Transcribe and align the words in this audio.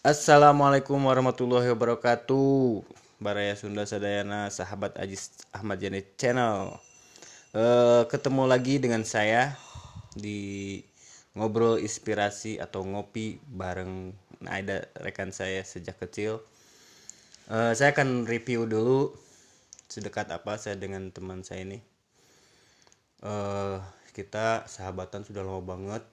Assalamualaikum 0.00 0.96
warahmatullahi 0.96 1.68
wabarakatuh. 1.76 2.80
Baraya 3.20 3.52
Sunda 3.52 3.84
Sadayana 3.84 4.48
Sahabat 4.48 4.96
Ajis 4.96 5.28
Ahmad 5.52 5.76
Yani 5.76 6.00
Channel. 6.16 6.72
Eh, 7.52 8.08
Ketemu 8.08 8.48
lagi 8.48 8.80
dengan 8.80 9.04
saya 9.04 9.60
Di 10.16 10.80
Ngobrol 11.36 11.84
Inspirasi 11.84 12.56
atau 12.56 12.80
Ngopi 12.80 13.44
Bareng 13.44 14.16
Naida 14.40 14.88
rekan 15.04 15.36
saya 15.36 15.60
sejak 15.68 16.00
kecil. 16.00 16.40
Eh, 17.52 17.76
Saya 17.76 17.92
akan 17.92 18.24
review 18.24 18.64
dulu 18.64 19.12
Sedekat 19.84 20.32
apa 20.32 20.56
saya 20.56 20.80
dengan 20.80 21.12
teman 21.12 21.44
saya 21.44 21.60
ini. 21.68 21.76
Eh, 23.20 23.76
Kita 24.16 24.64
sahabatan 24.64 25.28
sudah 25.28 25.44
lama 25.44 25.60
banget. 25.60 26.08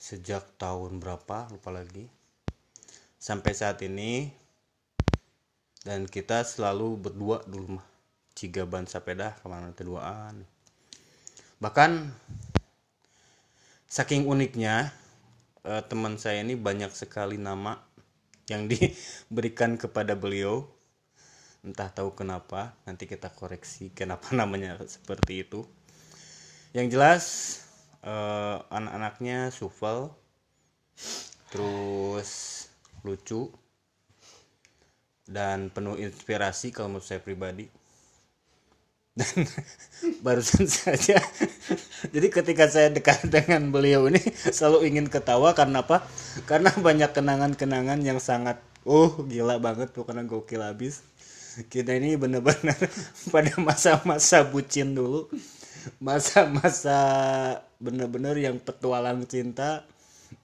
Sejak 0.00 0.48
tahun 0.56 0.96
berapa? 0.96 1.52
Lupa 1.52 1.76
lagi 1.76 2.08
sampai 3.18 3.52
saat 3.52 3.82
ini 3.82 4.30
dan 5.82 6.06
kita 6.06 6.46
selalu 6.46 7.10
berdua 7.10 7.42
dulu 7.46 7.78
mah 7.78 7.86
ciga 8.38 8.62
ban 8.62 8.86
sepeda 8.86 9.34
ke 9.34 9.46
mana 9.50 9.74
keduaan. 9.74 10.46
Bahkan 11.58 12.14
saking 13.90 14.30
uniknya 14.30 14.94
eh, 15.66 15.82
teman 15.90 16.14
saya 16.22 16.46
ini 16.46 16.54
banyak 16.54 16.94
sekali 16.94 17.34
nama 17.34 17.82
yang 18.46 18.66
diberikan 18.70 19.74
kepada 19.74 20.14
beliau. 20.14 20.70
Entah 21.66 21.90
tahu 21.90 22.14
kenapa 22.14 22.78
nanti 22.86 23.10
kita 23.10 23.34
koreksi 23.34 23.90
kenapa 23.90 24.30
namanya 24.38 24.78
seperti 24.86 25.42
itu. 25.42 25.66
Yang 26.70 26.86
jelas 26.94 27.24
eh, 28.06 28.58
anak-anaknya 28.70 29.50
Sufel 29.50 30.14
terus 31.48 32.57
lucu 33.02 33.52
dan 35.28 35.68
penuh 35.68 36.00
inspirasi 36.00 36.72
kalau 36.72 36.96
menurut 36.96 37.06
saya 37.06 37.20
pribadi. 37.20 37.68
Dan 39.18 39.42
barusan 40.24 40.70
saja 40.70 41.18
jadi 42.14 42.26
ketika 42.30 42.70
saya 42.70 42.86
dekat 42.86 43.26
dengan 43.26 43.74
beliau 43.74 44.06
ini 44.06 44.22
selalu 44.54 44.94
ingin 44.94 45.06
ketawa 45.10 45.58
karena 45.58 45.82
apa? 45.82 46.06
Karena 46.46 46.70
banyak 46.70 47.10
kenangan-kenangan 47.10 47.98
yang 48.06 48.22
sangat 48.22 48.62
oh 48.86 49.26
gila 49.26 49.58
banget 49.58 49.90
pokoknya 49.90 50.22
gokil 50.22 50.62
habis 50.62 51.02
kita 51.66 51.98
ini 51.98 52.14
bener-bener 52.14 52.78
pada 53.34 53.50
masa-masa 53.58 54.46
bucin 54.46 54.94
dulu. 54.94 55.26
Masa-masa 55.98 56.98
bener-bener 57.82 58.38
yang 58.38 58.62
petualang 58.62 59.26
cinta 59.26 59.82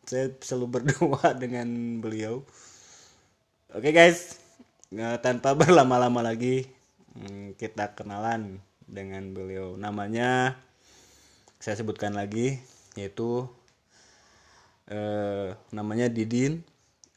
saya 0.04 0.32
selalu 0.40 0.66
berdua 0.80 1.32
dengan 1.42 1.98
beliau. 2.00 2.44
Oke 3.72 3.90
guys. 3.90 4.38
Nggak 4.94 5.26
tanpa 5.26 5.58
berlama-lama 5.58 6.22
lagi 6.22 6.70
hmm, 7.16 7.58
kita 7.58 7.96
kenalan 7.98 8.62
dengan 8.86 9.32
beliau. 9.34 9.74
Namanya 9.74 10.54
saya 11.58 11.80
sebutkan 11.80 12.14
lagi 12.14 12.60
yaitu 12.94 13.48
eh, 14.92 15.56
namanya 15.74 16.06
Didin 16.12 16.62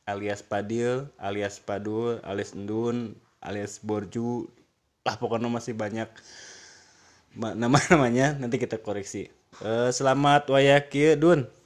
alias 0.07 0.41
Padil 0.41 1.11
alias 1.22 1.61
Padul 1.61 2.23
alias 2.25 2.55
Endun 2.57 3.13
alias 3.44 3.83
Borju. 3.83 4.47
Lah 5.05 5.16
pokoknya 5.19 5.51
masih 5.51 5.77
banyak 5.77 6.09
nama-namanya. 7.61 8.39
Nanti 8.39 8.57
kita 8.57 8.79
koreksi. 8.81 9.29
Eh, 9.61 9.89
selamat 9.94 10.49
wayaki 10.49 11.19
Dun 11.19 11.56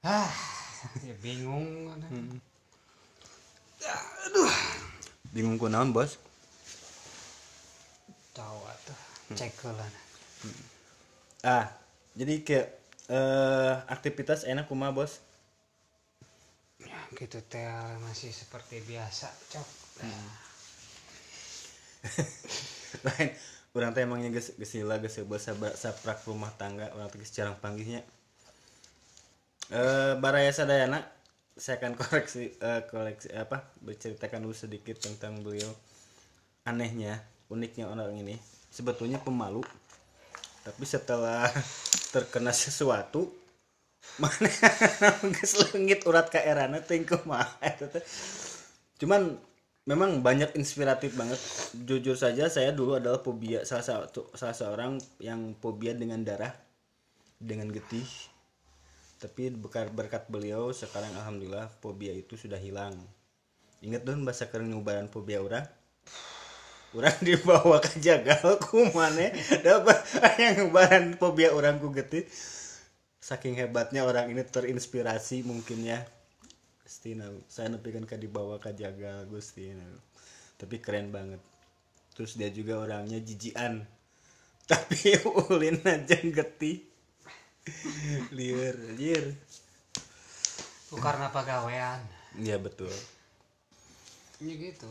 Ah, 0.00 0.32
ya 1.04 1.12
bingung. 1.20 1.92
bingung 5.30 5.56
ku 5.60 5.68
naon 5.68 5.92
bos 5.92 6.16
Tahu 8.34 8.58
atuh. 8.64 8.98
Cek 9.36 9.52
heula. 9.62 9.86
ah 11.44 11.68
jadi 12.18 12.34
kayak 12.44 12.66
eh 13.12 13.74
aktivitas 13.88 14.44
enak 14.48 14.66
kumaha 14.68 14.92
bos 14.96 15.20
Ya, 16.80 16.96
gitu 17.12 17.36
teh 17.44 17.60
masih 18.00 18.32
seperti 18.32 18.80
biasa, 18.88 19.28
cok. 19.52 19.68
lain 23.06 23.28
orang 23.76 23.92
teh 23.92 24.02
emangnya 24.08 24.32
geus 24.32 24.56
heubeul 25.20 25.36
sabra- 25.36 25.76
saprak 25.76 26.24
rumah 26.24 26.48
tangga 26.56 26.88
orang 26.96 27.12
teh 27.12 27.20
jarang 27.28 27.60
eh 29.70 30.12
baraya 30.18 30.50
sadayana 30.50 31.06
saya 31.60 31.76
akan 31.76 31.92
koreksi 31.94 32.56
eh, 32.56 32.82
koleksi 32.88 33.30
apa 33.36 33.68
berceritakan 33.84 34.42
dulu 34.42 34.56
sedikit 34.56 34.96
tentang 34.98 35.44
beliau. 35.44 35.68
Anehnya 36.64 37.20
uniknya 37.52 37.86
orang 37.86 38.16
ini 38.16 38.40
sebetulnya 38.72 39.20
pemalu. 39.20 39.60
Tapi 40.64 40.84
setelah 40.88 41.46
terkena 42.14 42.50
sesuatu 42.50 43.30
mana 44.20 44.48
geus 45.36 45.60
leungit 45.60 46.08
urat 46.08 46.32
ka 46.32 46.40
erana 46.40 46.80
teuing 46.80 47.04
kumaha 47.04 47.60
eta 47.60 47.84
teh 47.84 48.00
cuman 48.96 49.36
memang 49.84 50.24
banyak 50.24 50.56
inspiratif 50.56 51.12
banget. 51.20 51.36
Jujur 51.84 52.16
saja 52.16 52.48
saya 52.48 52.72
dulu 52.72 52.96
adalah 52.96 53.20
fobia. 53.20 53.68
Salah 53.68 53.84
satu 53.84 54.32
salah 54.32 54.56
seorang 54.56 54.96
yang 55.20 55.52
fobia 55.60 55.92
dengan 55.92 56.24
darah 56.24 56.56
dengan 57.36 57.68
getih 57.68 58.08
tapi 59.20 59.52
berkat 59.52 59.92
berkat 59.92 60.24
beliau 60.32 60.72
sekarang 60.72 61.12
alhamdulillah 61.12 61.68
fobia 61.84 62.16
itu 62.16 62.40
sudah 62.40 62.56
hilang. 62.56 62.96
Ingat 63.84 64.08
dong 64.08 64.24
bahasa 64.24 64.48
kering 64.48 64.72
ngubaran 64.72 65.12
fobia 65.12 65.44
orang 65.44 65.68
orang 66.96 67.14
dibawa 67.28 67.78
ke 67.84 68.00
jagal 68.00 68.56
ku 68.58 68.88
mana 68.96 69.28
dapat 69.60 70.00
yang 70.40 70.54
ngubaran 70.64 71.20
fobia 71.20 71.52
orang 71.52 71.76
ku 71.76 71.92
getih. 71.92 72.24
Saking 73.20 73.60
hebatnya 73.60 74.08
orang 74.08 74.32
ini 74.32 74.40
terinspirasi 74.40 75.44
mungkin 75.44 75.84
ya. 75.84 76.00
Gusti 76.80 77.12
nah, 77.12 77.28
saya 77.46 77.68
nepikan 77.68 78.08
ke 78.08 78.16
dibawa 78.16 78.56
ke 78.56 78.72
jagal 78.72 79.28
Gusti 79.28 79.68
tapi 80.56 80.80
keren 80.80 81.12
banget. 81.12 81.44
Terus 82.16 82.40
dia 82.40 82.48
juga 82.48 82.80
orangnya 82.80 83.20
jijian. 83.20 83.84
Tapi 84.70 85.18
ulin 85.50 85.82
aja 85.82 86.14
getih 86.14 86.89
liar 88.36 88.76
liar 88.98 89.24
Itu 90.90 90.98
karena 90.98 91.30
pagawean. 91.30 92.00
ya 92.42 92.58
betul 92.58 92.90
Ini 94.40 94.72
gitu. 94.72 94.90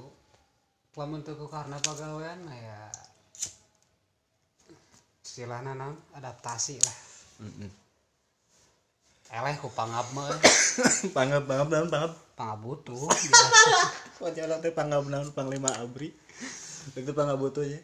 Lamun 0.99 1.23
ku 1.23 1.47
karena 1.47 1.79
pagawean 1.79 2.43
mah 2.43 2.55
ya 2.59 2.79
istilahna 5.23 5.71
naon 5.73 5.95
adaptasi 6.11 6.75
lah. 6.83 6.97
Mm-mm. 7.39 7.71
Eleh 9.31 9.55
ku 9.63 9.71
pangap 9.71 10.11
mah 10.11 10.27
panggap 11.17 11.47
panggap 11.47 11.67
naon 11.71 11.87
panggap 11.87 12.13
pangabutuh. 12.35 13.07
wajah 14.23 14.59
teh 14.59 14.75
panggap 14.75 15.07
naon 15.07 15.31
panglima 15.31 15.71
abri 15.79 16.11
itu 16.95 17.11
panggap 17.15 17.37
butuh 17.39 17.63
ya 17.63 17.79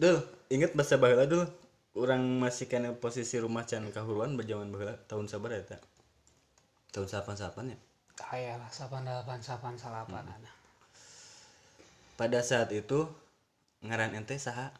dul 0.00 0.18
inget 0.48 0.72
bahasa 0.72 0.96
baheula 0.96 1.28
dul 1.28 1.44
orang 1.92 2.24
masih 2.40 2.68
kena 2.72 2.96
posisi 2.96 3.36
rumah 3.36 3.68
can 3.68 3.84
kahuruan 3.92 4.32
berjaman 4.36 4.72
baheula 4.72 4.96
tahun 5.04 5.28
sabar 5.28 5.52
ya 5.52 5.76
tak 5.76 5.82
tahun 6.92 7.08
sapan 7.08 7.36
sapan 7.36 7.64
ya? 7.72 7.78
Kayak 8.12 8.60
lah 8.60 8.70
sapan 8.72 9.08
delapan 9.08 9.40
sapan 9.40 9.74
salapan 9.76 10.24
Hmm. 10.28 10.36
ada. 10.36 10.52
pada 12.16 12.38
saat 12.44 12.68
itu 12.70 13.08
ngaran 13.82 14.12
ente 14.14 14.36
saha? 14.36 14.70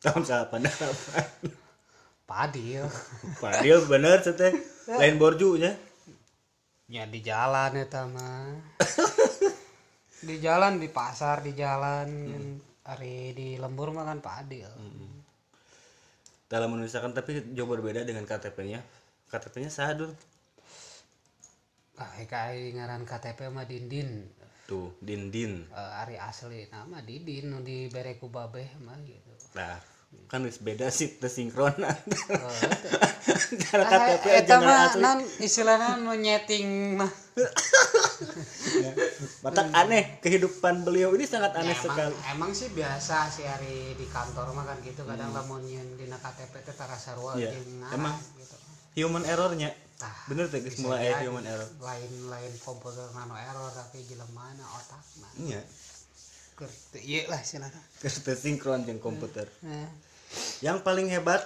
Tahun 0.00 0.24
sapan 0.24 0.64
delapan 0.64 1.24
Padil. 2.26 2.84
Padil 3.44 3.78
bener 3.86 4.18
teh. 4.18 4.52
Lain 4.90 5.14
borju 5.14 5.62
nya? 5.62 5.72
Ya 6.90 7.06
di 7.06 7.22
jalan 7.22 7.78
eta 7.78 8.02
mah. 8.10 8.58
di 10.26 10.42
jalan 10.42 10.82
di 10.82 10.90
pasar 10.90 11.46
di 11.46 11.54
jalan 11.54 12.08
hari 12.86 13.34
di 13.34 13.58
lembur 13.58 13.90
mah 13.90 14.06
kan 14.06 14.22
padil. 14.22 14.70
dalam 16.46 16.70
menuliskan 16.70 17.10
tapi 17.10 17.42
jauh 17.52 17.66
berbeda 17.66 18.06
dengan 18.06 18.22
KTP-nya 18.22 18.78
KTP-nya 19.26 19.66
saha 19.66 19.98
dul. 19.98 20.12
Ah, 21.98 22.12
kai 22.22 22.70
ngaran 22.70 23.02
KTP 23.02 23.50
mah 23.50 23.66
Dindin. 23.66 24.30
tuh 24.66 24.90
din 24.98 25.30
din 25.30 25.62
Eh, 25.70 25.92
ari 25.96 26.14
asli. 26.14 26.66
Nama 26.66 26.98
Didin 27.00 27.50
nu 27.50 27.62
dibere 27.62 28.14
ku 28.14 28.26
babeh 28.26 28.66
mah 28.78 28.94
gitu. 29.00 29.30
Nah, 29.54 29.78
kan 30.26 30.42
wis 30.42 30.58
beda 30.58 30.86
sih 30.88 31.18
tersinkron 31.18 31.74
Oh, 31.78 32.54
cara 33.66 33.82
KTP 33.86 34.24
aja 34.42 34.56
mah 34.58 34.94
non 34.96 35.18
istilahna 35.38 35.98
nu 35.98 36.14
nyeting 36.14 36.94
mah. 38.92 39.50
Matak 39.50 39.66
aneh 39.72 40.04
kehidupan 40.20 40.84
beliau 40.86 41.10
ini 41.16 41.24
sangat 41.24 41.56
aneh 41.56 41.72
Ya, 41.72 41.80
emang, 41.80 41.86
sekali. 41.90 42.14
emang 42.36 42.50
sih 42.52 42.68
biasa 42.70 43.16
sih 43.32 43.46
hari 43.48 43.96
di 43.96 44.06
kantor 44.06 44.52
mah 44.52 44.64
kan 44.68 44.78
gitu 44.84 45.02
kadang 45.02 45.32
lamun 45.32 45.64
nyeun 45.64 45.96
dina 45.96 46.20
KTP 46.20 46.54
teh 46.62 46.74
sarua 46.76 47.34
Iya, 47.34 47.50
jeung 47.56 47.82
emang. 47.90 48.14
ngarang 48.14 48.40
gitu 48.42 48.56
human 48.96 49.24
errornya? 49.28 49.70
Tah, 49.96 50.12
bener 50.28 50.44
teh 50.52 50.60
geus 50.60 50.76
mulai 50.84 51.08
human 51.24 51.44
error. 51.44 51.68
Lain 51.80 52.12
lain 52.28 52.52
komputer 52.60 53.08
nano 53.16 53.32
error 53.32 53.72
tapi 53.72 54.04
jelemana 54.04 54.64
otak 54.76 55.00
nah 55.24 55.32
iya. 55.40 55.60
Keur 56.56 56.68
ieu 57.00 57.24
lah 57.32 57.40
istilahna 57.40 57.80
geus 58.04 58.20
teu 58.20 58.36
sinkron 58.36 58.84
jeung 58.84 59.00
komputer. 59.00 59.48
Nah, 59.64 59.88
yang 60.60 60.84
paling 60.84 61.08
hebat 61.08 61.40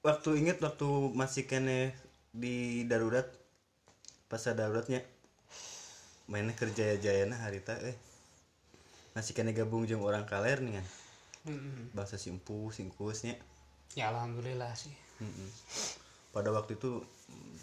waktu 0.00 0.40
inget 0.40 0.58
waktu 0.60 0.88
masih 1.12 1.44
kene 1.44 1.92
di 2.32 2.82
darurat 2.88 3.28
pas 4.32 4.40
ada 4.48 4.64
daruratnya 4.64 5.04
mainnya 6.32 6.56
kerja 6.56 6.96
jayana 6.96 7.36
harita 7.36 7.76
eh. 7.84 7.92
Masih 9.12 9.36
kene 9.36 9.52
gabung 9.52 9.84
jeung 9.84 10.00
orang 10.00 10.24
kaler 10.24 10.64
nih 10.64 10.80
kan 10.80 10.86
mm, 11.52 11.92
bangsa 11.92 12.16
simpu 12.16 12.72
singkusnya. 12.72 13.36
Ya 13.92 14.08
alhamdulillah 14.08 14.72
sih. 14.72 14.96
Pada 16.32 16.48
waktu 16.48 16.80
itu 16.80 17.04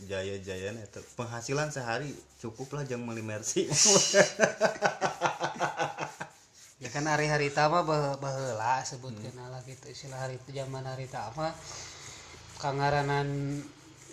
jaya 0.06 0.38
jayana 0.38 0.86
itu 0.86 1.02
penghasilan 1.18 1.74
sehari 1.74 2.14
cukup 2.38 2.78
lah 2.78 2.88
jam 2.88 3.04
meli 3.04 3.20
mercy 3.20 3.68
ya 6.80 6.88
kan 6.88 7.04
hari-hari 7.04 7.52
tama 7.52 7.84
bah 7.84 8.16
baheula 8.22 8.86
sebutkeun 8.86 9.36
lah 9.36 9.66
gitu. 9.66 9.90
Istilah 9.90 10.30
hari 10.30 10.38
zaman 10.54 10.86
hari 10.86 11.10
tama 11.10 11.52
kangaranan 12.62 13.60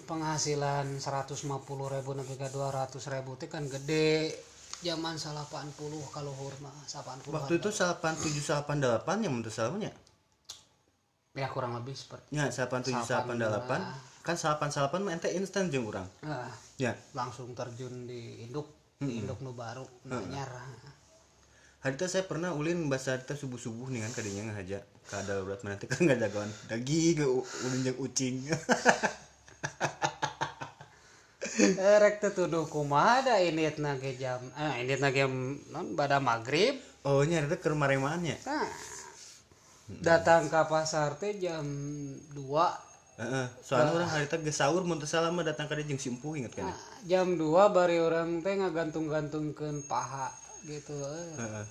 penghasilan 0.07 1.03
150 1.03 1.43
ribu 1.67 2.11
nepi 2.15 2.35
ka 2.39 2.49
200 2.49 2.95
ribu 3.13 3.35
teh 3.35 3.51
kan 3.51 3.67
gede 3.67 4.35
zaman 4.85 5.15
80 5.17 5.77
kalau 6.13 6.33
mah 6.61 6.75
80 6.85 7.33
waktu 7.33 7.53
itu 7.57 7.69
8788 7.73 9.25
yang 9.25 9.33
menurut 9.33 9.55
salahnya 9.55 9.93
ya 11.37 11.49
kurang 11.53 11.77
lebih 11.77 11.93
seperti 11.97 12.33
ya 12.33 12.49
8788 12.49 14.17
kan 14.27 14.35
88 14.35 15.07
mah 15.07 15.15
ente 15.15 15.31
instan 15.39 15.71
jeung 15.71 15.87
urang. 15.87 16.11
Ah, 16.27 16.51
ya. 16.75 16.99
Langsung 17.15 17.55
terjun 17.55 18.11
di 18.11 18.43
induk 18.43 18.67
di 18.99 19.23
induk 19.23 19.39
nu 19.39 19.55
baru 19.55 19.87
nanyar 20.03 20.51
Harita 21.79 22.11
saya 22.11 22.27
pernah 22.27 22.51
ulin 22.51 22.91
bahasa 22.91 23.15
harita 23.15 23.39
subuh 23.39 23.63
subuh 23.63 23.87
nih 23.87 24.03
kan 24.03 24.19
kadinya 24.19 24.51
ngahaja. 24.51 24.83
Ka 25.07 25.23
darurat 25.23 25.63
mana 25.63 25.79
teh 25.79 25.87
kan 25.87 26.03
nggak 26.11 26.19
jagoan 26.19 26.51
daging 26.67 27.23
ulin 27.23 27.81
jeung 27.87 27.99
ucing 28.03 28.43
Eh, 31.57 31.97
rek 31.97 32.21
teh 32.21 32.33
tuduh 32.37 32.69
kumaha 32.69 33.25
da 33.25 33.35
init 33.41 33.81
ge 33.81 34.13
jam 34.21 34.41
eh 34.53 34.85
init 34.85 35.01
ge 35.01 35.25
non 35.73 35.97
pada 35.97 36.21
maghrib 36.21 36.77
oh 37.09 37.25
nya 37.25 37.41
maremaan 37.73 38.21
nya 38.21 38.37
nah 38.45 38.69
datang 40.05 40.53
ke 40.53 40.61
pasar 40.69 41.17
teh 41.17 41.41
jam 41.41 41.65
2 42.35 42.85
Heeh, 43.17 43.49
soalnya 43.65 43.97
orang 43.97 44.13
harita 44.13 44.37
ge 44.37 44.53
sahur 44.53 44.85
mun 44.85 45.01
teu 45.01 45.09
salah 45.09 45.33
mah 45.33 45.41
datang 45.41 45.65
ka 45.65 45.73
dieu 45.81 45.89
jeung 45.89 45.97
si 45.97 46.13
empuh 46.13 46.37
inget 46.37 46.53
kan? 46.53 46.69
Nah, 46.69 46.77
jam 47.09 47.41
2 47.41 47.49
bari 47.73 47.97
orang 47.97 48.45
teh 48.45 48.53
ngagantung-gantungkeun 48.61 49.89
paha 49.89 50.29
gitu 50.69 50.93
eh. 50.93 51.33
Heeh. 51.41 51.65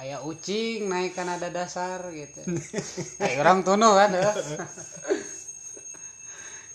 aya 0.00 0.24
ucing 0.24 0.88
naik 0.88 1.12
kan 1.18 1.28
ada 1.28 1.52
dasar 1.52 2.00
gitu 2.08 2.40
eh 3.20 3.36
orang 3.36 3.60
tuno 3.66 3.92
kan 3.92 4.16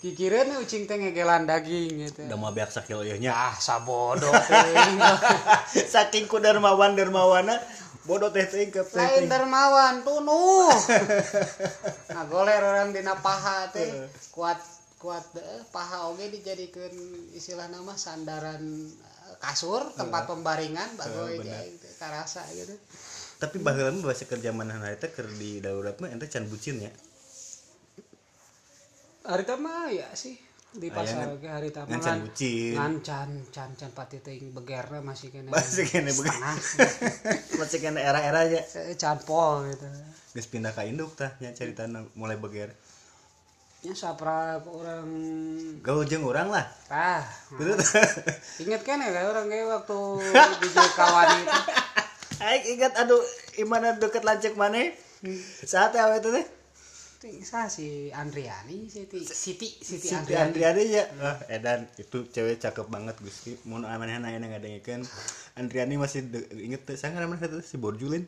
kikireun 0.04 0.60
ucing 0.60 0.84
teh 0.84 0.96
ngegelan 1.00 1.48
daging 1.48 2.08
gitu. 2.08 2.20
Udah 2.28 2.36
mau 2.36 2.52
beak 2.52 2.68
sakilo 2.68 3.00
ieu 3.00 3.16
nya 3.16 3.32
ah 3.32 3.54
sabodo 3.56 4.28
saking 5.94 6.28
ku 6.28 6.36
dermawan 6.36 6.92
dermawana 6.92 7.56
bodoh 8.04 8.28
teh 8.30 8.44
teuing 8.44 8.70
ke 8.70 8.84
teh 8.84 9.00
lain 9.00 9.26
dermawan 9.26 10.04
tunuh. 10.04 10.68
Ngagoler 12.14 12.60
orang 12.60 12.92
dina 12.92 13.16
paha 13.16 13.72
teh. 13.72 13.88
Kuat 14.30 14.60
kuat 15.00 15.24
deh 15.32 15.64
paha 15.72 16.12
oge 16.12 16.28
dijadikeun 16.28 16.94
istilah 17.32 17.72
nama 17.72 17.96
sandaran 17.96 18.62
eh, 18.92 19.36
kasur 19.40 19.80
tempat 19.96 20.28
pembaringan 20.28 20.92
bagoy 21.00 21.40
gitu, 21.40 21.88
karasa 21.96 22.44
gitu. 22.52 22.76
Tapi 23.36 23.60
mah 23.60 23.76
bahasa 24.00 24.24
kerja 24.24 24.52
mana 24.52 24.80
harita 24.80 25.12
keur 25.12 25.28
di 25.36 25.60
darurat 25.60 25.96
mah 26.00 26.08
ente 26.08 26.28
can 26.28 26.48
bucin 26.48 26.80
ya 26.80 26.92
hari 29.26 29.44
mah 29.58 29.90
ya 29.90 30.06
sih 30.14 30.46
di 30.76 30.92
pasar 30.92 31.32
oge 31.32 31.48
hari 31.48 31.72
ngan 31.72 31.88
mah 31.88 32.00
can 32.04 32.18
bucin 32.20 32.76
ngan 32.76 32.94
can 33.00 33.30
can 33.48 33.70
can 33.74 33.90
pati 33.96 34.20
teuing 34.20 34.52
begerna 34.52 35.00
masih 35.00 35.32
kena. 35.32 35.48
Masih 35.48 35.88
kene 35.88 36.12
setengah. 36.12 36.54
Masih 37.60 37.78
kene 37.80 38.00
era-era 38.04 38.44
aja. 38.44 38.60
Eh, 38.60 38.96
can 39.00 39.16
pol 39.24 39.64
gitu. 39.72 39.88
Geus 40.36 40.48
pindah 40.52 40.76
ka 40.76 40.84
induk 40.84 41.16
tah 41.16 41.32
nya 41.40 41.56
caritana 41.56 42.04
mulai 42.12 42.36
beger. 42.36 42.76
Nya 43.88 43.96
sapra 43.96 44.60
orang 44.60 45.08
gaul 45.80 46.04
jeung 46.04 46.28
urang 46.28 46.52
lah. 46.52 46.68
Ah 46.92 47.24
betul. 47.56 47.80
inget 48.60 48.82
kan 48.84 49.00
ya 49.00 49.24
orang 49.24 49.48
kayak 49.48 49.66
waktu 49.80 49.98
di 50.60 50.68
kawan 50.92 51.26
itu. 51.40 51.52
Aik 52.36 52.62
ingat 52.76 52.92
aduh 53.00 53.22
imana 53.56 53.96
deket 53.96 54.20
lancek 54.20 54.60
mana 54.60 54.92
saat 55.64 55.96
ya 55.96 56.12
itu 56.20 56.28
teh 56.28 56.44
Ting, 56.44 56.65
sa 57.50 57.66
si 57.76 58.10
Andriani 58.12 58.86
Siti 58.94 59.20
Siti 59.24 59.68
Siti 59.88 60.08
si 60.08 60.14
Andriani. 60.14 60.44
Andriani 60.44 60.84
ya 60.96 61.04
ah 61.28 61.36
edan 61.56 61.80
itu 62.02 62.18
cewek 62.34 62.56
cakep 62.62 62.86
banget 62.94 63.16
Gusti. 63.24 63.52
Mun 63.68 63.82
amanah 63.84 64.18
nanya 64.22 64.38
ngadengkeun 64.46 65.02
Andriani 65.60 65.94
masih 65.98 66.20
de- 66.32 66.48
inget 66.66 66.82
teh 66.86 66.96
saya 67.00 67.10
ngaran 67.14 67.38
itu 67.38 67.60
si 67.64 67.76
Borjulin. 67.76 68.24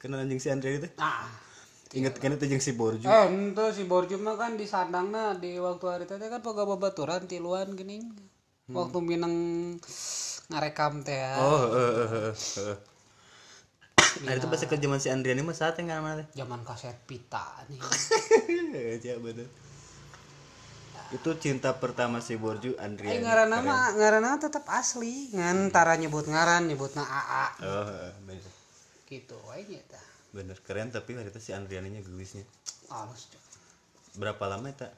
Kenal 0.00 0.22
anjing 0.24 0.40
si 0.42 0.48
Andriani 0.54 0.78
teh 0.84 0.92
ah 1.00 1.26
inget 1.94 2.14
kan 2.18 2.34
itu 2.34 2.44
jeung 2.50 2.64
si 2.64 2.72
Borju. 2.74 3.06
Eh 3.06 3.26
itu 3.30 3.64
si 3.76 3.82
Borju 3.90 4.16
mah 4.20 4.34
kan 4.36 4.52
di 4.60 4.66
sandangna 4.66 5.32
di 5.38 5.56
waktu 5.56 5.84
hari 5.86 6.04
tadi 6.10 6.26
kan 6.28 6.42
boga 6.42 6.66
babaturan 6.66 7.24
tiluan 7.30 7.72
geuning 7.78 8.04
waktu 8.74 8.98
minang 9.00 9.34
ngarekam 10.50 11.02
teh 11.06 11.16
ya. 11.24 11.32
oh 11.40 11.58
heeh 11.74 11.92
heeh 12.10 12.34
heeh 12.34 12.76
Nah 14.18 14.32
itu 14.32 14.46
pas 14.46 14.56
ke 14.58 14.74
zaman 14.74 14.96
si 14.96 15.08
Andriani 15.08 15.40
mah 15.40 15.52
saat 15.52 15.76
yang 15.76 15.92
mana 15.94 16.20
teh 16.20 16.26
zaman 16.34 16.62
kaset 16.62 16.96
pita 17.04 17.60
nih 17.66 17.80
Ya 19.06 19.16
bener. 19.16 19.44
Itu 21.08 21.36
cinta 21.36 21.70
pertama 21.72 22.18
si 22.18 22.34
Borju 22.34 22.72
Eh 22.72 22.80
Andriani. 22.80 23.20
ngaranna 23.20 23.58
mah 23.60 23.92
ngaranna 23.92 24.38
tetap 24.38 24.64
asli 24.66 25.30
ngantara 25.30 25.94
nyebut 25.94 26.24
ngaran 26.24 26.64
nyebutna 26.64 27.02
AA 27.02 27.46
Oh, 27.60 27.86
bener. 28.24 28.50
gitu 29.04 29.36
wae 29.44 29.62
nya 29.64 29.78
tah 29.86 30.02
Bener 30.32 30.56
keren 30.60 30.88
tapi 30.88 31.12
hari 31.12 31.28
itu 31.28 31.38
si 31.38 31.50
Andrianinya 31.50 32.00
gelisnya. 32.00 32.42
halus 32.88 33.28
Cok. 33.28 33.42
Berapa 34.16 34.44
lama 34.46 34.66
eta? 34.66 34.88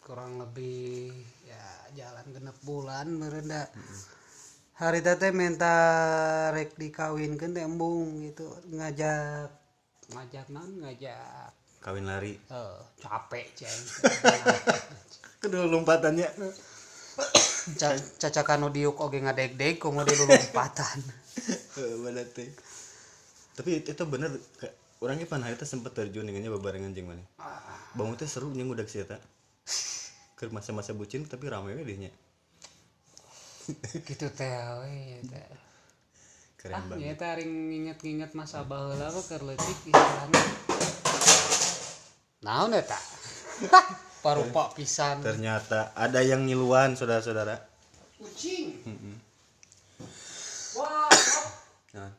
kurang 0.00 0.40
lebih 0.40 1.12
ya 1.44 1.64
jalan 1.94 2.24
genep 2.32 2.56
bulan 2.62 3.12
merenda 3.12 3.68
hari 4.78 5.02
tete 5.02 5.34
minta 5.34 5.74
rek 6.54 6.78
dikawinkan 6.78 7.50
teh 7.50 7.66
embung 7.66 8.22
gitu 8.22 8.46
ngajak 8.70 9.50
ngajak 10.14 10.46
non 10.54 10.70
ngajak 10.86 11.50
Kawin 11.78 12.06
lari. 12.06 12.34
eh 12.34 12.78
capek 12.98 13.46
ceng 13.54 13.80
Kedua 15.42 15.70
lompatannya. 15.70 16.26
Ca- 17.78 18.06
cacakan 18.18 18.74
diuk 18.74 18.98
oge 18.98 19.22
ngadeg-deg 19.22 19.78
komo 19.78 20.02
di 20.02 20.18
lompatan 20.18 20.98
bener 21.78 22.26
teh. 22.34 22.50
Tapi 23.54 23.82
itu, 23.82 23.94
itu 23.94 24.04
bener 24.10 24.34
orangnya 24.98 25.30
pan 25.30 25.46
hari 25.46 25.54
itu 25.54 25.62
sempet 25.62 25.94
terjun 25.94 26.26
dengan 26.26 26.50
bebarengan 26.58 26.90
jeung 26.90 27.14
mana. 27.14 27.22
Bangun 27.94 28.18
teh 28.18 28.26
seru 28.26 28.50
jeung 28.50 28.74
udah 28.74 28.82
eta. 28.82 29.22
Ke 30.34 30.50
masa-masa 30.50 30.90
bucin 30.90 31.22
tapi 31.26 31.46
rame 31.46 31.78
we 31.78 31.86
dehnya. 31.86 32.10
Gitu 34.08 34.26
teh. 34.32 34.52
We 34.82 34.92
ya 35.16 35.20
teh. 35.28 35.46
Keren 36.58 36.74
ah 36.74 36.82
banget. 36.90 37.06
ya 37.06 37.14
teh 37.14 37.30
ring 37.38 37.52
nginget-nginget 37.70 38.32
masa 38.34 38.64
baheula 38.64 39.12
mah 39.12 39.24
keur 39.28 39.42
leutik 39.46 39.78
istilahna 39.86 40.42
naon 42.42 42.72
eta 42.74 42.98
parupa 44.24 44.70
pisan. 44.74 45.22
Ternyata 45.22 45.94
ada 45.94 46.22
yang 46.22 46.46
ngiluan 46.46 46.94
saudara-saudara. 46.98 47.60
kucing. 48.18 48.74
Wah 50.74 51.06
Nah, 51.88 52.12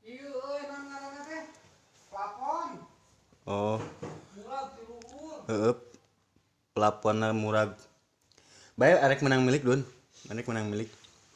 ieu 0.00 0.32
euy 0.32 0.62
naon 0.64 0.84
ngaranna 0.88 1.22
teh? 1.28 1.42
Plafon. 2.08 2.70
Oh, 3.44 3.78
murag 4.32 4.66
di 4.78 4.82
luhur 4.86 5.38
heeh. 5.50 5.74
Pelapuan 6.72 7.20
murag. 7.36 7.76
Bae 8.72 8.96
arek 8.96 9.20
menang 9.20 9.44
milik, 9.44 9.62
Dun. 9.64 9.84
Arek 10.32 10.48
menang 10.48 10.72
milik. 10.72 10.88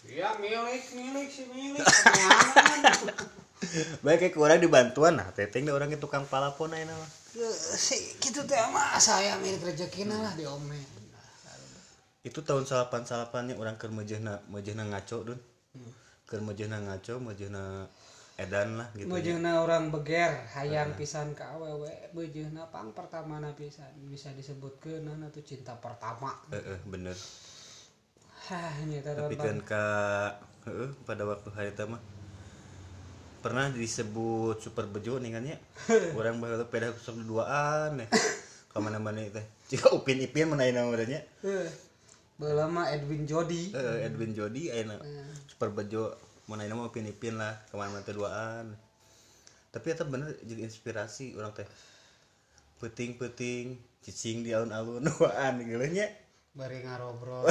iya 0.06 0.38
milik 0.38 0.86
milik 0.94 1.28
si 1.28 1.42
milik? 1.50 1.82
Bae 4.04 4.16
kayak 4.16 4.38
kurang 4.38 4.62
dibantuan 4.62 5.18
nah, 5.18 5.28
teteng 5.34 5.66
deh 5.66 5.74
orang 5.74 5.90
itu 5.90 5.98
tukang 5.98 6.24
palapon 6.30 6.72
aja 6.72 6.88
nama. 6.88 7.06
Tuh, 7.34 7.52
si 7.74 7.98
gitu 8.22 8.46
teh 8.46 8.56
mah 8.70 8.96
saya 9.02 9.36
milik 9.42 9.66
rezekina 9.66 10.16
lah 10.16 10.32
di 10.38 10.46
omen 10.46 10.78
Itu 12.22 12.40
tahun 12.40 12.64
salapan 12.64 13.04
salapannya 13.04 13.58
orang 13.58 13.76
keur 13.76 13.92
mejehna 13.92 14.40
mejehna 14.48 14.88
ngaco, 14.88 15.26
Dun. 15.26 15.40
Keur 16.24 16.40
mejehna 16.40 16.80
ngaco, 16.80 17.20
mejehna 17.20 17.90
edan 18.36 18.76
lah 18.76 18.88
gitu 18.92 19.08
ya. 19.08 19.12
Bejeuna 19.16 19.64
orang 19.64 19.88
beger 19.88 20.32
hayang 20.52 20.92
pisan 20.92 21.32
ke 21.32 21.40
awewe 21.40 21.88
bejeuna 22.12 22.68
pang 22.68 22.92
pertama 22.92 23.40
na 23.40 23.56
pisan 23.56 23.88
bisa 24.12 24.28
disebutkeun 24.36 25.08
atau 25.08 25.40
cinta 25.40 25.72
pertama. 25.80 26.36
Heeh, 26.52 26.78
bener. 26.84 27.16
Hah 28.46 28.76
tapi 29.02 29.34
kan 29.34 29.58
ka 29.64 29.84
heeh, 30.68 30.92
pada 31.08 31.24
waktu 31.24 31.48
hari 31.56 31.72
mah 31.88 31.98
pernah 33.40 33.72
disebut 33.72 34.60
super 34.60 34.84
bejo 34.86 35.16
nih 35.16 35.30
kan 35.32 35.42
ya? 35.42 35.56
Orang 36.18 36.38
baru 36.38 36.68
peda 36.68 36.92
sok 36.92 37.24
duaan 37.24 38.04
ya 38.04 38.06
ke 38.76 38.78
mana-mana 38.84 39.24
itu 39.24 39.40
jika 39.72 39.88
upin 39.96 40.20
ipin 40.20 40.52
menaik 40.52 40.76
namanya 40.76 41.24
Heuh. 41.40 41.64
Baheula 42.36 42.68
mah 42.68 42.92
Edwin 42.92 43.24
Jody. 43.24 43.72
Eh, 43.72 44.04
Edwin 44.04 44.36
Jody 44.36 44.68
ayeuna 44.68 45.00
super 45.48 45.72
bejo 45.72 46.12
menaik 46.46 46.70
nama 46.70 46.86
upin 46.86 47.10
ipin 47.10 47.34
lah 47.38 47.58
ke 47.66 47.74
mana-mana 47.74 48.06
duaan. 48.06 48.66
Tapi 49.74 49.92
itu 49.92 50.04
bener 50.06 50.32
jadi 50.46 50.62
inspirasi 50.66 51.34
orang 51.34 51.52
teh. 51.52 51.68
Peting-peting 52.78 53.76
cicing 54.04 54.46
di 54.46 54.54
alun-alun 54.54 55.02
duaan 55.10 55.62
gitu 55.62 55.86
nya. 55.90 56.06
Bari 56.56 56.80
ngarobrol 56.88 57.44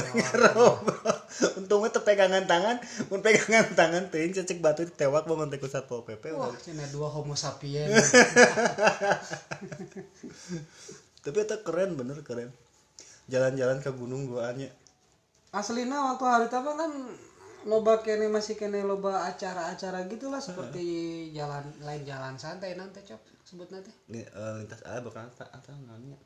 untungnya 1.62 1.94
tuh 1.94 2.02
pegangan 2.02 2.50
tangan 2.50 2.82
mun 3.14 3.22
pegangan 3.22 3.70
tangan 3.78 4.10
teuing 4.10 4.34
cecek 4.34 4.66
batu 4.66 4.82
ditewak 4.82 5.30
bangun 5.30 5.46
teh 5.54 5.62
ku 5.62 5.70
satpol 5.70 6.02
pp 6.02 6.34
wah 6.34 6.50
cenah 6.58 6.90
dua 6.90 7.14
homo 7.14 7.38
sapiens. 7.38 7.94
Tapi 11.22 11.38
itu 11.38 11.56
keren 11.62 11.94
bener 11.94 12.18
keren. 12.26 12.50
Jalan-jalan 13.30 13.78
ke 13.78 13.94
gunung 13.94 14.26
duaannya 14.26 14.74
aslina 15.56 16.12
waktu 16.12 16.24
hari 16.28 16.46
itu 16.52 16.60
kan 16.60 16.92
loba 17.66 18.06
kene 18.06 18.30
masih 18.30 18.54
kene 18.54 18.86
loba 18.86 19.26
acara-acara 19.26 20.06
gitulah 20.06 20.40
seperti 20.40 20.86
jalan 21.34 21.66
lain 21.82 22.06
jalan 22.06 22.38
santai 22.38 22.78
nanti 22.78 23.02
cok 23.02 23.46
sebut 23.46 23.70
nanti 23.74 23.90
eh, 24.14 24.54
lintas 24.62 24.86
alam 24.86 25.10
tak 25.34 25.50
atau 25.50 25.74
namanya 25.74 26.18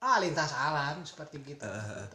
ah 0.00 0.20
lintas 0.20 0.52
alam 0.52 1.02
seperti 1.02 1.40
gitu. 1.42 1.64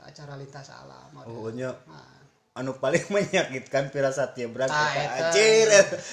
Acara 0.05 0.37
lintas 0.37 0.69
alam 0.69 1.09
pokoknya 1.11 1.73
Nah, 1.89 2.21
anu 2.55 2.75
paling 2.77 3.03
menyakitkan 3.13 3.89
pirasat 3.89 4.35
eta. 4.39 4.67
anjir. 4.69 5.67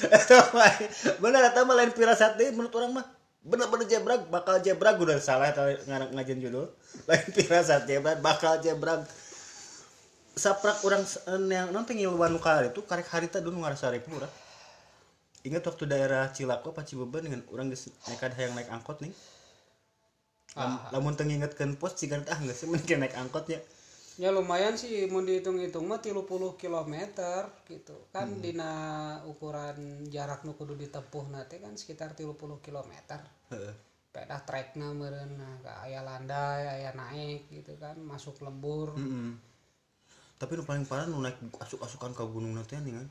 Eta 0.09 0.38
mah 0.55 0.75
bener 1.19 1.43
mah 1.53 1.75
lain 1.75 1.93
pirasat 1.93 2.38
deui 2.38 2.55
menurut 2.55 2.75
orang 2.79 2.93
mah. 3.03 3.07
Bener-bener 3.38 3.87
jebrag 3.87 4.29
bakal 4.29 4.61
jebrag 4.61 4.99
udah 4.99 5.19
salah 5.23 5.55
ngajen 5.87 6.43
judul. 6.43 6.69
Lain 7.09 7.27
pirasat 7.33 7.87
jebrag 7.87 8.19
bakal 8.19 8.59
jebrag 8.61 9.07
saprak 10.45 10.78
orang 10.87 11.02
yang 11.52 11.68
nanti 11.76 11.92
ngiluan 11.99 12.30
nu 12.35 12.40
kali 12.40 12.71
itu 12.73 12.80
karek 12.90 13.09
harita 13.12 13.38
dulu 13.45 13.57
ngarasa 13.62 13.90
rek 13.92 14.07
murah. 14.12 14.30
Ingat 15.47 15.62
waktu 15.68 15.85
daerah 15.92 16.25
Cilako 16.35 16.75
apa 16.75 16.83
Cibeban 16.88 17.23
dengan 17.26 17.40
orang 17.54 17.71
geus 17.73 17.85
nekat 18.11 18.33
hayang 18.38 18.54
naik 18.59 18.68
angkot 18.75 18.99
nih 19.04 19.12
Lam- 20.59 20.80
lamun 20.90 21.14
teu 21.14 21.25
ngingetkeun 21.28 21.78
pos 21.80 21.95
cigan 21.95 22.23
ah 22.33 22.38
geus 22.42 22.66
mending 22.73 22.99
naik 23.02 23.14
angkotnya 23.14 23.61
ya 24.18 24.35
lumayan 24.35 24.75
sih 24.75 25.07
mau 25.14 25.23
dihitung-hitung 25.23 25.87
mah 25.87 26.02
30 26.02 26.59
km 26.59 26.95
gitu. 27.71 27.95
Kan 28.11 28.26
Hmm. 28.35 28.42
dina 28.42 28.73
ukuran 29.30 29.78
jarak 30.11 30.42
nu 30.42 30.59
kudu 30.59 30.75
ditempuh 30.75 31.30
nanti 31.30 31.62
kan 31.62 31.78
sekitar 31.78 32.18
30 32.18 32.59
km 32.59 32.90
Heeh. 33.54 33.75
pedah 34.11 34.42
trekna 34.42 34.90
meureun 34.90 35.38
nah 35.38 35.54
aya 35.87 36.02
landai 36.02 36.66
aya 36.66 36.90
naik 36.99 37.47
gitu 37.47 37.78
kan 37.78 37.95
masuk 38.02 38.42
lembur. 38.42 38.99
Mm-mm. 38.99 39.38
Tapi 40.38 40.52
nu 40.54 40.62
paling 40.62 40.87
parah 40.87 41.07
nu 41.11 41.18
naik 41.18 41.37
asuk-asukan 41.59 42.14
ke 42.14 42.23
gunung 42.30 42.54
nanti 42.54 42.78
nih 42.78 42.95
kan. 42.95 43.07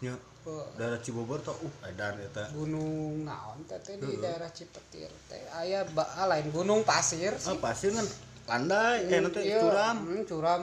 Ya, 0.00 0.14
Oh, 0.48 0.64
daerah 0.80 0.96
Cibubur 1.04 1.36
tuh 1.44 1.52
uh 1.52 1.74
edan 1.84 2.16
eta. 2.16 2.48
gunung 2.56 3.28
naon 3.28 3.60
teh 3.68 3.76
teh 3.84 4.00
di 4.00 4.16
daerah 4.16 4.48
Cipetir 4.48 5.12
teh 5.28 5.36
aya 5.52 5.84
ah, 5.84 6.24
lain 6.24 6.48
gunung 6.48 6.80
pasir 6.80 7.36
Ah, 7.36 7.52
sih 7.52 7.60
pasir 7.60 7.92
kan 7.92 8.06
landai, 8.48 9.04
eh 9.04 9.20
nanti 9.20 9.40
Iya, 9.44 9.60
curam. 9.60 9.96
hmm, 10.00 10.24
curam 10.24 10.62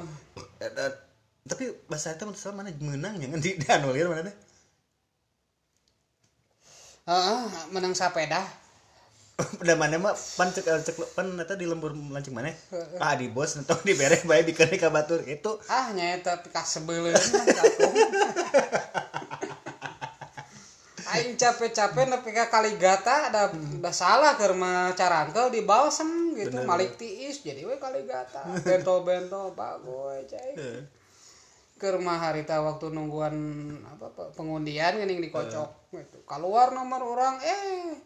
Edan. 0.57 0.93
Tapi 1.45 1.63
bahasa 1.85 2.17
itu 2.17 2.25
saya 2.33 2.57
mana 2.57 2.73
menang 2.81 3.21
ya 3.21 3.29
kan 3.29 3.37
di, 3.45 3.53
di 3.61 3.67
anulir 3.69 4.09
mana 4.09 4.25
teh. 4.25 4.35
Heeh, 7.07 7.41
menang 7.71 7.93
sepeda 7.95 8.41
Udah 9.37 9.77
mana 9.77 10.01
mah 10.01 10.17
pan 10.33 10.49
cek 10.49 10.65
eh, 10.65 10.81
cek 10.81 10.97
pan 11.13 11.37
eta 11.37 11.53
di 11.53 11.69
lembur 11.69 11.93
lancing 11.93 12.33
mana? 12.33 12.49
Ah 12.97 13.13
di 13.13 13.29
bos 13.29 13.53
entong 13.53 13.85
di 13.85 13.93
bereh 13.93 14.25
bae 14.25 14.41
bikin 14.41 14.73
ka 14.81 14.89
batur 14.89 15.21
itu. 15.29 15.61
ah 15.69 15.93
nyata 15.93 16.41
pikas 16.41 16.81
sebelum 16.81 17.13
kakung 17.13 17.93
Aing 21.07 21.37
capek-capek 21.39 22.09
nepi 22.09 22.35
ka 22.35 22.49
Kaligata 22.49 23.31
ada 23.31 23.53
ada 23.53 23.91
salah 23.93 24.35
keur 24.35 24.57
mah 24.57 24.91
carangkel 24.97 25.53
di 25.53 25.61
balsem 25.61 26.33
gitu. 26.33 26.57
Malik 26.65 26.97
tiis 26.97 27.45
jadi 27.45 27.61
we 27.61 27.77
Kaligata. 27.77 28.41
Bento-bento 28.65 29.53
bagus 29.53 30.27
cai. 30.33 30.57
Keur 31.77 32.01
mah 32.01 32.17
harita 32.17 32.57
waktu 32.59 32.89
nungguan 32.89 33.37
apa 33.85 34.09
pe- 34.17 34.33
pengundian 34.33 34.97
geuning 34.97 35.21
dikocok 35.21 35.93
gitu. 35.93 36.17
keluar 36.25 36.73
nomor 36.73 37.05
orang 37.05 37.37
eh 37.45 38.01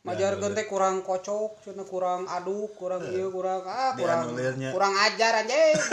majar 0.00 0.40
teh 0.40 0.64
kurang 0.64 1.04
kocok 1.04 1.60
cenah 1.60 1.84
kurang 1.84 2.24
aduk 2.24 2.72
kurang 2.72 3.04
ieu 3.12 3.28
kurang 3.28 3.60
ah 3.68 3.92
kurang 3.92 4.32
Dianulirnya. 4.32 4.72
kurang 4.72 4.96
ajar 4.96 5.44
anjing. 5.44 5.76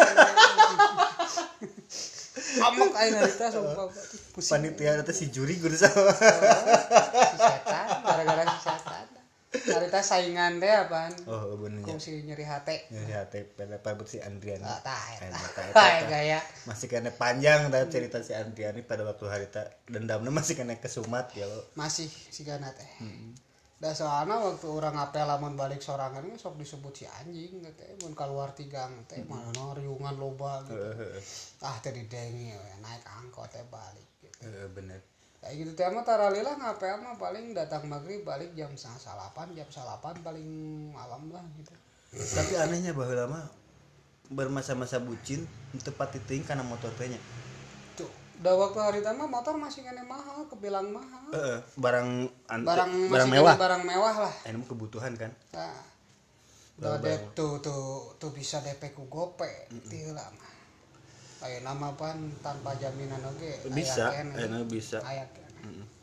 Amok 2.58 2.94
aing 2.96 3.18
harita 3.18 3.50
sumpah 3.52 3.90
Panitia 4.38 5.02
eta 5.02 5.12
si 5.12 5.28
juri 5.28 5.58
guru 5.60 5.76
sama. 5.76 6.14
si 6.14 7.36
setan 7.36 7.88
gara-gara 8.06 8.44
si 8.48 8.60
setan. 8.64 9.06
Harita 9.48 10.00
saingan 10.00 10.62
teh 10.62 10.70
apaan? 10.72 11.12
Oh 11.28 11.58
bener. 11.60 11.82
Ya. 11.84 11.92
kungsi 11.92 12.24
nyeri 12.24 12.46
hate. 12.48 12.88
Ya 12.94 13.26
hati 13.26 13.44
pada 13.44 13.82
pada 13.82 14.06
si 14.08 14.22
Andrian. 14.24 14.62
ah 14.64 14.80
Hae, 15.76 16.08
gaya. 16.08 16.40
Masih 16.64 16.88
kena 16.88 17.12
panjang 17.12 17.68
tapi 17.68 17.92
cerita 17.92 18.24
si 18.24 18.32
Andriani 18.32 18.86
pada 18.88 19.04
waktu 19.04 19.26
hari 19.28 19.48
ta 19.52 19.68
dendamnya 19.90 20.32
masih 20.32 20.56
kena 20.56 20.80
kesumat 20.80 21.34
ya 21.36 21.44
lo 21.50 21.68
masih 21.76 22.08
si 22.08 22.48
gana 22.48 22.72
teh 22.72 22.88
da 23.78 23.94
soalna 23.94 24.42
waktu 24.42 24.66
orang 24.66 24.98
apel 24.98 25.30
lamun 25.30 25.54
balik 25.54 25.86
sorangan 25.86 26.26
sok 26.34 26.58
disebut 26.58 26.94
si 26.98 27.06
anjing 27.06 27.62
teh 27.78 27.94
mun 28.02 28.18
keluar 28.18 28.50
tigang 28.58 29.06
teh 29.06 29.22
mana 29.30 29.78
riungan 29.78 30.18
loba 30.18 30.66
gitu. 30.66 30.82
Ah 31.62 31.78
teh 31.78 31.94
didengi 31.94 32.58
we, 32.58 32.72
naik 32.82 33.06
angkot 33.06 33.46
teh 33.54 33.62
balik 33.70 34.10
gitu. 34.18 34.50
Eh, 34.50 34.66
bener. 34.74 34.98
Kayak 35.38 35.54
gitu 35.62 35.72
teh 35.78 35.86
mah 35.94 36.02
taralila 36.02 36.58
ngapel 36.58 37.06
mah 37.06 37.22
paling 37.22 37.54
datang 37.54 37.86
maghrib 37.86 38.26
balik 38.26 38.50
jam 38.58 38.74
setengah 38.74 39.14
salapan 39.14 39.54
jam 39.54 39.70
salapan 39.70 40.18
paling 40.26 40.50
malam 40.90 41.30
lah 41.30 41.46
gitu. 41.62 41.70
Tapi 42.18 42.58
anehnya 42.58 42.98
bahwa 42.98 43.14
lama 43.14 43.42
bermasa-masa 44.34 44.98
bucin 45.00 45.46
tepat 45.86 46.18
titing 46.18 46.42
karena 46.42 46.66
motor 46.66 46.90
tehnya 46.98 47.22
udah 48.38 48.53
waktu 48.53 48.79
hari 48.79 49.00
tama 49.01 49.25
motor 49.25 49.58
masih 49.58 49.82
kena 49.82 50.06
mahal 50.06 50.46
kebilang 50.46 50.94
mahal. 50.94 51.34
Eh, 51.34 51.58
barang 51.74 52.10
an- 52.48 52.65
barang 52.65 52.91
barang 53.10 53.29
mewah. 53.34 53.56
barang 53.58 53.84
mewah 53.84 54.15
lah. 54.29 54.34
Eh, 54.46 54.53
ini 54.53 54.62
kebutuhan 54.63 55.17
kan? 55.17 55.34
Nah, 55.58 55.74
udah 56.77 57.01
dep 57.01 57.34
tuh 57.34 57.58
tuh 57.58 58.13
tuh 58.22 58.29
bisa 58.29 58.62
DP 58.62 58.94
ku 58.94 59.10
gope 59.10 59.50
tieu 59.89 60.13
lah 60.13 60.29
mah. 60.38 60.53
Kayak 61.38 61.65
nama 61.65 61.94
pan 61.98 62.17
tanpa 62.41 62.77
jaminan 62.77 63.22
oke. 63.25 63.74
bisa 63.74 64.10
aya 64.13 64.22
kene. 64.22 64.34
enak 64.38 64.63
bisa. 64.70 64.98
Aya 65.01 65.25
kene. 65.34 65.50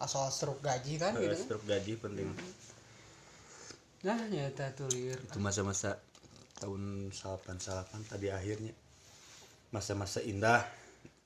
Asal 0.03 0.27
struk 0.31 0.59
gaji 0.59 0.99
kan 0.99 1.15
gitu. 1.15 1.39
struk 1.39 1.63
gaji 1.67 1.95
penting. 1.99 2.27
Nah, 4.05 4.19
nyata 4.27 4.75
tuh 4.75 4.91
liur. 4.91 5.17
itu 5.17 5.39
masa-masa 5.39 5.97
tahun 6.59 7.15
salapan 7.15 7.63
salapan 7.63 8.03
tadi 8.05 8.29
akhirnya. 8.29 8.75
Masa-masa 9.71 10.19
indah 10.19 10.63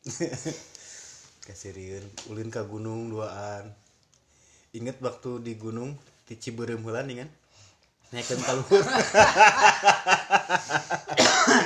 kasirian 1.48 2.04
ulin 2.28 2.52
ke 2.52 2.60
gunung 2.68 3.08
duaan. 3.08 3.72
Inget 4.76 5.00
waktu 5.00 5.40
di 5.40 5.56
gunung 5.56 5.96
di 6.28 6.36
Ciberem 6.36 6.84
nih 6.84 7.24
kan? 7.24 7.28
Naikkan 8.12 8.40
ka 8.44 8.52
luhur 8.56 8.84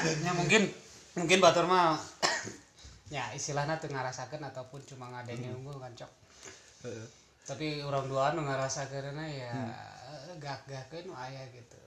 ya 0.02 0.32
mungkin 0.34 0.62
mungkin 1.14 1.38
batur 1.38 1.66
mah 1.70 1.98
ya 3.10 3.30
istilahnya 3.34 3.78
tuh 3.78 3.90
ngarasakan 3.90 4.42
ataupun 4.50 4.82
cuma 4.86 5.10
ngadengin 5.10 5.54
unggul 5.54 5.78
kan 5.82 5.90
cok. 5.94 6.10
Tapi 7.42 7.82
orang 7.82 8.06
duaan 8.06 8.38
nu 8.38 8.46
ngarasakeun 8.46 9.18
ya 9.18 9.50
gak-gakeun 10.38 11.10
nu 11.10 11.14
aya 11.18 11.42
gitu. 11.50 11.78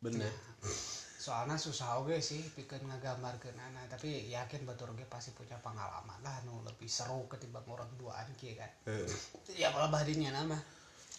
bener 0.00 0.32
soalnya 1.20 1.60
susah 1.60 2.00
oge 2.00 2.16
sih 2.24 2.40
pikeun 2.56 2.88
ngagambarkeun 2.88 3.52
anak 3.52 3.92
tapi 3.92 4.32
yakin 4.32 4.64
batur 4.64 4.88
ge 4.96 5.04
pasti 5.04 5.36
punya 5.36 5.60
pengalaman 5.60 6.16
lah 6.24 6.40
nu 6.48 6.64
lebih 6.64 6.88
seru 6.88 7.28
ketimbang 7.28 7.68
orang 7.68 7.92
duaan 8.00 8.24
kieu 8.40 8.56
kan. 8.56 8.72
Heeh. 8.88 9.04
ya 9.60 9.68
kalau 9.68 9.92
badinya 9.92 10.32
nama. 10.32 10.56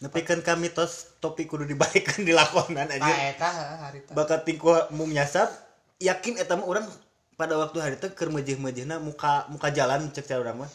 Tapi 0.01 0.25
kan 0.25 0.41
kami 0.41 0.73
tos 0.73 1.21
topi 1.21 1.45
kudu 1.45 1.69
dibalikkan 1.69 2.25
di 2.27 2.33
lakonan 2.33 2.89
nah 2.89 2.97
aja 2.97 3.13
eta 3.29 3.49
hari 3.85 4.01
teh 4.01 4.17
bakat 4.17 4.41
tingku 4.41 4.73
mung 4.97 5.13
nyasap 5.13 5.53
yakin 6.01 6.41
eta 6.41 6.57
mah 6.57 6.65
orang 6.65 6.89
pada 7.37 7.61
waktu 7.61 7.77
hari 7.77 7.95
itu 8.01 8.09
keur 8.17 8.33
mejeh-mejehna 8.33 8.97
muka 8.97 9.45
muka 9.53 9.69
jalan 9.69 10.09
cek 10.09 10.25
cara 10.25 10.41
urang 10.41 10.65
mah. 10.65 10.71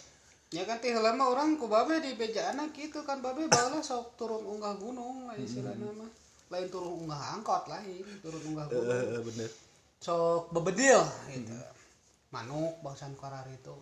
Ya 0.54 0.62
kan 0.62 0.78
teh 0.78 0.94
lama 0.94 1.34
orang 1.34 1.58
ku 1.58 1.66
babe 1.66 1.98
di 1.98 2.14
bejaan 2.14 2.62
gitu 2.70 3.02
kan 3.02 3.18
babe 3.18 3.50
bawa 3.50 3.82
sok 3.82 4.14
turun 4.14 4.46
unggah 4.46 4.78
gunung 4.78 5.26
lah 5.26 5.34
istilahnya 5.34 5.90
mah 5.98 6.25
lain 6.46 6.66
turun 6.70 7.06
unggah 7.06 7.22
angkot 7.34 7.66
lain 7.66 8.04
turun 8.22 8.42
unggah 8.54 8.66
gunung. 8.70 8.90
Eh, 8.90 9.22
bener. 9.22 9.50
Sok 9.98 10.54
bebedil 10.54 11.02
gitu. 11.34 11.54
Manuk 12.30 12.78
bangsan 12.86 13.18
korar 13.18 13.46
itu. 13.50 13.74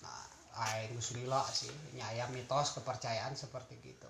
Nah 0.00 0.24
lain 0.56 0.96
geus 0.96 1.12
lila 1.12 1.44
sih. 1.52 1.70
Nyaya 1.92 2.30
mitos 2.32 2.72
kepercayaan 2.80 3.36
seperti 3.36 3.76
gitu. 3.84 4.08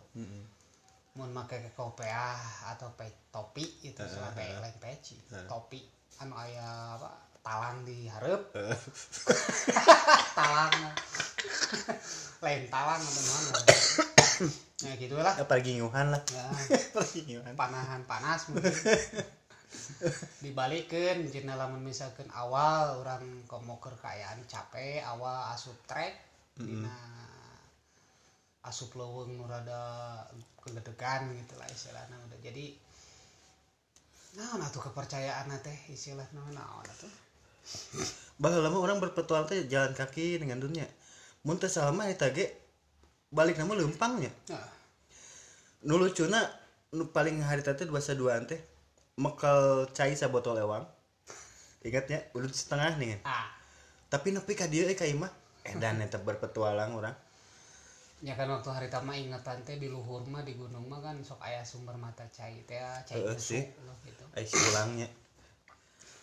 Mun 1.19 1.35
make 1.35 1.59
ke 1.59 1.71
kopiah 1.75 2.39
atau 2.71 2.95
pe 2.95 3.11
topi 3.35 3.67
itu 3.83 3.99
uh, 3.99 4.31
pe 4.35 4.47
lain 4.63 4.77
peci. 4.79 5.19
Topi 5.51 5.83
anu 6.23 6.35
aya 6.39 6.99
apa 6.99 7.11
talang 7.43 7.83
di 7.83 8.07
hareup 8.07 8.55
talang. 10.39 10.75
Lain 12.45 12.71
talang 12.71 13.03
namanya 13.03 13.53
ya 14.79 14.93
gitulah. 14.95 15.35
Eh, 15.35 15.47
perginguhan 15.47 16.15
lah. 16.15 16.23
Ya. 16.31 16.47
Perginguhan 16.95 17.55
panahan 17.59 18.03
panas 18.07 18.47
mungkin. 18.51 18.71
Dibalikkan 20.41 21.27
jika 21.29 21.59
lamun 21.59 21.83
misalkan 21.83 22.31
awal 22.31 23.03
orang 23.03 23.45
komo 23.51 23.83
kekayaan 23.83 24.41
capek 24.47 25.03
awal 25.05 25.51
asup 25.53 25.75
trek 25.85 26.15
dina 26.55 26.95
asup 28.65 28.95
leuweung 28.97 29.37
nu 29.37 29.45
rada 29.45 30.23
kegedegan 30.63 31.35
gitu 31.35 31.55
lah 31.59 31.69
istilahnya. 31.69 32.17
Udah 32.31 32.39
jadi 32.41 32.67
nah 34.39 34.55
atuh 34.63 34.83
kepercayaan 34.87 35.51
teh 35.59 35.79
istilahnya 35.91 36.39
naon 36.55 36.87
atuh? 36.87 37.13
Bahwa 38.39 38.63
lama 38.63 38.79
orang 38.79 39.03
berpetualang 39.03 39.51
teh 39.51 39.67
jalan 39.67 39.93
kaki 39.93 40.39
dengan 40.39 40.63
dunia. 40.63 40.87
Mun 41.43 41.59
teu 41.59 41.67
salama 41.67 42.07
eta 42.07 42.31
ge 42.31 42.68
balik 43.29 43.61
nama 43.61 43.77
lempangnya 43.77 44.33
nah, 44.49 44.69
nu 45.85 46.01
lucuna 46.01 46.41
nu 46.97 47.13
paling 47.13 47.45
hari 47.45 47.61
tadi 47.61 47.85
bahasa 47.89 48.17
duaan 48.17 48.49
teh 48.49 48.59
mekal 49.19 49.91
cai 49.93 50.17
sabotol 50.17 50.57
ewang 50.57 50.87
ingatnya 51.83 52.27
udah 52.35 52.51
setengah 52.51 52.99
nih. 52.99 53.23
Ah. 53.23 53.47
Tapi 54.09 54.35
nepi 54.35 54.57
ka 54.57 54.67
dieu 54.67 54.89
eh 54.89 54.97
ka 54.97 55.05
imah 55.07 55.31
edan 55.69 56.01
eta 56.01 56.17
berpetualang 56.25 56.97
orang 56.97 57.13
ya 58.19 58.35
kan 58.35 58.51
waktu 58.51 58.67
hari 58.73 58.89
tama 58.91 59.15
ingatan 59.15 59.63
teh 59.63 59.79
di 59.79 59.87
luhur 59.87 60.27
mah 60.27 60.43
di 60.43 60.59
gunung 60.59 60.91
mah 60.91 60.99
kan 60.99 61.23
sok 61.23 61.39
aya 61.39 61.63
sumber 61.63 61.95
mata 61.95 62.27
cai 62.35 62.67
teh 62.67 62.81
cai 63.07 63.21
besuk 63.21 63.63
sih. 63.63 63.63
gitu. 64.09 64.25
Pulangnya 64.35 65.07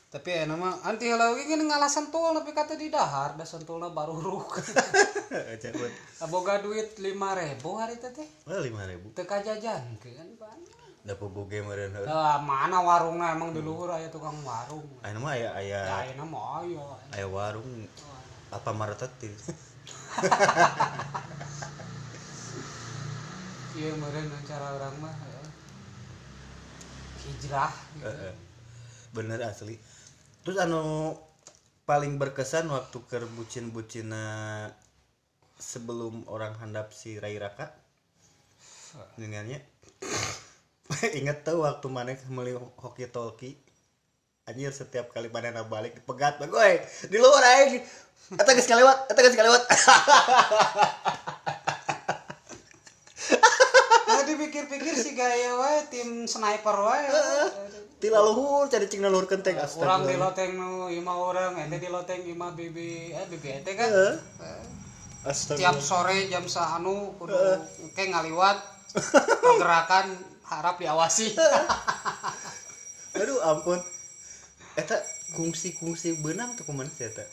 tapi 0.05 0.31
ya 0.31 0.47
nama 0.47 0.71
anti 0.85 1.11
lagi 1.11 1.43
kan 1.49 1.59
ngalah 1.59 1.91
sentul 1.91 2.31
tapi 2.39 2.55
kata 2.55 2.79
di 2.79 2.87
dahar 2.87 3.35
dah 3.35 3.43
sentulna 3.43 3.91
baru 3.91 4.15
ruk. 4.15 4.61
Aboga 6.23 6.61
duit 6.63 6.95
lima 7.03 7.35
ribu 7.35 7.75
hari 7.75 7.99
itu 7.99 8.07
teh. 8.13 8.29
Oh 8.47 8.61
lima 8.61 8.87
ribu? 8.87 9.11
Teka 9.11 9.43
jajan 9.43 9.97
kan 9.99 10.29
dapat 11.05 11.29
boge 11.29 11.61
meureun 11.61 11.93
heuh 11.93 12.09
Lah, 12.09 12.41
mana 12.41 12.81
warungnya? 12.81 13.37
Emang 13.37 13.53
di 13.53 13.61
luhur 13.61 13.93
tukang 14.09 14.41
warung. 14.41 14.89
Aya 15.05 15.13
mah 15.21 15.37
aya 15.37 15.53
aya 15.53 15.85
ya 15.85 16.01
ayeuna 16.01 16.25
mah 16.25 16.65
aya. 16.65 16.81
aya 17.13 17.29
warung 17.29 17.85
apa 18.49 18.73
martet 18.73 19.13
iya 23.75 23.91
meureun 23.93 24.31
cara 24.47 24.79
orang 24.81 24.95
mah 24.97 25.13
hijrah 27.25 27.73
gitu. 27.99 28.07
Heeh. 28.07 28.44
Bener 29.15 29.39
asli. 29.47 29.79
Terus 30.43 30.59
anu 30.59 31.15
paling 31.87 32.19
berkesan 32.19 32.67
waktu 32.67 32.99
ke 33.07 33.23
bucin-bucina 33.39 34.67
sebelum 35.55 36.27
orang 36.27 36.59
handap 36.59 36.91
si 36.91 37.15
Rai 37.15 37.39
Raka? 37.39 37.71
Dengannya 39.15 39.63
inget 41.17 41.47
tuh 41.47 41.63
waktu 41.63 41.87
mana 41.87 42.13
meli 42.27 42.53
hoki 42.55 43.07
talkie 43.07 43.55
anjir 44.45 44.69
setiap 44.69 45.09
kali 45.09 45.27
mana 45.33 45.65
balik 45.65 45.97
dipegat 45.97 46.37
bagoy 46.37 46.77
di 47.09 47.17
luar 47.17 47.41
aja 47.41 47.81
Eta 48.25 48.57
geus 48.57 48.65
kalewat, 48.65 49.05
eta 49.05 49.21
geus 49.21 49.37
kalewat. 49.37 49.63
Dipikir-pikir 54.55 54.95
si 54.95 55.11
gaya 55.19 55.51
wae 55.59 55.83
tim 55.91 56.23
sniper 56.23 56.79
wae. 56.79 57.11
Tila 57.99 58.23
luhur 58.23 58.71
cari 58.71 58.87
cing 58.87 59.03
luhur 59.03 59.27
kenteng 59.27 59.59
Orang 59.59 60.07
di 60.07 60.15
astaga. 60.15 60.31
loteng 60.31 60.51
nu 60.55 60.87
ima 60.87 61.11
orang, 61.11 61.59
ente 61.59 61.75
di 61.75 61.91
loteng 61.91 62.23
ima 62.23 62.55
bibi, 62.55 63.11
eh 63.11 63.27
bibi 63.27 63.51
ente 63.51 63.75
kan. 63.75 63.91
Eh, 63.91 65.27
Astaga. 65.27 65.59
Tiap 65.59 65.75
sore 65.83 66.31
jam 66.31 66.47
anu 66.47 67.19
kudu 67.19 67.35
kayak 67.99 68.15
ngaliwat 68.15 68.57
pergerakan 69.43 70.15
harap 70.47 70.79
diawasi. 70.79 71.35
Aduh 73.19 73.43
ampun. 73.43 73.83
Eta 74.79 75.03
kungsi-kungsi 75.35 76.23
benang 76.23 76.55
tuh 76.55 76.63
kumaha 76.63 76.87
eta? 77.03 77.27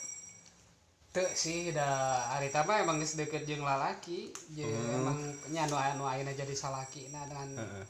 Tuh 1.13 1.29
sih 1.37 1.69
da 1.69 2.25
hari 2.33 2.49
tama 2.49 2.81
emang 2.81 2.97
geus 2.97 3.13
deket 3.13 3.45
jeung 3.45 3.61
lalaki, 3.61 4.33
jeung 4.57 4.73
emang 4.97 5.21
nya 5.53 5.69
anu 5.69 5.77
anu 5.77 6.09
ayeuna 6.09 6.33
jadi 6.33 6.57
salaki 6.57 7.05
nah 7.13 7.21
dengan 7.29 7.53
Heeh. 7.53 7.85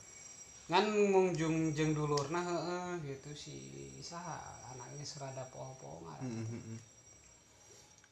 ngan 0.67 0.85
mungjung 1.07 1.71
jeung 1.71 1.95
dulurna 1.95 2.43
heeh 2.43 2.99
gitu 3.07 3.31
si 3.31 3.55
saha 4.03 4.43
anaknya 4.75 5.07
serada 5.07 5.47
poho-poho 5.55 6.03
ngaran. 6.03 6.19
Heeh, 6.19 6.47
heeh. 6.51 6.79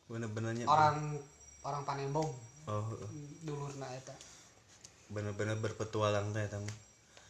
Bener-benernya 0.08 0.64
orang 0.72 1.20
orang 1.68 1.84
Panembong 1.84 2.32
Oh, 2.72 2.80
heeh. 2.96 3.12
dulurna 3.44 3.92
eta 3.92 4.16
bener-bener 5.12 5.60
berpetualang 5.60 6.32
teh 6.32 6.48
eta 6.48 6.56
mah. 6.56 6.78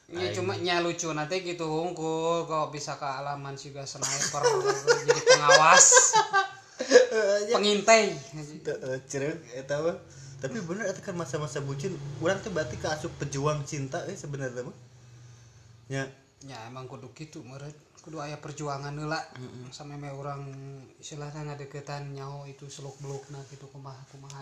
Iya 0.06 0.38
cuma 0.38 0.54
nya 0.54 0.86
lucu 0.86 1.10
nanti 1.18 1.42
gitu 1.42 1.66
hungkul 1.66 2.46
kok 2.46 2.70
bisa 2.70 2.94
ke 3.02 3.10
alaman 3.10 3.58
juga 3.58 3.90
sniper 3.90 4.44
jadi 5.02 5.22
pengawas 5.34 6.14
pengintai 7.54 8.16
Cereng 9.10 9.40
eta 9.56 9.82
mah. 9.82 9.98
Tapi 10.42 10.58
bener 10.66 10.90
eta 10.90 11.06
kan 11.06 11.14
masa-masa 11.14 11.62
bucin, 11.62 11.94
urang 12.18 12.42
teh 12.42 12.50
berarti 12.50 12.78
kaasup 12.82 13.14
pejuang 13.22 13.62
cinta 13.66 14.02
eh 14.10 14.18
sebenarnya 14.18 14.66
mah. 14.66 14.78
Ya, 15.92 16.08
ya 16.48 16.58
emang 16.66 16.90
kudu 16.90 17.14
gitu 17.14 17.46
meureun 17.46 17.74
kudu 18.02 18.18
aya 18.18 18.42
perjuangan 18.42 18.98
heula 18.98 19.22
sampai 19.70 19.94
me 20.02 20.10
orang 20.10 20.42
istilahnya 20.98 21.46
ngadeketan 21.46 22.18
nyaho 22.18 22.50
itu 22.50 22.66
seluk 22.66 22.98
beluk 22.98 23.22
nah 23.30 23.38
gitu 23.54 23.70
kumaha 23.70 24.02
kumaha 24.10 24.42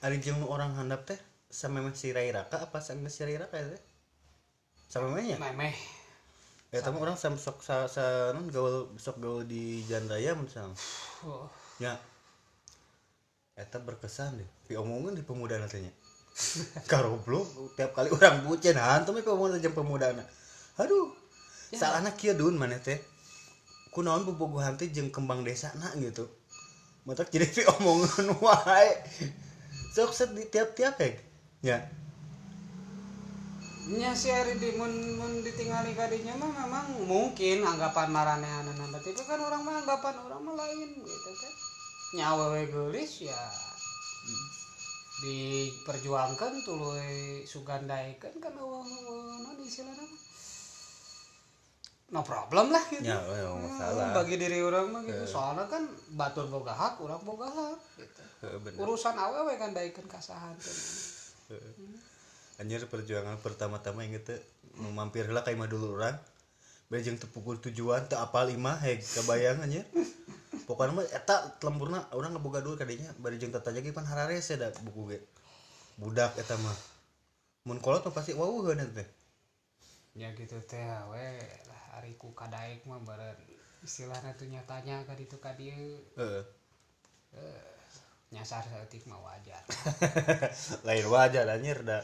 ari 0.00 0.16
jeung 0.16 0.40
orang 0.48 0.72
handap 0.72 1.04
teh 1.04 1.20
sampe 1.52 1.84
mah 1.84 1.92
si 1.92 2.16
Rai 2.16 2.32
Raka 2.32 2.64
apa 2.64 2.80
sampe 2.80 3.12
si 3.12 3.22
Rai 3.22 3.36
Raka 3.36 3.56
teh? 3.56 3.82
Sampe 4.88 5.12
mah 5.12 5.20
nya? 5.20 5.36
memeh 5.36 5.76
Eta 6.72 6.88
mah 6.90 7.00
orang 7.04 7.16
sam 7.20 7.36
sok 7.36 7.62
sa, 7.62 7.84
sa 7.86 8.32
non 8.34 8.48
gaul 8.48 8.90
sok 8.96 9.22
gaul 9.22 9.44
di 9.46 9.86
Jalan 9.86 10.10
Raya 10.10 10.32
misalnya. 10.34 10.74
oh. 11.24 11.46
Ya. 11.82 12.00
Eta 13.56 13.80
berkesan 13.80 14.40
deh. 14.40 14.48
Diomongin 14.68 15.16
di 15.16 15.24
pemuda 15.24 15.56
nantinya. 15.56 15.92
Karoblok 16.90 17.72
tiap 17.80 17.96
kali 17.96 18.12
orang 18.12 18.44
bucin 18.44 18.76
hantu 18.76 19.16
mah 19.16 19.24
pemuda 19.24 19.56
jeung 19.56 19.72
pemuda 19.72 20.12
Aduh. 20.76 21.12
Salahna 21.72 22.12
kieu 22.12 22.36
dun 22.36 22.60
mana 22.60 22.76
teh. 22.76 23.00
Kunaon 23.92 24.28
bobogohan 24.28 24.76
teh 24.76 24.92
jeung 24.92 25.08
kembang 25.08 25.44
desa 25.44 25.72
na 25.80 25.92
gitu. 25.96 26.28
Matak 27.08 27.32
jadi 27.32 27.48
diomongan 27.64 28.36
wae. 28.40 28.92
Sok 29.96 30.12
set 30.12 30.30
di 30.36 30.44
tiap-tiap 30.44 31.00
ya. 31.00 31.08
Ya. 31.64 31.78
Nya 33.86 34.18
si 34.18 34.34
hari 34.34 34.58
di 34.58 34.74
mun 34.74 34.90
mun 35.14 35.46
ditinggali 35.46 35.94
kadinya 35.94 36.34
mah 36.42 36.50
memang 36.66 37.06
mungkin 37.06 37.62
anggapan 37.62 38.10
marane 38.10 38.50
anan 38.50 38.90
tapi 38.90 39.14
kan 39.14 39.38
orang 39.38 39.62
mah 39.62 39.78
anggapan 39.78 40.14
orang 40.26 40.42
mah 40.42 40.54
lain 40.58 41.06
gitu 41.06 41.30
kan. 41.38 41.52
Nyawa 42.18 42.44
we 42.58 42.66
geulis 42.66 43.22
ya 43.22 43.42
diperjuangkan 45.22 46.66
tuluy 46.66 47.46
sugandaikeun 47.46 48.42
kan 48.42 48.58
eueuh 48.58 48.82
non 49.46 49.56
istilahna 49.62 50.02
mah. 50.02 50.22
no 52.10 52.20
problem 52.26 52.74
lah 52.74 52.82
gitu. 52.90 53.06
Ya, 53.06 53.22
ya, 53.22 53.50
nggak 53.54 53.70
masalah. 53.70 54.10
bagi 54.18 54.34
diri 54.34 54.66
orang 54.66 54.86
mah 54.90 55.02
gitu. 55.06 55.30
Soalnya 55.30 55.70
kan 55.70 55.86
batur 56.18 56.50
boga 56.50 56.74
hak 56.74 56.98
orang 56.98 57.22
boga 57.22 57.46
hak 57.46 57.78
gitu. 58.02 58.22
Bener. 58.66 58.82
urusan 58.82 59.14
awewe 59.14 59.54
kan 59.54 59.70
daikeun 59.70 60.10
kasahan 60.10 60.58
Anjir 62.56 62.88
perjuangan 62.88 63.36
pertama-tama 63.44 64.00
yang 64.08 64.16
mampir 64.96 65.28
lah 65.28 65.44
kayak 65.44 65.60
mah 65.60 65.68
dulu 65.68 66.00
orang. 66.00 66.16
Bejeng 66.86 67.18
tepukul 67.18 67.58
tujuan 67.60 68.06
teu 68.08 68.16
apal 68.16 68.48
imah 68.48 68.80
heg 68.80 69.02
kebayang 69.02 69.60
anjir. 69.60 69.84
Pokoknya 70.64 71.02
mah 71.02 71.06
eta 71.12 71.52
lemburna 71.62 72.00
orang 72.16 72.38
ngeboga 72.38 72.64
dulu 72.64 72.78
kadinya 72.80 73.12
bari 73.20 73.36
jeung 73.36 73.52
tatanya 73.52 73.84
pan 73.92 74.06
harares 74.08 74.48
da 74.56 74.72
buku 74.82 75.12
ge. 75.12 75.18
Budak 76.00 76.32
eta 76.40 76.56
mah. 76.62 76.76
Mun 77.68 77.82
kolot 77.82 78.06
mah 78.06 78.14
pasti 78.14 78.32
wawuheun 78.32 78.80
eta 78.80 79.04
teh. 79.04 79.08
Ya 80.16 80.32
gitu 80.32 80.56
teh 80.64 80.80
we 81.12 81.28
lah 81.68 81.82
hariku 81.98 82.32
kadaik 82.32 82.86
mah 82.88 83.02
beren 83.04 83.36
istilahnya 83.84 84.34
tuh 84.34 84.50
nyatanya 84.50 85.06
ka 85.06 85.14
ditu 85.14 85.38
ka 85.38 85.54
dieu 85.54 86.02
heeh 86.18 86.42
nyasar 88.34 88.64
seetik 88.66 89.06
mah 89.06 89.20
wajar. 89.22 89.62
Lain 90.86 91.06
wajar 91.06 91.46
anjir 91.46 91.78
da 91.86 92.02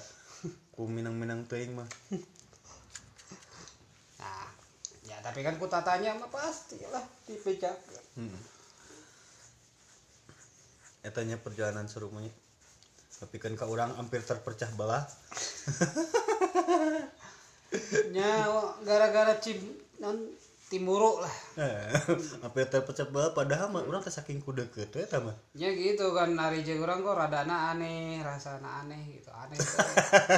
ku 0.73 0.89
minang-minang 0.89 1.45
teuing 1.47 1.77
mah. 1.77 1.89
Nah 4.23 4.47
ya 5.07 5.19
tapi 5.19 5.43
kan 5.43 5.59
ku 5.59 5.67
tatanya 5.67 6.15
mah 6.15 6.31
pasti 6.31 6.79
lah 6.87 7.03
dipejak 7.27 7.75
hmm. 8.15 8.39
etanya 11.03 11.35
perjalanan 11.43 11.91
serumanya 11.91 12.31
tapi 13.23 13.39
kan 13.39 13.55
ka 13.55 13.71
orang 13.71 13.95
hampir 13.95 14.19
terpecah 14.27 14.67
belah. 14.75 15.07
Nya 18.15 18.51
gara-gara 18.83 19.39
cim 19.39 19.63
non 20.03 20.19
timuru 20.73 21.21
lah. 21.21 21.35
Hampir 22.41 22.65
terpecah 22.73 23.05
belah 23.13 23.37
padahal 23.37 23.69
mah 23.69 23.85
orang 23.85 24.01
saking 24.09 24.41
ku 24.41 24.57
deket 24.57 24.89
we 24.97 25.05
eta 25.05 25.21
mah. 25.21 25.37
Ya 25.53 25.69
gitu 25.77 26.17
kan 26.17 26.33
hari 26.41 26.65
jeung 26.65 26.81
urang 26.81 27.05
kok 27.05 27.13
rada 27.13 27.45
aneh 27.45 28.25
rasana 28.25 28.81
aneh 28.81 29.21
gitu 29.21 29.29
aneh 29.29 29.61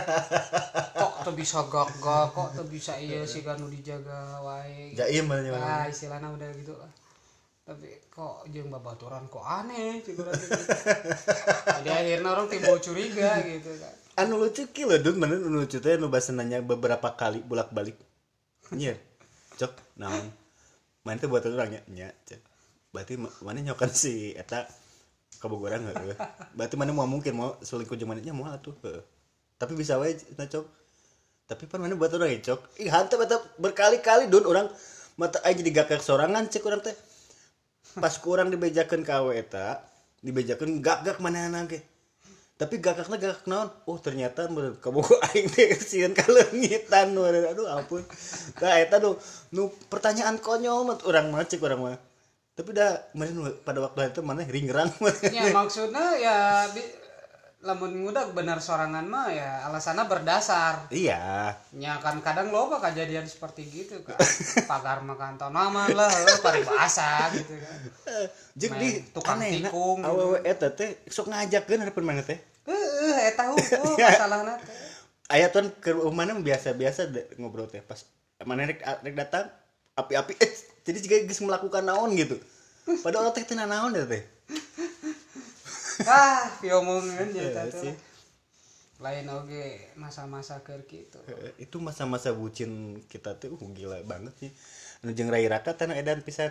kok 0.98 1.12
tuh 1.22 1.34
bisa 1.38 1.62
gak-gak 1.70 2.34
kok 2.34 2.50
tuh 2.58 2.66
bisa 2.66 2.98
iya 2.98 3.22
sih 3.22 3.46
kan 3.46 3.62
nu 3.62 3.70
dijaga 3.70 4.42
wae 4.42 4.98
jaim 4.98 5.30
mah. 5.30 5.38
Nya. 5.38 5.54
nah 5.54 5.86
istilahnya 5.86 6.34
udah 6.34 6.50
gitu. 6.58 6.74
Lah 6.74 6.90
tapi 7.64 7.88
kok 8.10 8.50
jeung 8.50 8.74
babaturan 8.74 9.30
kok 9.30 9.46
aneh 9.46 10.02
gitu. 10.02 10.26
jadi 11.78 11.90
akhirnya 11.94 12.28
orang 12.34 12.50
timbul 12.50 12.82
curiga 12.82 13.38
gitu 13.46 13.70
kan. 13.78 13.94
Anu 14.18 14.42
lucu 14.42 14.66
ki 14.74 14.82
lho 14.82 14.98
dun 14.98 15.14
mana 15.14 15.38
anu 15.38 15.62
lucu 15.62 15.78
teh 15.78 15.94
bahasa 16.10 16.34
nanya 16.34 16.58
beberapa 16.58 17.14
kali 17.14 17.38
bolak-balik. 17.46 17.94
Iya 18.74 19.13
cok 19.58 19.72
naon 20.00 20.26
main 21.04 21.18
teh 21.20 21.28
buat 21.28 21.44
orang 21.46 21.78
nya 21.92 22.10
cek 22.26 22.40
berarti 22.94 23.18
ma- 23.18 23.34
mana 23.42 23.60
nyokan 23.60 23.90
si 23.90 24.34
eta? 24.34 24.66
Kabogoran 25.42 25.82
nggak 25.84 25.94
tuh 25.98 26.16
berarti 26.56 26.74
mana 26.78 26.94
mau 26.94 27.04
mungkin 27.10 27.32
mau 27.36 27.58
selingkuh 27.60 27.98
jeung 27.98 28.08
manehnya 28.08 28.32
mau 28.32 28.48
Heuh. 28.48 29.02
tapi 29.58 29.72
bisa 29.76 29.98
wae 30.00 30.16
nah 30.38 30.46
cok 30.48 30.64
tapi 31.44 31.68
pan 31.68 31.82
mana 31.82 31.98
buat 31.98 32.14
orang 32.14 32.32
ya 32.32 32.54
cok 32.54 32.80
ih 32.80 32.88
eta. 32.88 33.36
Berkali-kali 33.60 34.32
dun 34.32 34.46
orang 34.48 34.70
mata 35.20 35.42
aja 35.44 35.60
jadi 35.60 35.84
gakak 35.84 36.00
sorangan 36.00 36.48
cek 36.48 36.64
orang 36.64 36.80
teh. 36.82 36.96
Pas 38.00 38.14
kurang 38.18 38.48
dibejakeun 38.50 39.04
ka 39.04 39.20
awe 39.20 39.36
eta 39.36 39.84
dibejakeun 40.24 40.80
gak-gak 40.80 41.20
mana 41.20 41.68
ge 41.68 41.84
tapi 42.54 42.78
gakaknya 42.78 43.18
gakak 43.18 43.50
naon? 43.50 43.68
Oh 43.90 43.98
ternyata 43.98 44.46
menurut 44.46 44.78
kamu 44.78 45.02
aing 45.02 45.46
teh 45.50 45.74
sieun 45.74 46.14
kalengitan 46.14 47.10
aduh 47.18 47.66
ampun. 47.66 48.06
Tah 48.54 48.78
eta 48.78 49.02
nu 49.02 49.18
nu 49.50 49.74
pertanyaan 49.90 50.38
konyol 50.38 50.86
mah 50.86 50.96
urang 51.02 51.34
mah 51.34 51.42
cek 51.42 51.58
urang 51.58 51.82
mah. 51.82 51.98
Tapi 52.54 52.70
dah 52.70 53.10
pada 53.66 53.82
waktu 53.82 54.14
itu 54.14 54.22
mana 54.22 54.46
ringgerang 54.46 54.86
ya 55.34 55.50
maksudnya 55.50 56.14
ya 56.22 56.70
lamun 57.64 57.96
muda 57.96 58.28
benar 58.28 58.60
sorangan 58.60 59.08
mah 59.08 59.32
ya 59.32 59.64
alasannya 59.64 60.04
berdasar 60.04 60.84
iya 60.92 61.56
Ya 61.72 61.96
kan 61.98 62.20
kadang 62.20 62.52
loba 62.52 62.76
kejadian 62.78 63.24
seperti 63.24 63.64
gitu 63.66 64.04
kan. 64.04 64.20
Pagar 64.70 65.00
makan 65.00 65.40
tanaman 65.40 65.90
lah, 65.90 66.06
eh, 66.06 66.38
paribasa 66.38 67.32
gitu 67.32 67.56
kan. 67.56 67.78
jeung 68.54 68.72
Main 68.76 68.80
di 68.84 68.88
tukang 69.10 69.40
anehna, 69.40 69.72
tikung 69.72 69.98
awewe 70.04 70.38
eta 70.44 70.70
teh 70.70 71.02
sok 71.08 71.32
ngajakkeun 71.32 71.82
harapan 71.82 72.04
mana 72.04 72.22
teh 72.22 72.38
Heeh, 72.68 73.32
eta 73.32 73.48
hukum 73.50 73.96
Ya. 74.00 74.12
masalahna 74.12 74.54
teh. 74.60 74.76
aya 75.32 75.48
tuan 75.48 75.72
ke 75.80 75.90
mana 76.12 76.36
biasa-biasa 76.36 77.08
ngobrol 77.40 77.66
teh 77.66 77.80
pas 77.80 78.04
mana 78.44 78.68
rek, 78.68 78.84
rek 78.84 79.16
datang 79.16 79.48
api-api 79.96 80.36
eh 80.36 80.50
jadi 80.84 80.98
jika 81.00 81.14
geus 81.24 81.40
melakukan 81.40 81.80
naon 81.82 82.12
gitu 82.12 82.36
padahal 83.04 83.32
teh 83.32 83.42
teu 83.42 83.56
naon 83.56 83.96
ya 83.96 84.04
teh 84.04 84.20
Ah, 86.02 86.50
diomongin 86.58 87.30
ya 87.30 87.44
Iya 87.46 87.64
sih. 87.70 87.94
Lain 88.98 89.26
oge 89.30 89.90
masa-masa 89.94 90.62
keur 90.66 90.82
kitu. 90.86 91.18
Eh, 91.30 91.66
itu 91.66 91.78
masa-masa 91.78 92.34
bucin 92.34 92.98
kita 93.06 93.38
tuh 93.38 93.54
uh, 93.54 93.70
gila 93.74 94.02
banget 94.06 94.34
sih 94.38 94.50
jeung 95.12 95.28
Rai 95.28 95.44
Raka 95.44 95.76
nu 95.84 95.92
edan 95.92 96.24
pisan 96.24 96.50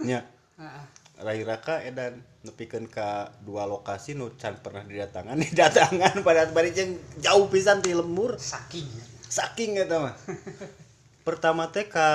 nya. 0.00 0.22
Rai 1.18 1.42
Raka 1.42 1.82
edan 1.82 2.22
nepikeun 2.46 2.86
ka 2.86 3.34
dua 3.42 3.66
lokasi 3.66 4.14
nu 4.14 4.30
can 4.38 4.54
pernah 4.62 4.86
didatangan 4.86 5.34
didatangan 5.44 6.22
pada 6.22 6.46
bari 6.54 6.70
jeung 6.70 6.94
jauh 7.18 7.50
pisan 7.50 7.82
di 7.82 7.90
lembur 7.90 8.38
Saking. 8.38 8.86
saking 9.28 9.76
eta 9.76 10.00
mah 10.00 10.16
pertama 11.26 11.68
teh 11.68 11.84
ka 11.84 12.08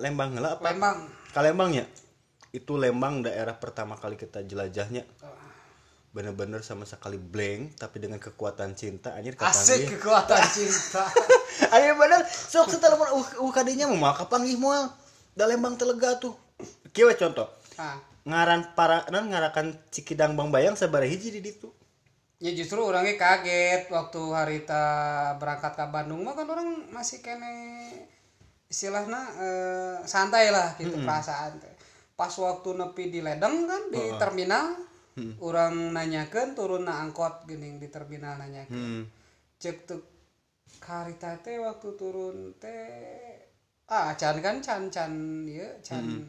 Lembang 0.00 0.34
heula 0.34 0.58
apa 0.58 0.64
Lembang. 0.66 1.06
ka 1.30 1.38
Lembangnya 1.44 1.84
itu 2.50 2.72
Lembang 2.74 3.22
daerah 3.22 3.54
pertama 3.58 3.94
kali 3.94 4.18
kita 4.18 4.42
jelajahnya 4.42 5.06
bener-bener 6.10 6.58
sama 6.66 6.82
sekali 6.82 7.22
blank 7.22 7.78
tapi 7.78 8.02
dengan 8.02 8.18
kekuatan 8.18 8.74
cinta 8.74 9.14
anjir 9.14 9.38
Asik 9.38 9.94
kekuatan 9.94 10.42
cinta. 10.58 11.06
Ayo 11.70 11.94
bener, 11.94 12.26
sok 12.26 12.66
setelah 12.66 12.98
uh, 12.98 13.14
uh 13.14 13.52
kadinya 13.54 13.86
mau 13.86 14.10
kapanggih 14.10 14.58
moal. 14.58 14.90
Da 15.38 15.46
Lembang 15.46 15.78
telega 15.78 16.18
tuh. 16.18 16.34
We 16.90 17.14
contoh. 17.14 17.46
Ah, 17.78 18.02
Ngaran 18.26 18.74
para 18.74 19.06
nan 19.14 19.30
ngarakan 19.30 19.78
Cikidang 19.94 20.34
Bang 20.34 20.50
Bayang 20.50 20.74
sabaraha 20.74 21.08
hiji 21.08 21.30
di 21.38 21.40
ditu. 21.40 21.70
ya 22.40 22.56
justru 22.56 22.80
orangnya 22.80 23.20
kaget 23.20 23.92
waktu 23.92 24.20
harita 24.32 24.84
berangkat 25.36 25.76
ke 25.76 25.84
Bandung 25.92 26.24
mah 26.24 26.32
kan 26.32 26.48
orang 26.48 26.88
masih 26.88 27.20
kene 27.20 27.92
istilahnya 28.64 29.20
eh, 29.36 29.96
santai 30.08 30.48
lah 30.48 30.72
gitu 30.80 30.96
perasaan. 31.04 31.60
pas 32.20 32.36
waktu 32.36 32.76
nepi 32.76 33.08
di 33.08 33.24
ledeng 33.24 33.64
kan 33.64 33.88
di 33.88 33.96
oh. 33.96 34.20
terminal 34.20 34.76
hmm. 35.16 35.40
orang 35.40 35.96
nanyakan 35.96 36.52
turun 36.52 36.84
na 36.84 37.00
angkot 37.00 37.48
gini 37.48 37.80
di 37.80 37.88
terminal 37.88 38.36
nanyakan 38.36 38.76
hmm. 38.76 39.02
cek 39.56 39.88
tuh 39.88 40.04
karita 40.76 41.40
teh 41.40 41.56
waktu 41.56 41.88
turun 41.96 42.52
teh 42.60 43.40
ah 43.88 44.12
can 44.20 44.36
kan 44.44 44.60
can 44.60 44.92
can 44.92 45.48
ya 45.48 45.64
can 45.80 46.04
hmm. 46.04 46.28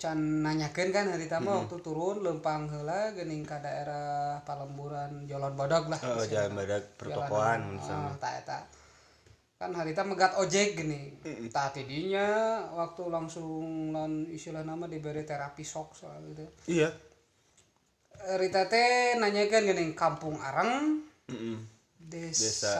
can 0.00 0.40
nanyakan 0.40 0.88
kan 0.88 1.12
hari 1.12 1.28
tama 1.28 1.52
hmm. 1.52 1.58
waktu 1.68 1.76
turun 1.84 2.24
lempang 2.24 2.64
hela 2.72 3.12
geuning 3.12 3.44
ke 3.44 3.60
daerah 3.60 4.40
Palemburan 4.48 5.28
Jalan 5.28 5.52
Badak 5.52 5.92
lah. 5.92 6.00
Oh, 6.00 6.24
Jalan 6.24 6.56
Badak 6.56 6.96
pertokoan 6.96 7.76
misalnya. 7.76 8.16
Ah, 8.16 8.40
tak 8.40 8.64
kan 9.60 9.76
harita 9.76 10.00
megat 10.00 10.40
ojek 10.40 10.72
gini 10.72 11.20
tak 11.52 11.76
tidinya 11.76 12.64
waktu 12.72 13.12
langsung 13.12 13.92
lan 13.92 14.24
istilah 14.24 14.64
nama 14.64 14.88
diberi 14.88 15.20
terapi 15.20 15.60
sok 15.60 15.92
soal 15.92 16.16
gitu 16.32 16.48
Iya. 16.64 16.88
Rita 18.40 18.68
teh 18.68 19.20
nanyakan 19.20 19.68
gini 19.68 19.84
kampung 19.92 20.40
Arang 20.40 21.04
Mm-mm. 21.28 21.56
desa, 22.00 22.40
Desa 22.48 22.76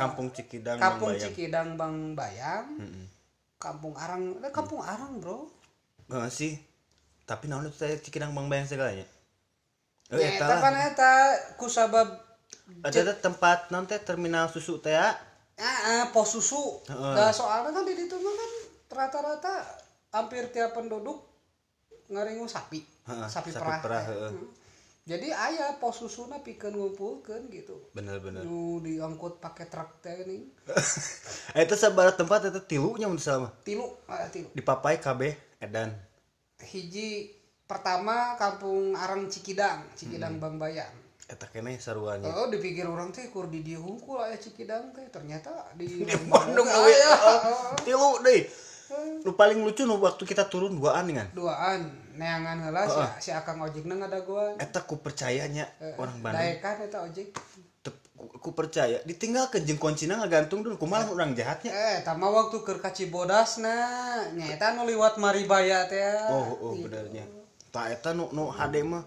Kampung 0.00 0.32
Cikidang 0.32 0.76
Bang 0.76 0.84
Kampung 0.84 1.12
Bayang. 1.12 1.22
Cikidang 1.28 1.68
Bang 1.76 1.96
Bayang 2.16 2.66
Mm-mm. 2.80 3.04
Kampung 3.60 3.92
Arang 3.96 4.22
eh, 4.40 4.52
Kampung 4.52 4.80
Arang 4.80 5.20
bro 5.20 5.44
Heeh 6.08 6.28
sih. 6.28 6.52
Tapi 7.24 7.48
naon 7.48 7.68
itu 7.68 7.80
teh 7.80 7.96
Cikidang 8.00 8.32
Bang 8.32 8.48
Bayang 8.48 8.64
segalanya. 8.64 9.04
Oh, 10.12 10.20
ya 10.20 10.36
eta 10.36 10.44
eta 10.44 10.52
lah. 10.52 10.60
kan 10.60 10.74
eta 10.76 11.12
kusabab 11.56 12.08
Ada 12.80 13.12
tempat 13.16 13.68
non 13.72 13.84
teh 13.84 14.00
terminal 14.00 14.48
susu 14.48 14.80
teh 14.80 14.92
ya. 14.92 15.12
Ah, 15.56 15.78
ah, 15.84 16.04
pos 16.10 16.30
susu 16.30 16.82
Heeh. 16.84 17.14
nah, 17.14 17.30
soalnya 17.30 17.70
kan 17.70 17.84
di 17.84 17.94
mah 17.94 18.34
kan 18.34 18.50
rata-rata 18.90 19.54
hampir 20.10 20.48
tiap 20.48 20.72
penduduk 20.72 21.22
ngaringu 22.08 22.46
sapi 22.46 22.80
Heeh, 23.04 23.28
sapi, 23.28 23.50
sapi 23.50 23.60
perah, 23.60 23.80
perah. 23.80 24.02
Hmm. 24.32 24.48
jadi 25.04 25.28
ayah 25.30 25.76
pos 25.76 26.00
susuna 26.00 26.40
pikeun 26.40 26.72
ngumpulkeun 26.72 27.46
gitu 27.48 27.92
Bener-bener. 27.92 28.40
nu 28.40 28.80
diangkut 28.80 29.36
pakai 29.36 29.68
truk 29.68 30.00
teh 30.00 30.24
nih 30.24 30.42
Eta 31.60 31.74
sabaraha 31.74 32.16
tempat 32.16 32.48
eta 32.48 32.58
tilunya 32.58 33.04
mun 33.04 33.20
salah 33.20 33.52
tilu 33.62 33.84
ah, 34.06 34.24
tilu 34.32 34.48
Di 34.50 34.62
Papai 34.62 34.96
KB 34.96 35.20
Edan. 35.60 35.92
hiji 36.64 37.28
pertama 37.64 38.36
kampung 38.36 38.92
Arang 38.94 39.28
Cikidang 39.28 39.84
Cikidang 39.92 40.40
Bang 40.40 40.56
Bayang 40.56 40.92
Eta 41.24 41.46
keneh 41.46 41.76
saruannya. 41.76 42.28
Oh, 42.28 42.46
dipikir 42.46 42.84
orang 42.84 43.08
teh 43.08 43.26
kur 43.26 43.48
di 43.48 43.60
dia 43.60 43.76
hungkul 43.76 44.18
aya 44.18 44.36
Cikidang 44.36 44.92
teh 44.92 45.08
ternyata 45.08 45.48
di 45.72 46.04
Bandung 46.30 46.66
Ah, 46.66 46.78
deui. 46.78 46.92
iya. 46.92 47.12
Tilu 47.80 48.08
deui. 48.20 48.40
Nu 49.20 49.32
paling 49.32 49.58
lucu 49.58 49.82
nu 49.82 49.96
waktu 49.98 50.22
kita 50.22 50.46
turun 50.46 50.76
duaan 50.76 51.08
kan. 51.10 51.26
duaan 51.32 51.80
neangan 52.14 52.60
heula 52.62 52.84
si, 52.86 53.00
si 53.18 53.30
akang 53.32 53.58
ojekna 53.58 53.96
ngadagoan 53.96 54.54
Eta 54.56 54.78
ku 54.80 54.96
percayanya 54.96 55.66
orang 55.96 56.20
Bandung. 56.20 56.38
daekan 56.38 56.76
eta 56.80 56.98
ojek 57.02 57.32
Tep- 57.80 58.04
ku, 58.14 58.28
ku 58.38 58.50
percaya 58.52 59.00
ditinggalkeun 59.02 59.64
jeung 59.64 59.80
kuncina 59.80 60.14
ngagantung 60.16 60.60
dulu 60.60 60.76
kumaha 60.76 61.08
orang 61.08 61.32
jahatnya. 61.32 61.72
eh 61.72 61.96
tama 62.00 62.28
waktu 62.28 62.60
keur 62.60 62.78
ka 62.78 62.92
Cibodasna 62.92 63.74
nyata 64.30 64.72
nu 64.72 64.84
liwat 64.84 65.16
Maribaya 65.16 65.88
teh 65.88 66.04
Oh, 66.28 66.54
oh 66.62 66.74
benernya. 66.76 67.24
Ta 67.68 67.88
eta 67.88 68.12
nu 68.12 68.28
nu 68.30 68.46
hade 68.48 68.84
mah. 68.84 69.02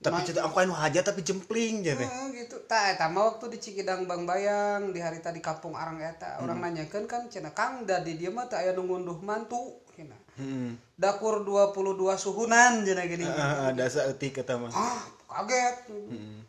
Tapi 0.00 0.24
cerita 0.24 0.40
aku 0.42 0.56
anu 0.58 0.72
haja 0.72 1.00
tapi 1.00 1.20
jempling 1.20 1.84
jadi. 1.84 2.00
Eh, 2.00 2.26
gitu 2.34 2.56
tah 2.64 2.88
eta 2.88 3.04
mah 3.06 3.30
waktu 3.30 3.52
di 3.52 3.58
Cikidang 3.58 4.04
Bang 4.04 4.24
Bayang 4.24 4.90
di 4.90 4.98
hari 4.98 5.20
tadi 5.20 5.38
kampung 5.38 5.72
Arang 5.72 5.98
eta 5.98 6.40
orang 6.40 6.56
nanyakeun 6.58 7.04
kan 7.04 7.28
cenah 7.28 7.52
Kang 7.52 7.84
da 7.84 8.00
di 8.00 8.16
dieu 8.16 8.30
mah 8.30 8.48
teh 8.48 8.56
aya 8.56 8.72
nu 8.72 8.82
ngunduh 8.82 9.20
mantu 9.20 9.60
kena 9.90 10.16
Hmm. 10.32 10.72
dakur 10.96 11.44
22 11.44 11.76
suhunan 12.16 12.80
cenah 12.80 13.04
gini 13.04 13.28
Ah, 13.28 13.68
ada 13.68 13.84
saeutik 13.84 14.40
eta 14.40 14.56
mah. 14.56 14.72
ah 14.72 15.04
kaget 15.28 15.92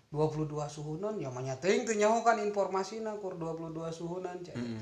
22 0.07 0.47
suhunan 0.65 1.15
ya 1.15 1.27
manya 1.27 1.55
teuing 1.55 1.83
teu 1.83 1.93
nyaho 1.93 2.19
kan 2.21 2.39
informasina 2.39 3.11
kur 3.17 3.35
22 3.35 3.75
suhunan 3.89 4.39
cek 4.39 4.55
Hmm. 4.55 4.79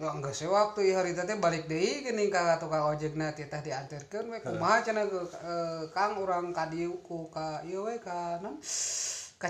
Ya 0.00 0.08
enggak 0.08 0.32
sih 0.32 0.48
waktu 0.48 0.88
ieu 0.88 0.96
harita 0.96 1.28
teh 1.28 1.36
balik 1.36 1.68
deui 1.68 2.00
geuning 2.00 2.32
ka 2.32 2.56
tukang 2.56 2.88
ojekna 2.88 3.36
teh 3.36 3.44
tah 3.44 3.60
dianterkeun 3.60 4.32
we 4.32 4.40
kumaha 4.40 4.80
cenah 4.80 5.04
ke 5.04 5.20
eh, 5.20 5.82
Kang 5.92 6.16
urang 6.16 6.48
ka 6.56 6.64
dieu 6.72 6.96
ku 7.04 7.28
ka 7.28 7.60
ieu 7.68 7.84
we 7.84 8.00
ka 8.00 8.40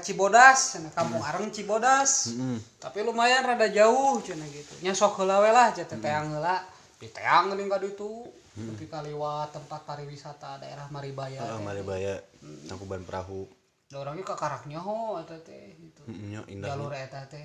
Cibodas 0.03 0.81
kampung 0.97 1.21
Areng 1.21 1.53
Cibodas. 1.53 2.33
Hmm. 2.33 2.59
tapi 2.81 3.05
lumayan 3.05 3.45
rada 3.45 3.69
jauh 3.69 4.19
cenah 4.25 4.49
gitu. 4.49 4.73
Nya 4.81 4.97
sok 4.97 5.21
heula 5.23 5.45
we 5.45 5.53
lah 5.53 5.71
cenah 5.71 6.01
teang 6.01 6.33
heula. 6.33 6.65
Di 6.99 7.07
teang 7.13 7.53
ka 7.53 7.79
ditu. 7.79 8.25
Tapi 8.53 8.85
kaliwat 8.85 9.53
tempat 9.57 9.85
pariwisata 9.89 10.61
daerah 10.61 10.85
Maribaya 10.93 11.41
teh. 11.41 11.61
Maribaya, 11.65 12.21
Tangkuban 12.69 13.01
Perahu. 13.01 13.49
Orangnya 13.93 14.25
ke 14.25 14.35
karaknya 14.37 14.81
ho 14.81 15.21
eta 15.21 15.37
teh 15.45 15.77
gitu. 15.77 16.05
Hmm, 16.09 16.29
nya 16.33 16.41
indah. 16.49 16.73
jalur 16.73 16.93
eta 16.93 17.29
teh 17.29 17.45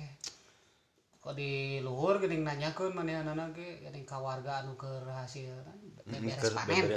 kok 1.28 1.36
di 1.36 1.84
luhur 1.84 2.16
geuning 2.24 2.40
nanyakeun 2.40 2.96
manehanana 2.96 3.52
ge 3.52 3.84
geuning 3.84 4.08
ka 4.08 4.16
warga 4.16 4.64
anu 4.64 4.80
keur 4.80 5.04
hasil 5.12 5.60
beres 6.08 6.56
panen 6.56 6.88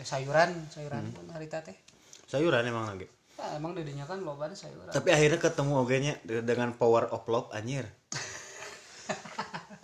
sayuran 0.00 0.56
sayuran 0.72 1.04
pun 1.12 1.28
harita 1.28 1.60
teh 1.60 1.76
Sayuran 2.28 2.60
emang 2.68 2.84
lagi. 2.92 3.08
Nah, 3.40 3.56
emang 3.56 3.72
dedinya 3.72 4.04
kan 4.04 4.20
loba 4.20 4.52
sayuran 4.52 4.92
Tapi 4.92 5.08
akhirnya 5.08 5.40
ketemu 5.40 5.72
ogenya 5.80 6.14
dengan 6.24 6.76
power 6.76 7.08
of 7.08 7.24
love 7.24 7.48
anjir. 7.56 7.88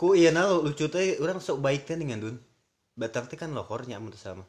Ku 0.01 0.12
iya 0.12 0.29
na 0.29 0.53
lucu 0.53 0.92
teh 0.92 1.16
urang 1.25 1.40
sok 1.40 1.64
baik 1.64 1.88
teh 1.88 1.97
dengan 1.97 2.20
dun. 2.20 2.37
Batang 3.01 3.33
teh 3.33 3.40
kan 3.40 3.57
lohornya 3.57 3.97
mun 3.97 4.12
teu 4.12 4.20
sama. 4.20 4.44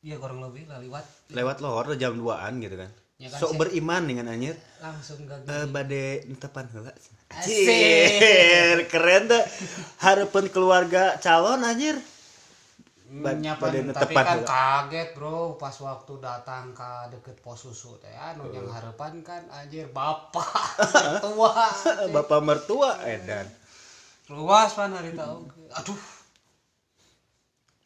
iya 0.00 0.16
kurang 0.16 0.40
lebih 0.40 0.64
lah 0.64 0.80
liwat 0.80 1.04
Lewat 1.28 1.60
lohor 1.60 1.92
jam 2.00 2.16
2-an 2.16 2.56
gitu 2.64 2.80
kan. 2.80 2.88
Ya 3.20 3.28
kan, 3.28 3.36
sok 3.36 3.52
sih. 3.52 3.58
beriman 3.60 4.02
dengan 4.08 4.32
anjir. 4.32 4.56
langsung 4.80 5.28
gak 5.28 5.44
Eh 5.44 5.68
bade 5.68 6.24
entepan 6.24 6.64
heula. 6.72 6.88
Asik. 7.36 7.99
Anjir, 8.80 8.90
keren 8.90 9.24
teh. 9.28 9.44
Harapan 10.00 10.44
keluarga 10.48 11.02
calon 11.20 11.60
anjir. 11.60 11.96
Ba- 13.10 13.34
nyapan 13.34 13.58
pada 13.58 13.78
tapi 13.90 14.14
netepan 14.14 14.22
kan 14.22 14.38
heula. 14.38 14.46
kaget 14.46 15.08
bro 15.18 15.58
pas 15.58 15.74
waktu 15.74 16.12
datang 16.22 16.70
ke 16.70 16.90
deket 17.10 17.42
pos 17.42 17.58
susu 17.58 17.98
teh 17.98 18.14
anu 18.14 18.46
yang 18.54 18.70
harapan 18.70 19.18
kan 19.26 19.42
anjir 19.50 19.90
bapak 19.90 20.46
tua 21.26 21.50
Bapak 22.06 22.38
mertua 22.38 23.02
edan. 23.02 23.50
luas 24.30 24.70
pan 24.78 24.94
hari 24.94 25.10
tahu 25.10 25.42
aduh 25.74 25.98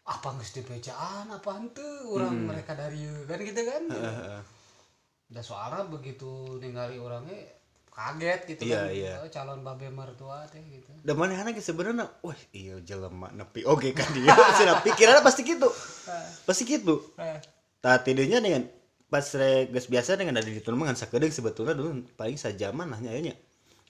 apa 0.04 0.28
nggak 0.28 0.60
dipecaan 0.60 1.32
apa 1.32 1.50
henteu 1.56 2.12
orang 2.12 2.44
mereka 2.44 2.76
dari 2.76 3.00
kan 3.24 3.40
gitu 3.40 3.64
kan 3.64 3.82
Heeh. 3.88 4.40
udah 5.32 5.40
soalnya 5.40 5.88
begitu 5.88 6.60
ningali 6.60 7.00
orangnya 7.00 7.48
kaget 7.94 8.40
gitu 8.50 8.62
Iya, 8.66 8.80
kan 8.82 8.90
iya. 8.90 9.12
Oh, 9.22 9.30
calon 9.30 9.62
babe 9.62 9.86
mertua 9.86 10.42
teh 10.50 10.58
gitu 10.66 10.90
Da 11.06 11.14
manehna 11.14 11.54
ge 11.54 11.62
sebenarnya 11.62 12.10
wah 12.20 12.34
iya 12.50 12.74
jelema 12.82 13.30
nepi 13.30 13.62
oge 13.62 13.94
kan 13.94 14.10
dia. 14.10 14.34
Cenah 14.58 14.82
pikiranna 14.82 15.22
pasti 15.22 15.46
gitu. 15.46 15.70
Pasti 16.42 16.66
gitu. 16.66 16.98
eh, 17.16 17.38
Tah 17.78 18.02
tidinya 18.02 18.42
dengan 18.42 18.66
pas 19.06 19.22
re 19.38 19.70
geus 19.70 19.86
biasa 19.86 20.18
dengan 20.18 20.34
ada 20.34 20.42
di 20.42 20.58
ditu 20.58 20.74
mah 20.74 20.90
ngan 20.90 20.98
sakedeung 20.98 21.30
sebetulnya 21.30 21.78
dulu 21.78 22.02
paling 22.18 22.34
sajaman 22.34 22.90
lah 22.90 22.98
nya 22.98 23.14
nya. 23.14 23.34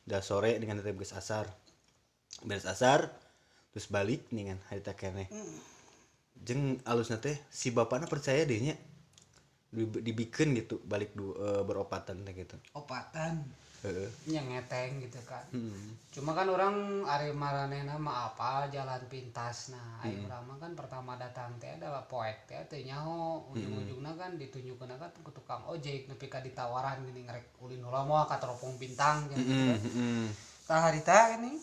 Da 0.05 0.21
sore 0.21 0.61
dengan 0.61 0.85
geus 0.85 1.17
asar. 1.17 1.49
Beres 2.45 2.69
asar 2.69 3.09
terus 3.73 3.89
balik 3.89 4.29
dengan 4.29 4.61
harita 4.69 4.93
keneh. 4.93 5.33
Jeung 6.37 6.77
alusna 6.85 7.17
teh 7.17 7.41
si 7.49 7.73
bapakna 7.73 8.05
percaya 8.05 8.45
deh 8.45 8.61
nya. 8.61 8.77
Di- 9.73 10.03
Dibikeun 10.05 10.53
gitu 10.55 10.77
balik 10.85 11.17
du, 11.17 11.33
eh, 11.35 11.63
beropatan 11.65 12.21
teh 12.21 12.35
gitu. 12.37 12.61
opatan. 12.77 13.43
Yang 14.25 14.47
ngeteng 14.49 15.03
gitu 15.05 15.21
kan. 15.29 15.45
Hmm. 15.53 15.93
cuma 16.15 16.31
kan 16.31 16.47
orang 16.47 17.03
ari 17.03 17.35
maranehna 17.35 17.99
mah 17.99 18.31
apa 18.33 18.71
jalan 18.71 19.03
pintas. 19.11 19.75
Nah 19.75 19.99
Hmm. 20.01 20.09
ayo 20.09 20.25
urang 20.31 20.45
mah 20.47 20.57
kan 20.63 20.73
pertama 20.79 21.19
datang 21.19 21.51
teh 21.59 21.75
adalah 21.75 22.07
poek 22.07 22.47
teh 22.47 22.57
teh 22.71 22.87
nyaho. 22.87 23.45
Ujung-ujungna 23.51 24.15
kan 24.15 24.39
ditunjukkeun 24.39 24.95
kan 24.95 25.11
ke 25.11 25.31
tukang 25.35 25.63
ojek 25.67 26.07
nepi 26.07 26.27
ka 26.31 26.39
ditawaran 26.41 27.03
gini 27.05 27.27
ngerek 27.27 27.59
ulin 27.61 27.83
heula 27.83 28.07
moal 28.07 28.25
ka 28.31 28.39
teropong 28.39 28.79
bintang 28.79 29.27
gitu 29.29 29.43
Hmm, 29.43 29.75
kan 30.71 30.79
hmm. 30.79 30.81
harita 30.87 31.35
ini. 31.37 31.59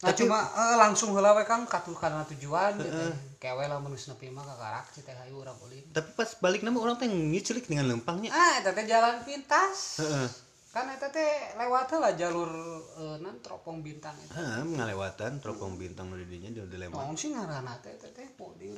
Nah 0.00 0.16
cuma 0.16 0.40
eh, 0.40 0.76
langsung 0.80 1.12
heula 1.12 1.36
we 1.36 1.44
kang 1.44 1.68
katu 1.68 1.92
kana 1.92 2.24
tujuan 2.24 2.72
gitu. 2.80 3.04
Kewe 3.36 3.68
lah 3.68 3.76
menulis 3.84 4.08
nepi 4.08 4.32
mah 4.32 4.48
ka 4.48 4.56
karak 4.56 4.86
teh 4.96 5.04
hayu 5.12 5.44
urang 5.44 5.60
ulin. 5.60 5.84
Tapi 5.92 6.08
pas 6.16 6.30
balik 6.40 6.64
nama 6.64 6.80
orang 6.80 6.96
teh 6.96 7.04
ngicelik 7.04 7.68
dengan 7.68 7.84
lempangnya. 7.84 8.32
ah 8.32 8.64
eta 8.64 8.72
teh 8.72 8.88
jalan 8.88 9.20
pintas. 9.28 10.00
Heeh. 10.00 10.49
Kan 10.70 10.86
eta 10.86 11.10
teh 11.10 11.58
lewat 11.58 11.98
lah 11.98 12.14
jalur 12.14 12.46
eh, 12.94 13.16
nan 13.18 13.42
teropong 13.42 13.82
bintang 13.82 14.14
eta 14.14 14.38
Heeh, 14.38 14.62
ngalewatan 14.78 15.42
teropong 15.42 15.74
bintang 15.74 16.14
nu 16.14 16.16
di 16.22 16.30
dinya 16.30 16.46
di 16.54 16.62
dilema. 16.70 16.94
Naon 16.94 17.18
sih 17.18 17.34
ngaranna 17.34 17.74
teh 17.82 17.98
teh 17.98 18.14
teh 18.14 18.30
po 18.38 18.54
di. 18.54 18.70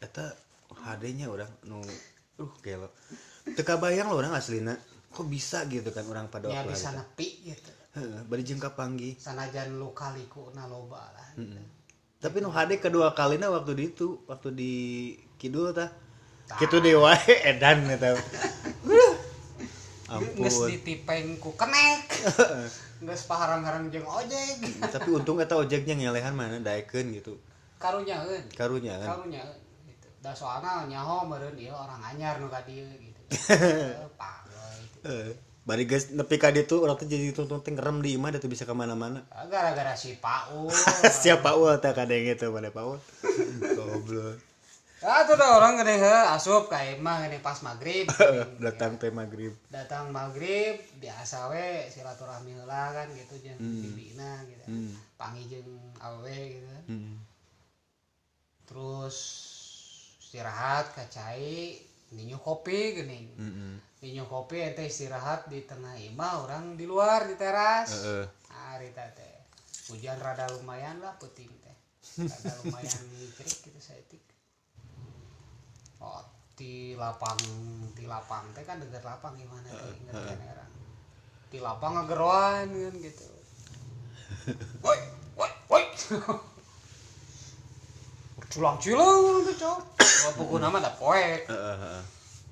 Eta 0.00 0.32
HD-nya 0.72 1.28
orang 1.28 1.52
nu 1.68 1.84
uh 2.40 2.52
gelo. 2.64 2.88
Teu 3.52 3.64
kabayang 3.68 4.08
lo 4.08 4.16
orang 4.16 4.32
aslina. 4.32 4.72
Kok 5.12 5.28
bisa 5.28 5.68
gitu 5.68 5.92
kan 5.92 6.08
orang 6.08 6.32
pada 6.32 6.48
Nya 6.48 6.64
waktu 6.64 6.72
bisa 6.72 6.88
nepi 6.96 7.28
gitu. 7.52 7.70
Heeh, 7.96 8.20
bari 8.24 8.40
jeung 8.44 8.60
kapanggih. 8.60 9.16
Sanajan 9.20 9.76
lu 9.76 9.92
kaliku 9.92 10.52
na 10.56 10.64
loba 10.64 11.04
lah. 11.12 11.28
gitu. 11.36 11.60
Tapi 12.16 12.40
nu 12.40 12.48
HD 12.48 12.80
kedua 12.80 13.12
kalinya 13.12 13.52
waktu 13.52 13.76
di 13.76 13.92
itu, 13.92 14.24
waktu 14.24 14.48
di 14.56 14.72
Kidul 15.36 15.76
tah. 15.76 15.92
Kitu 16.56 16.80
di 16.80 16.96
wae 16.96 17.44
edan 17.44 17.84
eta. 17.92 18.16
Ampun. 20.06 20.70
ditipeng 20.70 21.38
ku 21.42 21.50
kenek. 21.58 22.06
Geus 23.06 23.22
paharang-harang 23.28 23.90
jeung 23.90 24.06
ojek. 24.06 24.62
Tapi 24.94 25.08
untung 25.10 25.42
eta 25.42 25.58
ojeknya 25.58 25.98
ngelehan 25.98 26.32
mana 26.32 26.62
daekeun 26.62 27.10
gitu. 27.12 27.36
Karunyaeun. 27.76 28.48
Karunya 28.56 28.96
kan. 29.02 29.20
Karunyaeun 29.20 29.58
gitu. 29.90 30.06
Da 30.22 30.32
soalna 30.32 30.86
nyaho 30.88 31.26
meureun 31.28 31.58
ieu 31.58 31.74
orang 31.74 32.00
anyar 32.00 32.40
nu 32.40 32.48
ka 32.48 32.62
dieu 32.64 32.86
gitu. 32.96 33.20
Eh, 33.52 34.06
Pagoy 34.16 34.74
gitu. 34.80 34.98
Eh, 35.10 35.30
bari 35.66 35.82
geus 35.84 36.14
nepi 36.14 36.38
ka 36.38 36.54
ditu 36.54 36.78
urang 36.78 36.94
teh 36.96 37.10
jadi 37.10 37.34
tuntun 37.34 37.60
teh 37.60 37.74
ngerem 37.74 37.98
di 37.98 38.14
imah 38.14 38.30
teh 38.38 38.46
bisa 38.46 38.62
ke 38.64 38.72
mana 38.72 38.94
mana 38.94 39.26
Ah, 39.28 39.44
Gara-gara 39.50 39.92
si 39.98 40.14
Paul. 40.16 40.70
Siapa 41.04 41.58
ul 41.58 41.76
teh 41.82 41.90
kadang 41.92 42.22
gitu 42.22 42.54
pada 42.54 42.70
Paul. 42.70 42.96
Goblok. 43.74 44.38
Ah 45.06 45.22
tuh 45.22 45.38
dah 45.38 45.62
orang 45.62 45.78
gede 45.78 46.02
he 46.02 46.14
asup 46.34 46.66
ka 46.66 46.82
imah 46.82 47.30
gede 47.30 47.38
pas 47.38 47.54
maghrib. 47.62 48.10
Datang 48.66 48.98
teh 48.98 49.14
maghrib. 49.14 49.54
datang 49.70 50.10
maghrib 50.10 50.82
biasa 50.98 51.46
we 51.54 51.86
silaturahmi 51.86 52.58
heula 52.58 52.90
kan 52.90 53.06
gitu 53.14 53.38
jeung 53.38 53.60
bibina 53.60 54.42
gitu 54.50 54.64
Hmm. 54.66 54.90
jeung 55.46 55.70
awewe 56.02 56.58
gitu. 56.58 56.66
Hmm. 56.90 57.22
terus 58.66 59.16
istirahat 60.18 60.90
ka 60.90 61.06
cai 61.06 61.78
ninyu 62.10 62.34
kopi 62.42 62.98
Heeh. 63.38 63.78
ninyu 64.02 64.26
kopi 64.26 64.58
ente 64.58 64.82
istirahat 64.82 65.46
di 65.46 65.62
tengah 65.62 65.94
imah 65.94 66.42
orang 66.42 66.74
di 66.74 66.82
luar 66.82 67.30
di 67.30 67.38
teras 67.38 67.94
Heeh. 67.94 68.26
hari 68.50 68.90
teh 68.90 69.38
hujan 69.94 70.18
rada 70.18 70.50
lumayan 70.50 70.98
lah 70.98 71.14
puting 71.22 71.46
teh 71.62 71.76
rada 72.26 72.52
lumayan 72.66 73.02
cerik 73.38 73.58
gitu 73.70 73.78
saeutik 73.78 74.22
oh 76.00 76.22
di 76.56 76.96
lapang 76.96 77.36
di 77.92 78.08
lapang. 78.08 78.48
Teh 78.56 78.64
kan 78.64 78.80
dekat 78.80 79.04
lapang 79.04 79.36
gimana 79.36 79.68
teh 79.68 79.96
ngerti 80.08 80.34
orang. 80.40 80.72
Di 81.52 81.58
lapang 81.60 81.92
ngageroan 82.00 82.66
kan 82.72 82.94
gitu. 83.00 83.26
Woi 84.80 84.98
woi 85.36 85.52
woi. 85.68 85.84
Culang 88.46 88.80
cileung 88.80 89.44
tuh 89.44 89.56
cok. 89.58 89.78
Wah, 90.00 90.32
buku 90.38 90.56
nama 90.56 90.80
ada 90.80 90.92
poek 90.96 91.44
heeh. 91.44 92.00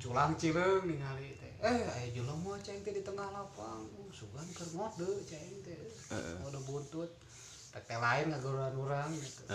culang 0.05 0.37
cileung 0.37 0.85
ningali 0.85 1.33
teh. 1.41 1.53
Eh 1.65 1.81
aya 1.81 2.09
jelema 2.13 2.37
mau 2.45 2.61
ceng 2.61 2.85
teh 2.85 2.93
di 2.93 3.01
tengah 3.01 3.25
lapang. 3.33 3.89
Uh, 3.97 4.13
sugan 4.13 4.45
keur 4.53 4.69
ngode 4.77 5.25
ceng 5.25 5.65
teh. 5.65 5.81
Ngode 6.45 6.61
buntut. 6.69 7.09
Teh 7.73 7.99
lain 7.99 8.31
ngageroan 8.31 8.75
urang 8.77 9.11
gitu 9.17 9.49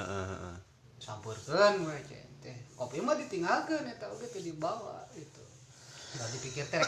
Teh. 2.39 2.57
Kopi 2.75 3.03
mah 3.03 3.15
ditinggalkeun 3.19 3.83
eta 3.87 4.07
oge 4.11 4.27
teh 4.31 4.43
dibawa 4.43 5.03
gitu. 5.15 5.43
Da 6.15 6.23
dipikir 6.31 6.65
teh 6.67 6.79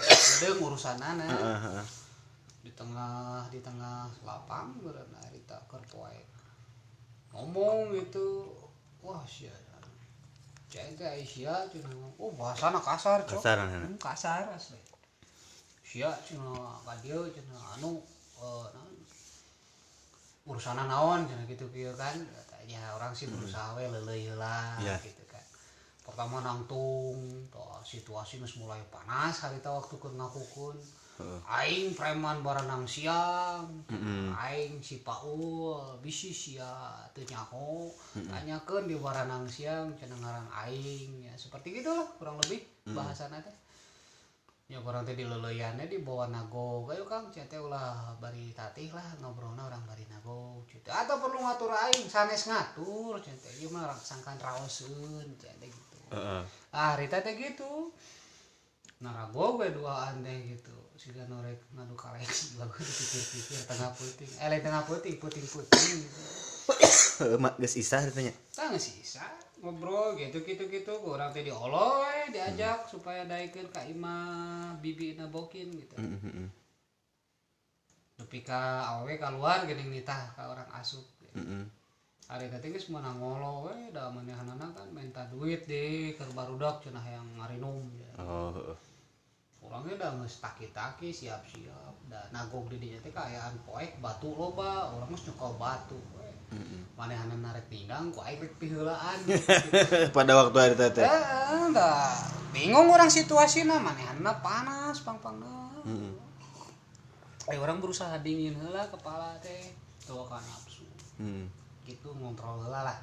urusanana 0.59 1.27
Heeh, 1.27 1.59
heeh. 1.65 1.85
di 2.61 2.71
tengah 2.77 3.49
di 3.49 3.59
tengah 3.59 4.07
lapang 4.23 4.77
beureuh 4.79 5.03
harita 5.23 5.57
keur 5.67 5.83
poek 5.91 6.27
ngomong 7.35 7.91
gitu. 7.95 8.51
Wah 9.03 9.23
ceng 10.71 10.95
teh 10.95 11.03
Aisyah 11.03 11.67
cenah 11.67 11.91
oh 12.15 12.31
bahasana 12.31 12.79
kasar 12.79 13.27
cok. 13.27 13.43
Kasar, 13.43 13.57
nah. 13.67 13.83
Hmm, 13.83 13.99
kasar 13.99 14.47
asli. 14.55 14.79
Sia 15.83 16.07
cenah 16.23 16.79
ka 16.87 16.95
dieu 17.03 17.27
cenah 17.27 17.75
anu 17.75 17.99
eh 18.39 18.67
naon? 18.71 18.95
Urusana 20.47 20.87
naon 20.87 21.27
cenah 21.27 21.43
gitu 21.43 21.67
kieu 21.75 21.91
kan 21.99 22.15
ya 22.65 22.81
orang 22.93 23.13
sih 23.13 23.27
berusaha 23.27 23.73
we 23.73 23.85
heula 23.85 24.77
Iya. 24.79 24.97
gitu 24.99 25.23
kan. 25.25 25.43
Pertama 26.01 26.41
nangtung 26.41 27.17
tuh 27.47 27.77
situasi 27.81 28.37
geus 28.37 28.57
mulai 28.57 28.81
panas 28.89 29.41
harita 29.41 29.69
waktu 29.69 29.95
ke 29.97 30.09
ngakukeun 30.09 30.77
aing 31.45 31.93
preman 31.93 32.41
barenang 32.41 32.81
siang 32.89 33.69
aing 34.33 34.81
si 34.81 35.05
Paul 35.05 35.77
bisi 36.01 36.33
sia 36.33 36.97
teu 37.13 37.21
nyaho 37.29 37.93
tanyakeun 38.25 38.89
di 38.89 38.97
barenang 38.97 39.45
siang 39.45 39.93
cenah 39.93 40.17
ngaran 40.17 40.49
aing 40.65 41.29
ya. 41.29 41.33
Seperti 41.37 41.77
gitulah 41.77 42.09
kurang 42.17 42.41
lebih 42.41 42.65
teh. 43.45 43.53
ya 43.53 43.60
kurang 44.79 45.03
teh 45.03 45.19
di 45.19 45.27
leleyannya 45.27 45.91
di 45.91 45.99
bawah 45.99 46.31
nago. 46.31 46.87
Kayu 46.87 47.03
kang 47.03 47.27
cete 47.27 47.59
ulah 47.59 48.15
bari 48.23 48.55
tatih 48.55 48.95
lah 48.95 49.03
ngobrolna 49.19 49.67
orang 49.67 49.83
bari 49.83 50.07
nago 50.07 50.63
cete 50.63 50.87
atau 50.87 51.19
perlu 51.19 51.43
ngatur 51.43 51.75
aing 51.75 52.07
sanes 52.07 52.47
ngatur 52.47 53.19
cete 53.19 53.51
ieu 53.59 53.67
mah 53.75 53.91
sangkan 53.99 54.39
raoseun 54.39 55.27
cete 55.35 55.67
gitu. 55.67 55.99
Heeh. 56.15 56.43
ah 56.71 56.95
rita 56.95 57.19
teh 57.19 57.35
gitu. 57.35 57.91
Narago 59.03 59.59
gue 59.59 59.75
duaan 59.75 60.23
teh 60.23 60.55
gitu. 60.55 60.77
Siga 60.95 61.27
norek 61.27 61.59
ngadu 61.75 61.97
koleksi 61.99 62.53
bagus 62.61 62.87
dipikir-pikir 62.87 63.59
tengah 63.67 63.91
puting. 63.91 64.31
Eh 64.39 64.61
tengah 64.63 64.87
puting 64.87 65.19
puting-puting. 65.19 65.97
Gitu 66.07 66.23
Heeh, 67.21 67.37
mak 67.37 67.57
geus 67.59 67.75
isah 67.77 68.01
ditanya. 68.05 68.33
tang 68.55 68.73
sisa 68.77 69.25
ngobrol 69.61 70.17
gitu 70.17 70.41
gitu 70.41 70.65
gitu 70.67 70.93
orang 71.05 71.29
teh 71.29 71.45
diolo 71.45 72.01
we 72.01 72.33
diajak 72.33 72.89
supaya 72.89 73.21
daikeun 73.29 73.69
ka 73.69 73.85
imah 73.85 74.75
bibi 74.81 75.13
bokin 75.29 75.69
gitu 75.69 75.95
Heeh, 76.01 76.19
heeh. 76.25 76.49
Nepi 78.17 78.39
ka 78.41 78.89
awewe 78.89 79.21
keluar 79.21 79.65
geuning 79.69 79.93
nitah 79.93 80.33
ka 80.33 80.49
orang 80.49 80.69
asup 80.73 81.05
Heeh. 81.31 81.63
Ari 82.31 82.47
teh 82.47 82.71
geus 82.71 82.87
meunang 82.91 83.19
ngolo 83.21 83.69
we 83.69 83.91
da 83.93 84.09
manehanana 84.09 84.67
kan 84.73 84.87
minta 84.91 85.23
duit 85.29 85.67
deh 85.67 86.15
keur 86.17 86.31
barudak 86.33 86.81
cenah 86.83 87.03
yang 87.03 87.27
ngarinum 87.37 87.85
ya. 87.95 88.11
Oh. 88.19 88.75
Orangnya 89.61 89.93
udah 90.01 90.09
geus 90.17 90.41
taki-taki 90.41 91.13
siap-siap 91.13 91.93
da 92.09 92.17
nagog 92.33 92.65
di 92.73 92.81
dinya 92.81 92.97
teh 92.97 93.13
kaayaan 93.13 93.61
poek 93.61 94.01
batu 94.01 94.33
loba 94.33 94.89
orang 94.89 95.13
geus 95.13 95.29
nyokol 95.29 95.53
batu 95.61 96.01
we. 96.17 96.29
Manehanana 96.97 97.53
rek 97.53 97.69
pinggang 97.69 98.09
ku 98.09 98.19
aing 98.25 98.41
rek 98.41 98.57
piheulaan 98.57 99.17
Pada 100.17 100.33
waktu 100.33 100.57
hari 100.57 100.75
teh. 100.75 101.05
Eh, 101.05 101.65
dah 101.71 102.09
bingung 102.51 102.89
orang 102.89 103.07
situasinya 103.07 103.77
manehna 103.77 104.33
panas 104.41 105.05
pang-pangna. 105.05 105.69
Heeh. 105.85 106.11
Eh 107.53 107.57
orang 107.61 107.77
berusaha 107.77 108.17
dingin 108.25 108.57
heula 108.57 108.89
kepala 108.89 109.37
teh 109.39 109.77
tuh 110.01 110.25
kan 110.25 110.41
nafsu. 110.41 110.83
Heeh. 111.21 111.45
Gitu 111.85 112.09
ngontrol 112.17 112.65
heula 112.65 112.81
lah. 112.81 112.97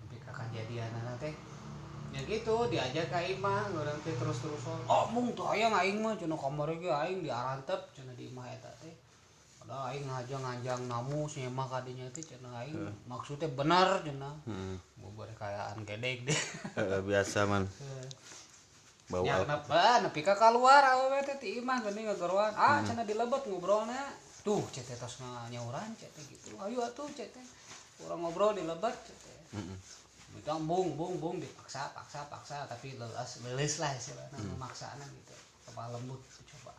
Tapi 0.00 0.16
ka 0.24 0.32
kejadian 0.32 0.90
teh 1.20 1.36
ya 2.10 2.20
gitu 2.26 2.54
diajak 2.66 3.06
ka 3.06 3.20
imah 3.22 3.70
orang 3.70 3.98
teh 4.02 4.14
terus-terusan 4.14 4.78
oh 4.86 5.06
mung 5.14 5.30
tuh 5.32 5.46
aya 5.46 5.70
aing 5.70 6.02
mah 6.02 6.18
cenah 6.18 6.34
kamar 6.34 6.70
ge 6.74 6.90
aing 6.90 7.22
diarantep 7.22 7.78
cenah 7.94 8.14
di 8.18 8.26
imah 8.28 8.50
eta 8.50 8.70
teh 8.82 8.90
padahal 9.62 9.94
aing 9.94 10.10
aja 10.10 10.34
nganjang 10.34 10.82
namu 10.90 11.24
nyemah 11.24 11.66
kadinya 11.70 12.06
teh 12.10 12.22
cenah 12.22 12.50
aing 12.60 12.74
maksudnya 13.06 13.46
benar 13.54 14.02
cenah 14.02 14.34
Heeh. 14.42 14.74
mau 14.98 15.10
berkayaan 15.14 15.86
gedeg 15.86 16.26
deh 16.26 16.40
biasa 17.08 17.46
man. 17.46 17.64
Bau 19.10 19.26
Ya, 19.26 19.42
al- 19.42 19.46
nepa, 19.50 20.06
nepi 20.06 20.22
ka 20.22 20.38
keluar 20.38 20.86
awewe 20.86 21.18
teh 21.26 21.34
ti 21.42 21.58
imah 21.58 21.82
geuning 21.82 22.06
ngagorowan. 22.06 22.54
Ah, 22.54 22.78
cenah 22.78 23.02
dilebet 23.02 23.42
ngobrolna. 23.42 24.06
Tuh, 24.46 24.62
cete 24.70 24.94
tos 24.94 25.18
nyauran 25.50 25.90
cete 25.98 26.22
gitu. 26.30 26.54
Ayo 26.62 26.78
atuh 26.78 27.10
cete. 27.10 27.42
Urang 28.06 28.22
ngobrol 28.22 28.54
dilebet 28.54 28.94
cete. 29.02 29.34
Heeh. 29.58 29.74
Minta 29.74 29.99
bung 30.58 30.98
bung 30.98 31.14
bung 31.22 31.36
dipaksa 31.38 31.94
paksa 31.94 32.26
paksa 32.26 32.66
tapi 32.66 32.98
leles 32.98 33.30
leles 33.46 33.74
lah 33.78 33.92
istilahna 33.94 34.38
memaksana 34.56 35.04
gitu. 35.06 35.34
Kepala 35.68 35.94
lembut 35.94 36.18
coba. 36.26 36.74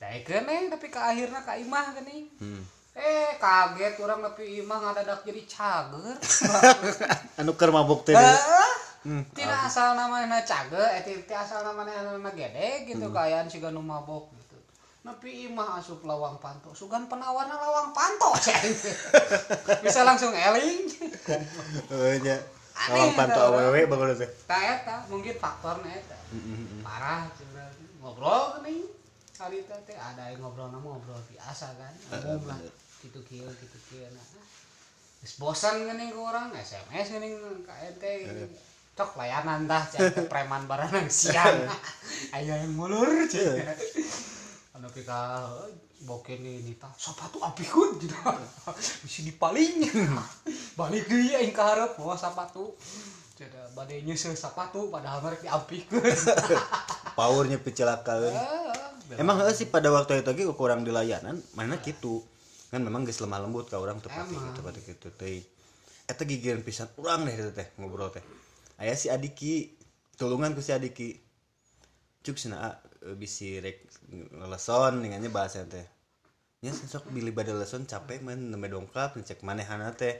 Daekeun 0.00 0.48
eh 0.48 0.68
tapi 0.72 0.86
ka 0.88 1.12
akhirna 1.12 1.44
ka 1.44 1.60
imah 1.60 1.96
geuning. 1.98 2.26
Hmm. 2.40 2.62
Eh 2.96 3.36
kaget 3.36 4.00
orang 4.00 4.24
nepi 4.24 4.64
imah 4.64 4.78
ngadadak 4.80 5.20
jadi 5.28 5.42
cager. 5.44 6.16
Anu 7.40 7.52
keur 7.52 7.72
mabuk 7.72 8.08
teh. 8.08 8.16
Heeh. 8.16 8.72
Tidak 9.06 9.60
asal 9.70 9.94
namanya 9.94 10.42
cage, 10.42 10.82
eh 10.82 11.02
tidak 11.06 11.46
asal 11.46 11.62
namanya 11.62 12.10
nama 12.10 12.26
gede 12.34 12.90
gitu 12.90 13.06
kayaan 13.14 13.46
siga 13.46 13.70
nu 13.70 13.78
mabok 13.78 14.34
gitu. 14.34 14.58
Nepi 15.06 15.46
imah 15.46 15.78
asup 15.78 16.02
lawang 16.02 16.42
panto, 16.42 16.74
sugan 16.74 17.06
penawarna 17.06 17.54
lawang 17.54 17.94
panto. 17.94 18.34
Bisa 19.86 20.02
langsung 20.02 20.34
eling. 20.34 20.90
Heeh 21.86 22.18
Lawang 22.76 23.12
panto 23.16 23.40
eta, 23.40 23.48
awewe 23.50 23.80
bagus 23.88 24.20
teh. 24.20 24.30
Tah 24.44 24.62
eta 24.62 24.96
mungkin 25.08 25.34
faktorna 25.40 25.88
eta. 25.88 26.16
Parah 26.84 27.26
cenah. 27.32 27.72
ngobrol 28.04 28.62
nih. 28.62 28.84
Hari 29.36 29.58
teh 29.64 29.80
teh 29.88 29.96
ada 29.96 30.30
yang 30.30 30.44
ngobrol 30.44 30.68
nama 30.70 30.84
ngobrol 30.84 31.18
biasa 31.32 31.72
kan. 31.80 31.92
Umum 32.20 32.44
lah. 32.46 32.60
Gitu 33.00 33.18
kieu 33.24 33.48
gitu 33.48 33.78
kieu 33.90 34.06
nah. 34.12 34.24
Geus 35.24 35.40
bosan 35.40 35.88
geuning 35.88 36.12
ku 36.12 36.22
urang 36.28 36.52
SMS 36.52 37.16
geuning 37.16 37.40
ka 37.64 37.74
ente. 37.80 38.46
Cok 38.96 39.18
layanan 39.18 39.64
tah 39.64 39.82
cek 39.88 40.24
preman 40.30 40.68
baranang 40.68 41.08
siang. 41.08 41.66
Aya 42.36 42.60
yang 42.60 42.76
ngulur 42.76 43.24
cek. 43.28 43.66
Anu 44.76 44.88
pika 44.92 45.48
boken 46.04 46.44
ini 46.44 46.76
tah 46.76 46.92
sapatu 46.92 47.40
apikeun 47.40 47.96
cenah. 47.96 48.36
Bisi 49.00 49.24
dipaling. 49.24 49.88
Balik 50.78 51.08
deui 51.08 51.32
aing 51.32 51.56
ka 51.56 51.72
hareup 51.72 51.96
bawa 51.96 52.18
sapatu. 52.18 52.76
Cenah 53.32 53.72
bade 53.72 54.04
nyeuseul 54.04 54.36
sapatu 54.36 54.92
padahal 54.92 55.24
merek 55.24 55.46
diampikeun. 55.46 56.04
Powernya 57.18 57.56
pecelakaan. 57.62 58.36
Emang 59.16 59.40
heeh 59.40 59.54
sih 59.54 59.70
pada 59.70 59.88
waktu 59.94 60.20
itu 60.20 60.28
lagi 60.28 60.42
kurang 60.58 60.82
di 60.82 60.90
layanan, 60.90 61.38
mana 61.54 61.78
gitu. 61.80 62.20
Kan 62.68 62.82
memang 62.82 63.06
geus 63.06 63.22
lemah 63.22 63.38
lembut 63.38 63.70
ka 63.70 63.78
urang 63.78 64.02
tepati 64.02 64.34
Emang. 64.34 64.50
gitu 64.50 64.60
tepati 64.60 64.80
gitu 64.82 65.08
teh. 65.14 65.40
Eta 66.10 66.26
gigireun 66.26 66.66
pisan 66.66 66.90
urang 66.98 67.22
deh 67.24 67.32
itu 67.32 67.54
teh 67.54 67.70
ngobrol 67.78 68.10
teh. 68.10 68.22
Aya 68.76 68.92
si 68.98 69.08
Adiki, 69.08 69.72
tulungan 70.18 70.52
ku 70.52 70.60
si 70.60 70.74
Adiki. 70.74 71.16
Cuk 72.26 72.36
eh, 72.36 72.74
bisi 73.14 73.62
rek 73.62 73.86
ngeleson 74.10 74.98
ningannya 74.98 75.30
bahasa 75.30 75.62
teh. 75.62 75.86
Nya 76.64 76.72
sok 76.74 77.12
bili 77.14 77.30
bade 77.30 77.54
leson 77.54 77.86
capek 77.86 78.24
man 78.26 78.50
nembe 78.50 78.66
dongkap 78.66 79.14
cek 79.14 79.46
manehana 79.46 79.94
teh. 79.94 80.18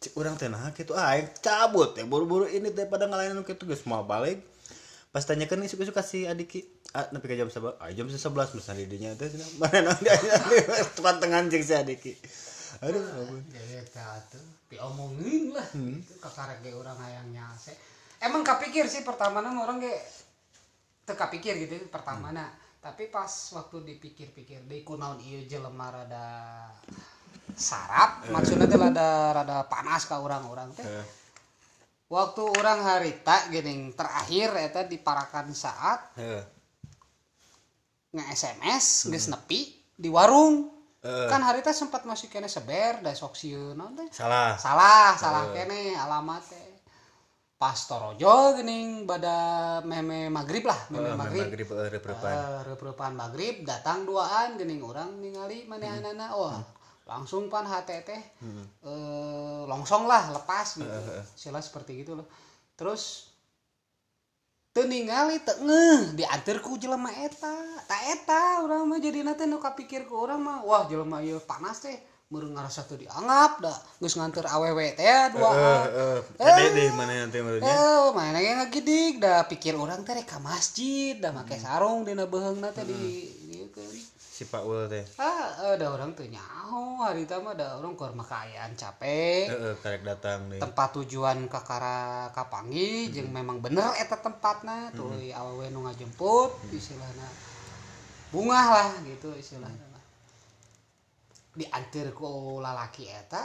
Cik 0.00 0.16
urang 0.16 0.40
teh 0.40 0.48
nah 0.48 0.72
kitu 0.72 0.96
ah 0.96 1.12
cabut 1.44 1.92
ya 1.98 2.08
buru-buru 2.08 2.48
ini 2.48 2.72
teh 2.72 2.88
pada 2.88 3.04
ngalahin 3.04 3.36
anu 3.36 3.44
kitu 3.44 3.68
geus 3.68 3.84
mau 3.84 4.06
balik. 4.06 4.40
Pas 5.12 5.20
tanyakan 5.28 5.60
nih 5.60 5.68
suka-suka 5.68 6.00
si 6.00 6.24
Adiki, 6.24 6.64
ah 6.96 7.04
nepi 7.12 7.28
ka 7.28 7.36
jam 7.36 7.52
sabaraha? 7.52 7.84
Ah 7.84 7.92
jam 7.92 8.08
11 8.08 8.56
misalnya 8.56 8.88
di 8.88 8.96
dinya 8.96 9.12
teh. 9.12 9.28
Mana 9.60 9.92
nang 9.92 10.00
dia 10.00 10.16
tempat 10.96 11.20
tengah 11.20 11.44
anjing 11.44 11.60
si 11.60 11.76
Adiki. 11.76 12.16
Aduh, 12.80 13.04
ampun. 13.04 13.44
Jadi 13.52 13.84
eta 13.84 14.16
tuh 14.32 14.40
diomongin 14.72 15.52
lah 15.52 15.68
gitu 15.76 16.16
kakarek 16.16 16.64
ge 16.64 16.72
urang 16.72 16.96
hayang 16.96 17.28
nyase. 17.28 17.76
Emang 18.24 18.40
kapikir 18.40 18.88
sih 18.88 19.04
pertama 19.04 19.44
orang 19.44 19.84
ge 19.84 19.92
teu 21.12 21.20
kapikir 21.20 21.60
gitu 21.60 21.76
pertamana. 21.92 22.48
Tapi 22.80 23.12
pas 23.12 23.28
waktu 23.54 23.94
dipikir-pikir 23.94 24.64
deui 24.66 24.82
kunaon 24.82 25.20
ieu 25.20 25.44
jelema 25.46 25.92
rada 25.92 26.26
sarap, 27.52 28.26
maksudnya 28.32 28.66
teh 28.66 28.80
rada 28.80 29.36
rada 29.36 29.56
panas 29.68 30.08
ka 30.08 30.18
urang-urang 30.18 30.72
teh. 30.72 30.82
Eh, 30.82 31.06
Waktu 32.12 32.44
orang 32.44 32.84
harita 32.84 33.48
geuning 33.48 33.96
terakhir 33.96 34.52
eta 34.60 34.84
diparakan 34.84 35.56
saat 35.56 36.12
Heeh. 36.20 36.44
nge-SMS 38.12 39.08
geus 39.08 39.32
nepi 39.32 39.72
di 39.96 40.12
warung. 40.12 40.68
Eh. 41.00 41.28
Kan 41.32 41.40
harita 41.40 41.72
sempat 41.72 42.04
masih 42.04 42.28
kene 42.28 42.52
seber 42.52 43.00
da 43.00 43.14
sok 43.14 43.38
naon 43.78 43.96
teh. 43.96 44.08
Salah. 44.12 44.58
salah 44.60 45.16
salah 45.16 45.44
kene 45.54 45.96
alamat 45.96 46.42
teh 46.50 46.71
pas 47.62 47.78
torojo 47.86 48.58
geuning 48.58 49.06
bada 49.06 49.78
meme 49.86 50.26
maghrib 50.34 50.66
lah 50.66 50.74
meme 50.90 51.14
Eh, 51.14 51.14
maghrib. 51.14 51.46
Maghrib 51.46 51.68
eh, 51.70 51.88
rep-repan. 51.94 52.34
Eh, 52.34 52.60
rep-repan 52.74 53.12
maghrib 53.14 53.62
datang 53.62 54.02
duaan 54.02 54.58
geuning 54.58 54.82
orang 54.82 55.22
ningali 55.22 55.62
manehanana 55.70 56.34
oh 56.34 56.50
langsung 57.06 57.46
pan 57.46 57.62
hate 57.62 58.02
teh 58.02 58.18
eh, 58.42 59.62
longsong 59.70 60.10
lah 60.10 60.34
lepas 60.34 60.82
gitu. 60.82 60.90
Sila 61.38 61.62
seperti 61.62 62.02
gitu 62.02 62.18
loh. 62.18 62.26
Terus 62.74 63.30
ningali 64.74 65.38
teu 65.46 65.62
ngeuh 65.62 66.18
diantar 66.18 66.58
ku 66.66 66.74
jelema 66.82 67.14
eta. 67.14 67.54
Tak 67.86 68.02
eta 68.10 68.42
urang 68.66 68.90
mah 68.90 68.98
jadi 68.98 69.22
nanti 69.22 69.46
nu 69.46 69.62
kapikir 69.62 70.10
ku 70.10 70.18
urang 70.18 70.42
mah 70.42 70.66
wah 70.66 70.90
jelema 70.90 71.22
ieu 71.22 71.38
panas 71.38 71.78
teh 71.78 71.94
meureun 72.32 72.56
ngarasa 72.56 72.88
teu 72.88 72.96
dianggap 72.96 73.60
da 73.60 73.74
geus 74.00 74.16
nganter 74.16 74.48
awewe 74.48 74.96
teh 74.96 75.04
ya 75.04 75.28
Eh, 75.28 75.84
eh, 75.92 76.18
gede 76.40 76.66
deh 76.72 76.88
mana 76.96 77.12
nanti 77.28 77.38
menurutnya. 77.44 77.68
Eh, 77.68 78.08
mana 78.16 78.38
ge 78.40 78.52
ngagidik 78.56 79.14
da 79.20 79.44
pikir 79.44 79.76
orang 79.76 80.00
teh 80.00 80.16
ka 80.24 80.40
masjid 80.40 81.20
da 81.20 81.28
make 81.36 81.60
sarung 81.60 82.08
dina 82.08 82.24
beheungna 82.24 82.72
teh 82.72 82.88
di 82.88 83.28
dieukeun. 83.52 83.96
si 84.32 84.48
Pak 84.48 84.64
Ul 84.64 84.88
teh. 84.88 85.04
Ah 85.20 85.76
ada 85.76 85.92
orang 85.92 86.16
tuh 86.16 86.24
nyaho 86.24 87.04
hari 87.04 87.28
itu 87.28 87.36
mah 87.44 87.52
ada 87.52 87.76
orang 87.76 87.92
keluar 88.00 88.16
makayaan 88.16 88.72
capek. 88.80 89.52
Heeh 89.52 89.74
karek 89.84 90.02
datang 90.08 90.48
deh. 90.48 90.56
Tempat 90.56 90.88
tujuan 90.96 91.44
ke 91.52 91.60
Kara 91.60 92.32
Kapangi 92.32 93.12
jeung 93.12 93.28
memang 93.28 93.60
bener 93.60 93.92
eta 94.00 94.16
tempatna 94.16 94.88
tuh 94.96 95.12
awewe 95.12 95.68
nu 95.68 95.84
ngajemput 95.84 96.72
istilahna 96.72 97.28
bunga 98.32 98.62
lah 98.72 98.90
gitu 99.04 99.28
istilahna 99.36 99.91
diantar 101.52 102.08
ku 102.16 102.58
lalaki 102.58 103.08
eta 103.08 103.44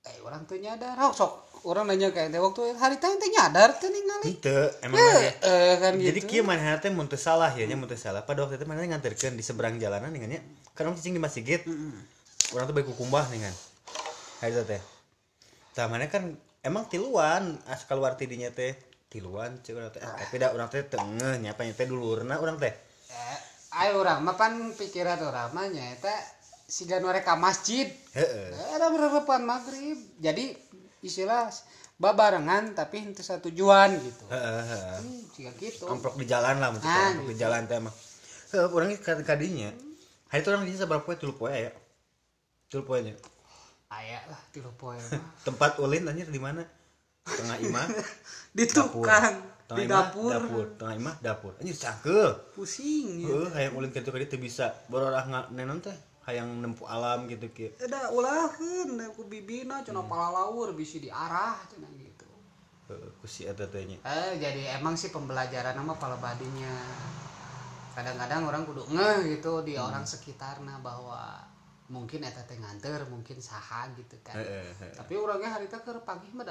eh 0.00 0.16
orang 0.24 0.48
tuh 0.48 0.56
nyadar. 0.56 0.96
Oh, 0.96 1.12
sok 1.12 1.60
orang 1.68 1.92
nanya 1.92 2.08
kayak 2.08 2.32
teh 2.32 2.40
waktu 2.40 2.72
hari 2.72 2.96
teh 2.96 3.12
teh 3.20 3.28
nyadar 3.36 3.68
teh 3.76 3.92
ningali 3.92 4.32
Henteu, 4.32 4.64
emang 4.80 4.96
eh, 4.96 5.04
mana- 5.04 5.36
eh, 5.44 5.74
kan 5.76 5.92
gitu. 6.00 6.06
jadi 6.08 6.20
kieu 6.24 6.42
manehna 6.44 6.80
teh 6.80 6.88
mun 6.88 7.04
teu 7.04 7.20
salah 7.20 7.52
ya 7.52 7.68
nya 7.68 7.76
mun 7.76 7.84
teu 7.84 8.00
salah. 8.00 8.24
Pada 8.24 8.48
waktu 8.48 8.56
itu 8.56 8.64
manehna 8.64 8.96
nganterkeun 8.96 9.36
di 9.36 9.44
seberang 9.44 9.76
jalanan 9.76 10.08
dengan 10.08 10.32
nya 10.32 10.40
kan 10.72 10.88
orang 10.88 10.96
cicing 10.96 11.12
di 11.12 11.20
masjid. 11.20 11.60
Orang 12.56 12.64
tuh 12.64 12.74
baik 12.74 12.88
kukumbah 12.88 13.28
dengan 13.28 13.52
hari 14.40 14.56
itu 14.56 14.64
teh. 14.64 14.80
Tah 15.76 15.84
mana 15.84 16.08
kan 16.08 16.32
emang 16.64 16.88
tiluan 16.88 17.60
as 17.68 17.84
keluar 17.84 18.16
tidinya 18.16 18.48
teh. 18.48 18.72
Tiluan 19.12 19.60
cek 19.60 19.76
urang 19.76 19.92
teh. 19.92 20.00
Ah, 20.00 20.16
tapi 20.16 20.40
da 20.40 20.48
urang 20.56 20.72
teh 20.72 20.80
tengah 20.80 21.36
nyapa 21.36 21.60
nya 21.66 21.76
teh 21.76 21.84
dulurna 21.84 22.40
urang 22.40 22.56
teh. 22.56 22.72
Eh, 23.12 23.38
ayo 23.70 24.02
orang 24.02 24.24
mah 24.26 24.34
pan 24.34 24.74
pikiran 24.74 25.20
orang 25.22 25.54
mah 25.54 25.66
nyata 25.70 26.10
siga 26.66 26.98
mereka 27.02 27.34
masjid. 27.34 27.86
Heeh. 28.14 28.50
Ada 28.74 28.90
berhadapan 28.94 29.42
maghrib. 29.42 29.98
Jadi 30.18 30.54
istilah 31.02 31.50
babarengan 32.00 32.72
tapi 32.72 33.10
itu 33.10 33.22
satu 33.22 33.50
tujuan 33.50 33.92
gitu. 33.98 34.24
Heeh 34.30 34.98
hmm, 35.02 35.20
jika 35.34 35.50
gitu. 35.58 35.84
Amplok 35.86 36.16
di 36.16 36.26
jalan 36.26 36.56
lah 36.62 36.70
mesti 36.72 36.86
Ah, 36.86 37.12
amplok 37.14 37.26
di 37.30 37.34
gitu. 37.34 37.42
jalan 37.46 37.62
teh 37.66 37.78
mah. 37.82 37.94
Urang 38.74 38.90
ge 38.90 38.98
kadinya 39.22 39.70
hari 40.30 40.42
itu 40.42 40.48
orang 40.50 40.66
di 40.66 40.74
sabar 40.74 41.02
poe 41.06 41.14
tuluy 41.18 41.34
poe 41.34 41.50
ya 41.50 41.70
tuluy 42.70 42.86
poe 42.86 42.98
nya. 43.02 43.14
Ayah 43.90 44.22
lah 44.30 44.40
tilu 44.54 44.70
poe 44.78 44.94
tempat 45.46 45.78
ulin 45.82 46.06
anjir 46.06 46.30
di 46.30 46.38
mana? 46.38 46.62
Tengah 47.26 47.58
imah. 47.62 47.86
Di 48.56 48.66
tukang 48.66 49.49
Tengah 49.70 49.86
dapur. 49.86 50.30
dapur 50.34 50.66
tengah 50.74 50.94
imah 50.98 51.16
dapur. 51.22 51.52
Anjir 51.62 51.78
cangkel 51.78 52.34
pusing 52.58 53.22
ya. 53.22 53.30
heuh 53.30 53.46
hayang 53.54 53.78
ulin 53.78 53.94
kitu 53.94 54.10
teu 54.10 54.38
bisa 54.42 54.74
bororah 54.90 55.22
nenon 55.54 55.78
teh? 55.78 55.94
Hayang 56.26 56.58
nempuh 56.58 56.90
alam 56.90 57.30
gitu 57.30 57.46
kieu 57.54 57.70
ada 57.78 58.10
ulahin 58.10 58.98
aku 58.98 59.30
bibina 59.30 59.80
cina 59.86 60.02
pala 60.04 60.34
laur 60.34 60.74
bisa 60.74 60.98
diarah 60.98 61.62
cina 61.70 61.86
gitu. 61.94 62.26
Heuh 62.90 63.14
ku 63.22 63.30
si 63.30 63.46
eta 63.46 63.70
teh 63.70 63.86
eh 63.86 64.32
jadi 64.42 64.82
emang 64.82 64.98
sih 64.98 65.14
pembelajaran 65.14 65.78
nama 65.78 65.94
pala 65.94 66.18
badinya. 66.18 66.74
Kadang-kadang 67.94 68.50
orang 68.50 68.62
kudu 68.66 68.82
ngeh 68.90 69.38
gitu 69.38 69.62
di 69.62 69.78
orang 69.78 70.02
sekitarnya 70.02 70.82
bahwa 70.82 71.38
mungkin 71.86 72.26
eta 72.26 72.42
teh 72.42 72.58
nganter 72.58 73.06
mungkin 73.06 73.38
saha 73.38 73.86
gitu 73.94 74.18
kan. 74.26 74.34
Heeh 74.34 74.66
heeh 74.82 74.94
tapi 74.98 75.14
orangnya 75.14 75.54
hari 75.54 75.70
teh 75.70 75.78
keur 75.78 76.02
pagi 76.02 76.26
mah 76.34 76.50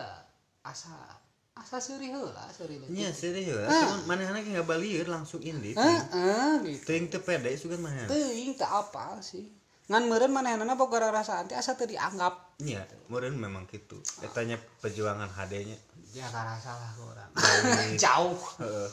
asa 0.64 1.20
asa 1.60 1.78
seuri 1.84 2.08
heula 2.10 2.48
seuri 2.56 2.80
leutik. 2.80 2.96
nya 2.96 3.12
serius 3.12 3.68
cuman 3.68 4.00
manehna 4.08 4.40
ge 4.40 4.56
ngabalieur 4.56 5.08
langsung 5.12 5.44
indi 5.44 5.76
Heeh 5.76 6.54
gitu. 6.64 6.88
teuing 6.88 7.12
teu 7.12 7.20
pede 7.20 7.52
sugan 7.60 7.84
manehna. 7.84 8.08
Teuing 8.08 8.56
teu 8.56 8.66
apa 8.66 9.20
sih. 9.20 9.44
Ngan 9.92 10.08
meureun 10.08 10.32
manehna 10.32 10.80
boga 10.80 11.04
rarasaan 11.04 11.52
teh 11.52 11.60
asa 11.60 11.76
teu 11.76 11.86
dianggap. 11.86 12.60
nya 12.64 12.88
meureun 13.12 13.36
memang 13.36 13.68
kitu. 13.68 14.00
Eta 14.24 14.48
nya 14.48 14.56
perjuangan 14.80 15.28
HD 15.28 15.68
nya 15.68 15.78
Ya 16.10 16.26
karasa 16.26 16.74
lah 16.74 16.92
urang. 17.06 17.32
Jauh. 18.02 18.40
heeh. 18.64 18.90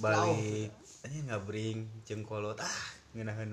Balik. 0.00 0.70
Ini 1.04 1.28
ngabring 1.28 1.78
jeung 2.08 2.24
kolot 2.24 2.56
ah 2.56 2.78
ngeunaheun 3.12 3.52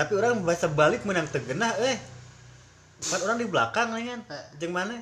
tapi 0.00 0.16
orang 0.16 0.40
bahasa 0.48 0.64
balik 0.64 1.04
menang 1.04 1.28
tegenah 1.28 1.76
eh. 1.76 2.00
Kan 3.04 3.20
orang 3.20 3.36
di 3.36 3.44
belakang 3.44 3.92
kan 3.92 4.20
jeung 4.56 4.72
mana? 4.72 4.96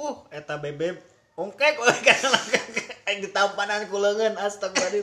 Uh 0.00 0.26
eta 0.32 0.58
bebek 0.58 1.13
ongkek 1.42 1.74
aing 3.04 3.20
ditampanan 3.20 3.90
ku 3.90 3.98
leungeun 3.98 4.38
astagfirullah 4.38 5.02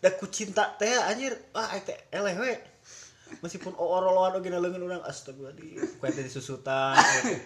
da 0.00 0.08
ku 0.14 0.30
cinta 0.30 0.72
teh 0.78 0.94
anjir. 1.10 1.34
Ah 1.52 1.74
aing 1.74 1.84
teh 1.84 1.98
eleh 2.14 2.34
we. 2.38 2.54
Meskipun 3.42 3.74
oroloan 3.74 4.38
oge 4.38 4.48
leungeun 4.48 4.86
urang 4.86 5.02
astagfirullah 5.02 5.54
ku 5.98 6.02
eta 6.06 6.22
disusutan. 6.22 6.94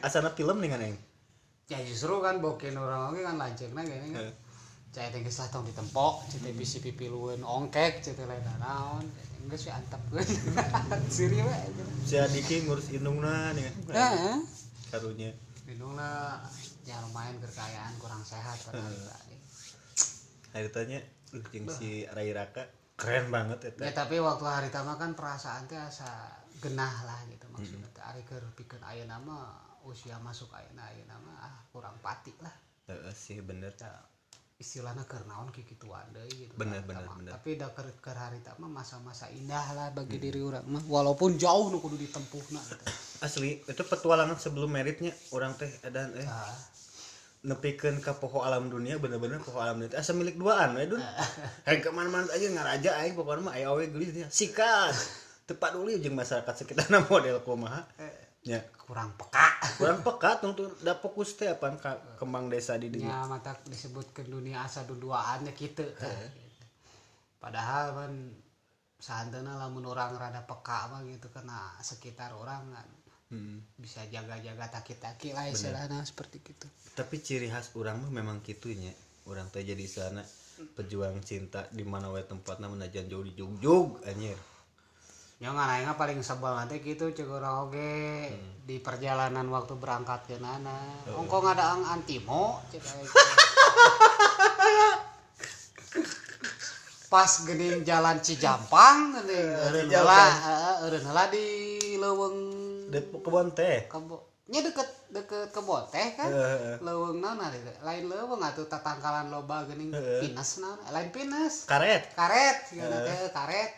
Asana 0.04 0.36
film 0.36 0.60
nih 0.60 0.70
kan 0.72 0.80
aing 0.84 0.98
Ya 1.68 1.80
justru 1.84 2.16
kan 2.24 2.40
boken 2.40 2.76
orang 2.76 3.12
oge 3.12 3.20
kan 3.24 3.36
lanceukna 3.40 3.82
gini 3.84 4.12
kan. 4.12 4.32
Cai 4.88 5.12
teh 5.12 5.20
geus 5.20 5.40
tong 5.52 5.68
ditempok, 5.68 6.24
cai 6.32 6.40
teh 6.40 6.52
bisi 6.56 6.80
pipilueun 6.80 7.44
ongkek, 7.44 8.04
cai 8.04 8.12
teh 8.12 8.24
lain 8.24 8.44
naon. 8.60 9.04
Geus 9.48 9.64
we 9.64 9.72
antepkeun. 9.72 10.28
Siri 11.14 11.40
we. 11.40 11.56
si 12.04 12.20
adiki 12.20 12.68
ngurus 12.68 12.92
indungna 12.92 13.52
nih 13.56 13.64
kan 13.88 14.44
karunya. 14.92 15.32
Lindungna 15.68 16.40
ya 16.88 16.96
lumayan 17.04 17.36
kekayaan 17.36 17.92
kurang 18.00 18.24
sehat 18.24 18.56
kan. 18.64 18.80
hari 20.56 20.68
tanya 20.72 20.98
jeung 21.52 21.68
si 21.68 22.08
Rai 22.08 22.32
Raka 22.32 22.64
keren 22.96 23.28
banget 23.28 23.76
Ya 23.76 23.92
eta 23.92 24.08
tapi 24.08 24.16
waktu 24.16 24.44
hari 24.48 24.68
tama 24.72 24.96
kan 24.96 25.12
perasaan 25.12 25.68
teh 25.68 25.76
asa 25.76 26.32
genah 26.58 27.04
lah 27.04 27.20
gitu 27.28 27.44
maksudnya 27.52 27.92
teh 27.92 28.00
ari 28.00 28.24
keur 28.24 28.40
pikeun 28.56 28.80
ayeuna 28.80 29.20
mah 29.20 29.60
usia 29.84 30.16
masuk 30.24 30.48
ayeuna 30.56 30.88
ayeuna 30.88 31.20
mah 31.20 31.36
ah, 31.44 31.56
kurang 31.68 31.94
pati 32.00 32.32
lah. 32.40 32.54
Heeh 32.88 33.12
sih 33.12 33.44
bener 33.44 33.76
Ya, 33.78 33.92
istilahnya 34.58 35.06
naon 35.30 35.54
kikituan 35.54 36.02
deui 36.10 36.50
gitu. 36.50 36.56
Bener, 36.58 36.82
Eta 36.82 36.88
bener, 36.90 37.04
mah. 37.06 37.14
bener. 37.14 37.32
Tapi 37.38 37.54
da 37.54 37.70
keur 37.70 37.86
keur 38.02 38.18
hari 38.18 38.42
tama 38.42 38.66
masa-masa 38.66 39.30
indah 39.30 39.76
lah 39.76 39.88
bagi 39.94 40.18
diri 40.18 40.42
urang 40.42 40.66
mah 40.66 40.82
walaupun 40.88 41.38
jauh 41.38 41.70
nu 41.70 41.78
kudu 41.78 41.94
ditempuhna 41.94 42.58
gitu. 42.58 42.84
asli 43.22 43.62
itu 43.62 43.82
petualangan 43.86 44.38
sebelum 44.38 44.70
meritnya 44.70 45.10
orang 45.34 45.54
teh 45.54 45.70
edan 45.86 46.10
eh 46.18 46.26
nepikeun 47.46 48.02
ka 48.02 48.18
poho 48.18 48.42
alam 48.42 48.66
dunia 48.66 48.98
bener-bener 48.98 49.38
poho 49.38 49.62
alam 49.62 49.78
dunia. 49.78 49.94
Asa 49.94 50.14
milik 50.14 50.34
duaan 50.34 50.74
we 50.74 50.90
dun. 50.90 50.98
Hayang 51.66 51.80
ke 51.82 51.90
mana-mana 51.94 52.26
aja 52.34 52.46
ngaraja 52.50 52.90
aing 53.04 53.14
pokoknya 53.14 53.42
mah 53.46 53.54
aya 53.54 53.70
we 53.74 53.86
geulis 53.90 54.10
dia. 54.10 54.26
Sikat. 54.26 54.94
Tepat 55.46 55.78
dulu 55.78 55.94
jeung 55.96 56.18
masyarakat 56.18 56.54
sekitarna 56.54 57.06
model 57.06 57.38
kumaha. 57.46 57.86
Nya 58.46 58.62
kurang 58.78 59.14
peka. 59.14 59.46
kurang 59.78 60.02
peka 60.02 60.42
tuh 60.42 60.74
da 60.82 60.98
fokus 60.98 61.38
teh 61.38 61.46
apaan 61.46 61.78
ka 61.78 62.18
kembang 62.18 62.50
desa 62.50 62.74
di 62.80 62.90
dinya 62.90 63.22
Ya 63.22 63.30
mata 63.30 63.54
disebutkan 63.68 64.26
dunia 64.26 64.66
asa 64.66 64.82
duduaannya 64.88 65.54
gitu. 65.54 65.86
tah. 65.94 66.10
Padahal 67.38 67.94
kan 67.94 68.12
santana 68.98 69.54
lamun 69.54 69.86
orang 69.86 70.18
rada 70.18 70.42
peka 70.42 70.90
mah 70.90 71.06
gitu 71.06 71.30
kena 71.30 71.78
sekitar 71.78 72.34
orang 72.34 72.74
kan 72.74 72.88
Hmm. 73.28 73.60
bisa 73.76 74.00
jaga-jaga 74.08 74.72
taki-taki 74.72 75.36
lah 75.36 75.52
istilahnya 75.52 76.00
seperti 76.00 76.40
gitu. 76.40 76.64
tapi 76.96 77.20
ciri 77.20 77.52
khas 77.52 77.76
orang 77.76 78.00
mah 78.00 78.08
memang 78.08 78.40
kitunya 78.40 78.88
orang 79.28 79.52
teh 79.52 79.60
jadi 79.60 79.84
sana 79.84 80.24
pejuang 80.72 81.20
cinta 81.20 81.68
di 81.68 81.84
mana 81.84 82.08
we 82.08 82.24
tempatna 82.24 82.72
menajan 82.72 83.04
jauh 83.04 83.20
di 83.20 83.36
jugjug 83.36 84.00
anjir 84.08 84.40
Ya 85.38 85.54
ngan 85.54 85.70
aing 85.70 85.94
paling 85.94 86.18
sebel 86.18 86.50
nanti 86.50 86.82
gitu 86.82 87.14
cek 87.14 87.30
orang 87.30 87.70
oge 87.70 88.26
di 88.66 88.82
perjalanan 88.82 89.46
waktu 89.54 89.78
berangkat 89.78 90.26
ke 90.26 90.34
nana. 90.42 90.98
Ongko 91.14 91.46
ngadaang 91.46 91.86
antimo 91.86 92.58
cek 92.74 92.82
aing. 92.82 93.06
Pas 97.14 97.32
gening 97.46 97.86
jalan 97.86 98.18
Cijampang 98.18 99.14
geuning 99.14 99.48
eureun 99.62 99.88
heula, 99.88 100.26
heeh, 100.26 100.74
eureun 100.90 101.04
heula 101.06 101.24
di 101.30 101.46
leuweung 101.96 102.47
de 102.88 102.98
kebon 103.04 103.48
teh. 103.52 103.84
Kebo. 103.86 104.16
Nya 104.48 104.64
deket 104.64 104.88
deket 105.12 105.52
kebon 105.52 105.84
teh 105.92 106.08
kan? 106.16 106.32
Heeh. 106.32 106.76
leuweung 106.80 107.20
naon 107.20 107.40
ari 107.40 107.60
lain 107.84 108.04
leuweung 108.08 108.40
atuh 108.40 108.64
tatangkalan 108.64 109.28
loba 109.28 109.68
geuning 109.68 109.92
pines 109.92 110.50
naon 110.64 110.78
lain 110.88 111.08
pines 111.12 111.68
karet. 111.68 112.16
Karet 112.16 112.56
gimana 112.72 113.04
teh 113.04 113.28
karet. 113.30 113.72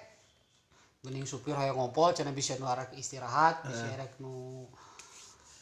Geuning 1.00 1.24
supir 1.24 1.56
hayang 1.56 1.80
ngompol 1.80 2.12
cenah 2.12 2.30
bisa 2.36 2.54
nu 2.60 2.68
istirahat 2.92 3.64
bisa 3.64 3.88
arek 3.98 4.20
nu 4.20 4.68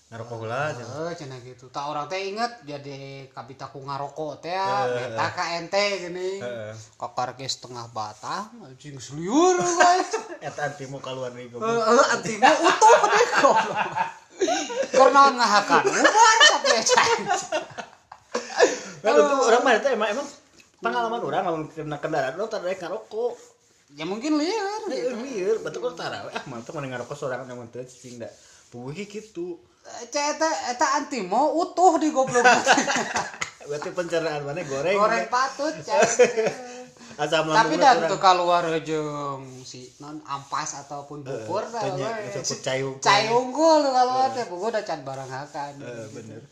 ngarokok 0.09 0.37
heula 0.41 0.73
cenah. 0.73 0.89
Heeh, 0.89 1.13
cenah 1.21 1.39
gitu. 1.45 1.65
Tak 1.69 1.85
orang 1.85 2.09
teh 2.09 2.21
inget 2.33 2.53
jadi 2.65 3.29
kabita 3.29 3.69
ku 3.69 3.85
ngarokok 3.85 4.41
teh 4.41 4.57
ya, 4.57 4.89
beta 4.89 5.27
ka 5.37 5.45
ente 5.61 5.85
geuning. 6.01 6.41
Heeh. 6.41 6.73
Kakar 6.97 7.37
ke 7.37 7.45
setengah 7.45 7.87
batang, 7.93 8.49
anjing 8.65 8.97
seliur 8.97 9.61
guys. 9.61 10.09
eta 10.49 10.73
anti 10.73 10.89
mau 10.89 11.03
keluar 11.05 11.35
nih 11.37 11.53
goblok 11.53 11.69
Heeh, 11.69 12.07
antingnya 12.17 12.53
utuh 12.57 13.01
deh 13.05 13.27
goblok. 13.43 13.81
Karena 14.95 15.23
ngahakan 15.35 15.83
umar 15.91 16.37
tapi 16.47 16.69
kan 18.99 19.15
itu 19.15 19.35
orang 19.51 19.63
mah 19.63 19.73
itu 19.79 19.89
emang 19.95 20.09
emang 20.15 20.27
pengalaman 20.79 21.21
orang 21.23 21.43
kalau 21.43 21.59
kena 21.71 21.97
kendaraan 21.99 22.35
lo 22.39 22.47
tadi 22.47 22.75
ngarokok 22.75 23.35
Ya 23.97 24.05
mungkin 24.05 24.37
liar 24.37 24.85
gitu. 24.85 25.01
Eh, 25.01 25.17
lieur 25.17 25.57
betul 25.65 25.81
kok 25.81 25.97
taraweh 25.97 26.29
ah 26.29 26.45
mantap 26.45 26.77
mana 26.77 26.93
ngarokok 26.93 27.17
seorang 27.17 27.49
yang 27.49 27.57
teu 27.73 27.81
cicing 27.89 28.21
da 28.21 28.29
puguh 28.69 28.93
gitu 28.93 29.57
eta 30.09 30.87
antimo 30.99 31.57
utuh 31.59 32.01
di 32.01 32.09
goblok. 32.13 32.45
berarti 33.69 33.91
pencernaan 33.93 34.43
mana? 34.49 34.65
Goreng 34.65 34.97
Goreng 34.97 35.29
patut 35.29 35.75
asam 37.19 37.51
tapi 37.51 37.75
dan 37.83 38.07
tuh 38.07 38.23
keluar 38.23 38.63
jeung 38.87 39.43
si 39.67 39.91
non 39.99 40.23
ampas 40.23 40.87
ataupun 40.87 41.27
bubur 41.27 41.67
dah 41.67 41.83
tanya, 41.83 42.15
disebut 42.31 42.59
cai 43.03 43.27
unggul. 43.27 43.83
tuh 43.83 43.91
keluar 43.91 44.29
teh 44.31 44.47
bubur 44.47 44.71
udah 44.71 44.87
can 44.87 45.03
barang 45.03 45.27
akan 45.27 45.73
Eh, 45.83 46.07
bener. 46.15 46.43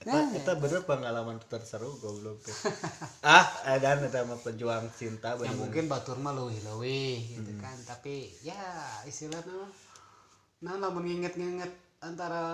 Nah, 0.00 0.32
Eta 0.32 0.56
bener 0.60 0.84
pengalaman 0.84 1.40
terseru 1.48 1.96
goblok. 2.04 2.36
Teh. 2.44 2.52
ah, 3.32 3.48
edan 3.72 4.04
eta 4.04 4.28
mah 4.28 4.36
pejuang 4.44 4.92
cinta 4.92 5.40
ya 5.40 5.48
bener. 5.48 5.56
mungkin 5.56 5.88
batur 5.88 6.20
mah 6.20 6.36
leuwih-leuwih 6.36 7.40
gitu 7.40 7.52
kan 7.56 7.76
tapi 7.88 8.28
ya 8.44 8.60
istilahnya 9.08 9.72
nah 10.60 10.76
lamun 10.76 11.08
nginget-nginget 11.08 11.72
antara 12.00 12.44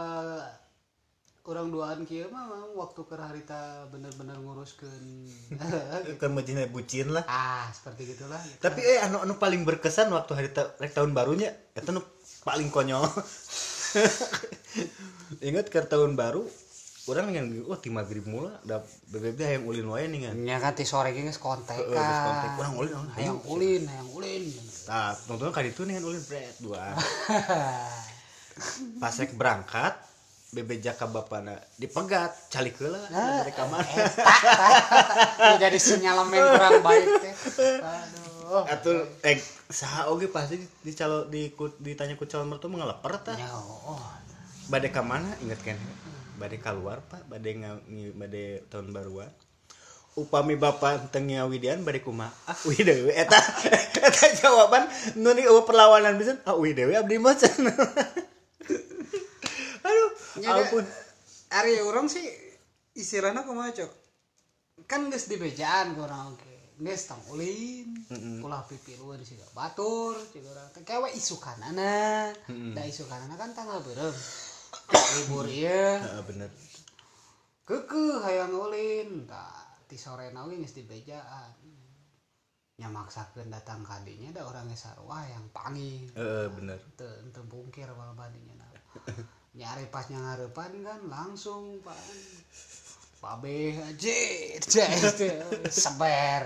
orang 1.47 1.71
duaan 1.71 2.03
kieu 2.03 2.27
mah 2.35 2.51
waktu 2.75 3.07
keur 3.07 3.23
harita 3.23 3.87
bener-bener 3.95 4.35
nguruskeun 4.43 5.31
Kan 6.21 6.35
majina 6.35 6.67
bucin 6.67 7.15
lah. 7.15 7.23
ah 7.31 7.71
seperti 7.71 8.11
gitulah 8.19 8.43
gitu. 8.43 8.59
Tapi 8.59 8.83
eh 8.83 8.99
anu 9.07 9.23
anu 9.23 9.39
paling 9.39 9.63
berkesan 9.63 10.11
waktu 10.11 10.33
hari 10.35 10.51
ta 10.51 10.75
rek 10.83 10.91
tahun 10.91 11.15
barunya 11.15 11.55
eta 11.79 11.95
nu 11.95 12.03
paling 12.43 12.67
konyol. 12.75 13.07
Ingat 15.49 15.71
ke 15.71 15.79
tahun 15.87 16.19
baru 16.19 16.43
orang 17.07 17.31
yang 17.31 17.47
oh 17.71 17.79
ti 17.79 17.95
magrib 17.95 18.27
mula 18.27 18.59
da 18.67 18.83
BBB 19.15 19.63
yang 19.63 19.65
ulin 19.71 19.87
wae 19.87 20.11
nih 20.11 20.21
kan. 20.27 20.35
nya 20.43 20.59
kan 20.59 20.75
ti 20.75 20.83
sore 20.83 21.15
geus 21.15 21.39
kontek 21.39 21.79
geus 21.79 22.19
kontak. 22.27 22.59
Urang 22.59 22.75
ulin 22.75 22.95
hayu. 22.99 23.15
hayang 23.15 23.39
ulin 23.47 23.83
hayang 23.87 24.11
ulin 24.11 24.45
Nah, 24.91 25.15
nonton 25.31 25.55
kali 25.55 25.71
itu 25.71 25.87
nih 25.87 26.03
kan 26.03 26.05
ulin 26.11 26.23
bret 26.27 26.55
dua. 26.59 26.91
Pas 28.97 29.13
rek 29.13 29.37
berangkat 29.37 29.93
bebe 30.55 30.81
jaka 30.81 31.05
bapana 31.11 31.59
dipegat 31.77 32.33
calik 32.49 32.81
heula 32.81 33.03
dari 33.13 33.53
kamar. 33.53 33.85
Ini 35.37 35.55
jadi 35.61 35.77
sinyalemen 35.77 36.41
kurang 36.41 36.81
baik 36.81 37.09
teh 37.21 37.35
aduh 37.85 38.65
Atul 38.71 38.99
eh 39.27 39.37
saha 39.69 40.07
oge 40.09 40.31
pasti 40.31 40.63
dicalo 40.81 41.27
di 41.27 41.51
ditanya 41.83 42.15
ku 42.15 42.25
calon 42.31 42.47
mertua 42.47 42.71
mengelepar 42.71 43.19
tah. 43.21 43.35
ya 43.35 43.51
oh 43.53 43.99
Bade 44.71 44.89
ka 44.95 45.03
mana 45.03 45.29
inget 45.43 45.61
kan? 45.61 45.79
Bade 46.39 46.57
keluar 46.63 47.03
Pak, 47.11 47.27
bade 47.27 47.51
ngi 47.59 48.15
bade 48.15 48.65
tahun 48.71 48.95
baruan. 48.95 49.29
Upami 50.17 50.57
bapak 50.57 51.13
teu 51.13 51.21
ngawidian 51.21 51.85
bade 51.85 52.01
kumaha? 52.01 52.33
Ah, 52.49 52.57
uih 52.65 52.81
dewe 52.81 53.13
eta 53.13 53.37
eta 54.09 54.25
jawaban 54.41 54.89
nu 55.19 55.37
ni 55.37 55.45
eueuh 55.45 55.67
perlawanan 55.69 56.17
bisa. 56.17 56.39
Ah, 56.49 56.57
uih 56.57 56.73
dewe 56.73 56.97
abdi 56.97 57.21
mah 57.21 57.37
cenah. 57.37 57.75
Aduh, 59.87 60.11
Ya, 60.37 60.51
da- 60.51 60.67
ampun. 60.67 60.85
Ari 61.49 61.79
orang 61.81 62.07
sih 62.07 62.27
istilahnya 62.93 63.47
kumaha 63.47 63.71
cok? 63.71 63.93
Kan 64.85 65.09
geus 65.09 65.27
di 65.27 65.39
bejaan 65.39 65.95
kurang 65.95 66.35
oke. 66.35 66.75
Geus 66.77 67.09
tong 67.09 67.23
ulin 67.33 67.89
ulah 68.45 68.61
pipiluan 68.63 69.19
sih 69.21 69.35
batur 69.51 70.13
cik 70.29 70.45
urang 70.45 70.69
teh 70.71 70.85
kewe 70.85 71.09
isukanana 71.11 72.29
da 72.77 72.83
isukanana 72.85 73.33
kan 73.35 73.51
tanggal 73.51 73.81
beureum 73.81 74.13
libur 75.17 75.49
ieu 75.49 75.97
Heeh, 75.97 76.23
bener. 76.23 76.51
kekeh 77.65 78.21
hayang 78.23 78.53
ulin 78.55 79.25
tah 79.25 79.57
ti 79.89 79.97
sore 79.97 80.29
oge 80.29 80.55
geus 80.61 80.77
di 80.77 80.85
bejaan. 80.85 81.51
Nya 82.77 82.93
maksakeun 82.93 83.49
datang 83.49 83.81
ka 83.81 84.05
dinya 84.05 84.29
da 84.31 84.45
urang 84.45 84.69
geus 84.69 84.85
sarua 84.85 85.25
yang 85.27 85.49
panggil. 85.51 86.13
Heeh, 86.13 86.47
bener. 86.53 86.77
teu 86.95 87.09
teu 87.33 87.43
bungkir 87.43 87.89
bal 87.89 88.13
badinya 88.13 88.53
nah. 88.61 88.69
nyari 89.57 89.89
pas 89.89 90.05
ngarepan 90.05 90.73
kan 90.85 91.01
langsung 91.09 91.81
pan 91.81 91.97
pabe 93.19 93.73
aja 93.81 94.17
seber 95.83 96.45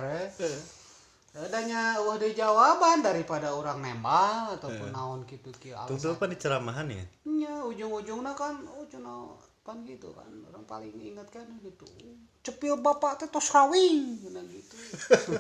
adanya 1.31 2.03
wah 2.03 2.19
ada 2.19 2.27
jawaban 2.31 3.07
daripada 3.07 3.55
orang 3.55 3.79
nembal 3.79 4.59
ataupun 4.59 4.91
naon 4.91 5.23
gitu 5.31 5.51
kieu 5.63 5.79
Tuh 5.87 6.19
apa 6.19 6.27
di 6.27 6.35
ceramahan 6.35 6.91
ya? 6.91 7.05
nya 7.31 7.55
ujung-ujungnya 7.71 8.35
kan 8.35 8.67
oh 8.67 8.83
cenah 8.91 9.39
pan 9.63 9.87
gitu 9.87 10.11
kan. 10.11 10.27
Orang 10.51 10.67
paling 10.67 10.91
ingat 10.99 11.31
kan 11.31 11.47
gitu. 11.63 11.87
Cepil 12.43 12.75
bapak 12.83 13.23
teh 13.23 13.29
tos 13.31 13.47
cenah 13.47 14.43
gitu. 14.51 14.77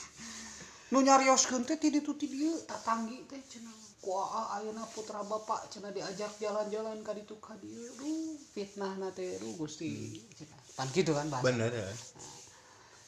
Nu 0.90 0.98
nyarioskeun 0.98 1.62
teh 1.62 1.78
ti 1.78 1.94
ditu 1.94 2.18
ti 2.18 2.26
dieu 2.26 2.58
tatanggi 2.66 3.22
teh 3.30 3.38
cenah 3.38 3.89
kuaa 4.00 4.56
ayeuna 4.56 4.88
putra 4.88 5.20
bapak 5.20 5.68
cenah 5.68 5.92
diajak 5.92 6.32
jalan-jalan 6.40 7.04
ka 7.04 7.12
ditu 7.12 7.36
ka 7.36 7.52
dieu 7.60 8.40
fitnah 8.56 8.96
na 8.96 9.12
teh 9.12 9.36
Gusti. 9.60 10.16
Cenah 10.32 10.60
pan 10.72 10.88
gitu 10.88 11.12
kan 11.12 11.28
bahasa. 11.28 11.44
Bener 11.44 11.68
ya. 11.68 11.88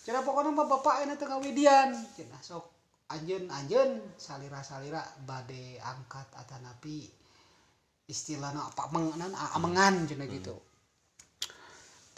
cenah 0.05 0.21
pokoknya 0.21 0.53
mah 0.53 0.69
bapak 0.69 1.09
enak 1.09 1.17
tengah 1.17 1.41
widian 1.41 1.97
cenah 2.13 2.41
sok 2.45 2.69
anjeun 3.09 3.49
anjeun 3.49 4.05
salira 4.21 4.61
salira 4.61 5.01
bade 5.25 5.81
angkat 5.81 6.29
atanapi 6.37 7.09
istilahna 8.05 8.69
apa 8.69 8.93
mengan 8.93 9.33
amengan 9.57 10.05
cenah 10.05 10.29
gitu. 10.29 10.61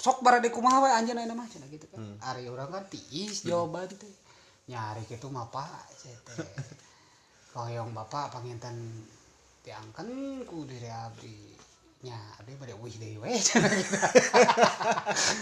Sok 0.03 0.27
barade 0.27 0.51
kumaha 0.51 0.83
we 0.83 0.91
anjeun 0.91 1.14
ayeuna 1.22 1.39
mah 1.39 1.47
cenah 1.47 1.70
gitu 1.70 1.87
kan 1.95 2.03
ari 2.27 2.51
urang 2.51 2.75
kan 2.75 2.83
tiis 2.91 3.47
jawaban 3.47 3.87
teh. 3.87 4.11
Nyari 4.66 5.07
gitu 5.07 5.31
mah 5.31 5.47
pak 5.47 5.87
teh 6.03 6.11
koyong 7.55 7.94
bapak 7.94 8.34
panginten 8.34 8.74
tiangkan 9.62 10.11
ku 10.42 10.66
diri 10.66 10.90
abdi 10.90 11.55
nya 12.02 12.18
abdi 12.36 12.59
bade 12.59 12.74
wih 12.82 12.94
deui 12.98 13.16
we 13.22 13.30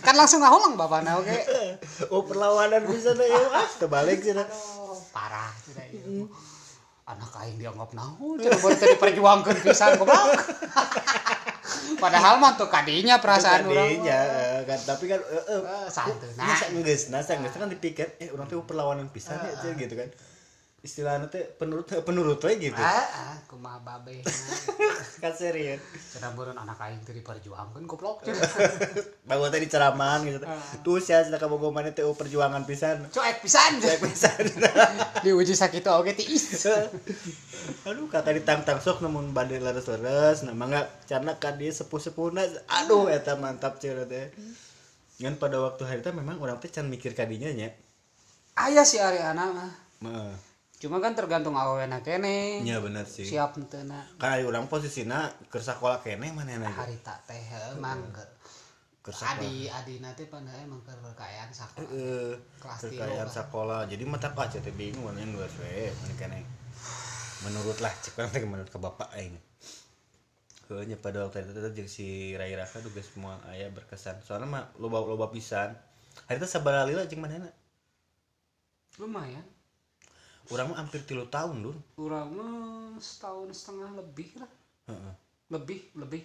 kan 0.06 0.14
langsung 0.14 0.44
ngaholang 0.44 0.76
bapakna 0.76 1.18
oke 1.18 1.32
Oh, 2.12 2.22
perlawanan 2.22 2.84
bisa 2.84 3.16
deh 3.16 3.26
ya. 3.26 3.40
Ah, 3.50 3.66
terbalik 3.80 4.20
sih. 4.20 4.36
nah. 4.36 4.44
Aduh, 4.44 4.94
parah 5.10 5.50
sudah 5.58 5.82
itu 5.88 6.28
anak 7.02 7.32
aing 7.34 7.58
dianggap 7.58 7.90
naon 7.96 8.38
cenah 8.38 8.60
baru 8.62 8.76
tadi 8.78 8.94
perjuangkeun 8.94 9.58
pisan 9.58 9.98
goblok 9.98 10.38
padahal 12.02 12.38
mah 12.38 12.54
tuh 12.54 12.70
kadinya 12.70 13.18
perasaan 13.18 13.66
urang 13.66 13.90
Tadinya, 13.90 14.18
eh, 14.22 14.60
kan 14.68 14.78
tapi 14.86 15.10
kan 15.10 15.18
eh, 15.18 15.44
eh, 15.50 15.62
santu 15.90 16.30
nah 16.38 16.46
Masa 16.46 16.70
ngeus, 16.70 17.10
nasa 17.10 17.34
ngeus 17.36 17.58
kan 17.58 17.66
dipikir 17.66 18.06
eh 18.22 18.30
orang 18.30 18.46
tuh 18.46 18.62
perlawanan 18.62 19.10
pisan 19.10 19.34
ya 19.40 19.72
gitu 19.74 19.98
kan. 19.98 20.08
Istilahnya 20.82 21.30
teh 21.30 21.46
penurut 21.46 21.86
penurut 22.02 22.42
we 22.42 22.58
gitu. 22.58 22.74
ah 22.74 23.06
ah, 23.06 23.38
kumaha 23.46 23.78
babe 23.86 24.18
Kan 25.22 25.30
serius. 25.30 25.78
cenah 26.10 26.34
beureun 26.34 26.58
anak 26.58 26.74
aing 26.82 26.98
teu 27.06 27.14
diperjuangkeun 27.14 27.86
goblok 27.86 28.26
Bawa 29.30 29.46
tadi 29.46 29.70
ceramahan 29.70 30.26
gitu. 30.26 30.42
Tuh 30.82 30.98
sia 30.98 31.22
cenah 31.22 31.38
kabogo 31.38 31.70
mana 31.70 31.94
teh 31.94 32.02
oh, 32.02 32.18
perjuangan 32.18 32.66
pisan. 32.66 32.98
cuek 33.14 33.38
pisan 33.46 33.78
Cek 33.78 34.02
pisan. 34.02 34.42
diuji 35.24 35.54
sakitu 35.54 35.86
oge 35.86 36.18
tiis 36.18 36.66
Aduh 37.86 38.10
kata 38.10 38.34
ditang-tang 38.34 38.82
sok 38.82 39.06
namun 39.06 39.30
badai 39.30 39.62
leres-leres 39.62 40.42
nah 40.42 40.50
mangga 40.50 40.90
karena 41.06 41.38
ka 41.38 41.54
dia 41.54 41.70
sepuh-sepuhna 41.70 42.42
aduh 42.66 43.06
eta 43.06 43.38
mantap 43.38 43.78
ceureut 43.78 44.10
teh. 44.10 44.34
Ngan 45.22 45.38
pada 45.38 45.62
waktu 45.62 45.86
hari 45.86 46.02
teh 46.02 46.10
memang 46.10 46.42
orang 46.42 46.58
teh 46.58 46.66
can 46.66 46.90
mikir 46.90 47.14
kadinya 47.14 47.54
nya. 47.54 47.70
aya 48.58 48.82
si 48.82 48.98
ari 48.98 49.22
anak 49.22 49.48
mah 49.54 49.70
Heeh. 50.02 50.51
Cuma 50.82 50.98
kan 50.98 51.14
tergantung 51.14 51.54
awena 51.54 52.02
kene 52.02 52.58
Nya 52.66 52.82
bener 52.82 53.06
sih. 53.06 53.22
siap 53.22 53.54
teu 53.70 53.86
na 53.86 54.02
Kan 54.18 54.34
ari 54.34 54.42
urang 54.42 54.66
posisina 54.66 55.30
keur 55.46 55.62
sakola 55.62 56.02
kene 56.02 56.34
manehna 56.34 56.66
ge. 56.66 56.74
harita 56.74 57.14
teh 57.22 57.38
emang 57.78 58.02
ke 58.10 59.14
adi 59.14 59.70
adi 59.70 60.02
nanti 60.02 60.26
pada 60.26 60.50
emang 60.58 60.82
kekayaan 60.82 61.54
sakola 61.54 61.86
Heeh. 61.86 62.34
Kelas 62.58 62.80
Kekayaan 62.86 63.30
sekolah. 63.30 63.80
Jadi 63.90 64.02
mata 64.06 64.30
aja 64.30 64.58
teh 64.58 64.74
bingung 64.74 65.06
mana 65.06 65.22
yang 65.22 65.34
we 65.38 65.90
mana 65.90 66.14
kene. 66.18 66.38
Menurut 67.46 67.78
lah 67.82 67.90
cek 67.90 68.18
orang 68.18 68.30
teh 68.30 68.42
menurut 68.42 68.70
ke 68.70 68.78
bapak 68.78 69.10
aing. 69.18 69.34
Heunya 70.70 70.94
pada 70.98 71.26
waktu 71.26 71.46
itu 71.46 71.82
jeung 71.82 71.90
si 71.90 72.34
Rai 72.38 72.54
Raka 72.54 72.78
juga 72.78 73.02
semua 73.02 73.38
aya 73.50 73.70
berkesan. 73.74 74.22
Soalnya 74.22 74.46
mah 74.46 74.64
loba 74.78 75.02
loba 75.02 75.30
pisan. 75.34 75.74
Hari 76.30 76.38
itu 76.38 76.46
sabaraha 76.46 76.86
lila 76.90 77.02
jeung 77.06 77.22
manehna. 77.22 77.50
lumayan 79.00 79.40
Urang 80.52 80.68
mah 80.70 80.78
hampir 80.78 81.00
tilu 81.02 81.24
tahun 81.26 81.64
lur. 81.64 81.76
kurang 81.96 82.28
mah 82.36 82.52
setahun 83.00 83.48
setengah 83.50 83.96
lebih 83.96 84.28
lah 84.36 84.50
Heeh. 84.86 85.14
lebih 85.48 85.80
lebih 85.96 86.22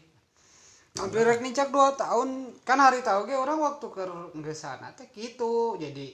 hampir 0.97 1.23
rek 1.23 1.39
nicak 1.39 1.69
dua 1.69 1.95
tahun 1.95 2.51
kan 2.61 2.75
hari 2.78 2.99
tahu 2.99 3.23
ge 3.23 3.38
orang 3.38 3.61
waktu 3.61 3.86
ke 3.88 4.03
nggak 4.36 4.57
sana 4.57 4.91
teh 4.91 5.07
gitu 5.13 5.78
jadi 5.78 6.09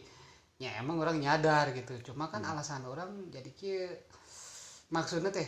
ya 0.60 0.78
emang 0.78 1.00
orang 1.00 1.18
nyadar 1.18 1.72
gitu 1.72 2.14
cuma 2.14 2.28
kan 2.28 2.44
alasan 2.44 2.84
orang 2.86 3.10
jadi 3.32 3.50
kia 3.56 3.88
maksudnya 4.92 5.32
teh 5.32 5.48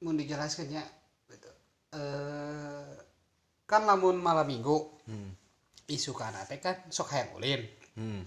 mau 0.00 0.10
dijelaskan 0.10 0.72
ya 0.72 0.82
gitu. 1.28 1.50
eh 1.94 2.90
kan 3.64 3.84
lamun 3.84 4.18
malam 4.18 4.44
minggu 4.44 4.92
Hmm. 5.04 5.30
isu 5.86 6.16
kana 6.16 6.42
teh 6.42 6.56
kan 6.58 6.74
sok 6.88 7.12
hayang 7.12 7.36
ulin 7.36 7.62
Hmm. 7.94 8.24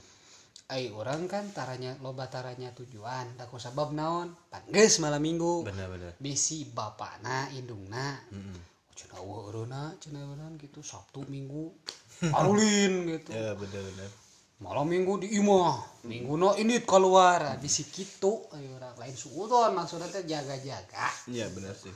Ai 0.67 0.91
orang 0.91 1.31
kan 1.31 1.47
taranya 1.55 1.95
loba 2.03 2.27
taranya 2.27 2.75
tujuan. 2.75 3.39
Da 3.39 3.47
ku 3.47 3.55
sabab 3.55 3.95
naon 3.95 4.35
pan 4.51 4.63
geus 4.67 4.99
malam 4.99 5.23
minggu. 5.23 5.63
Bener 5.63 5.87
bener. 5.87 6.11
bisi 6.19 6.67
bapakna 6.67 7.47
indungna. 7.55 8.19
Heeh. 8.31 8.59
cenah 8.97 9.21
eureuna 9.21 9.93
cenah 10.01 10.25
beneran 10.27 10.59
gitu. 10.59 10.83
Sabtu 10.83 11.23
minggu 11.31 11.71
arulin 12.35 12.93
gitu. 13.15 13.31
Ya 13.31 13.55
bener 13.55 13.81
bener. 13.93 14.09
malam 14.57 14.89
minggu 14.89 15.21
di 15.21 15.37
imah. 15.37 16.03
Minggu 16.03 16.33
no 16.35 16.57
ini 16.59 16.81
keluar. 16.83 17.55
Di 17.61 17.69
sikitu 17.69 18.49
ayo 18.51 18.75
orang 18.75 18.97
lain 18.97 19.15
suudon 19.15 19.71
maksudnya 19.71 20.09
teh 20.11 20.25
jaga-jaga. 20.25 21.07
Iya 21.29 21.47
benar 21.53 21.77
sih. 21.77 21.93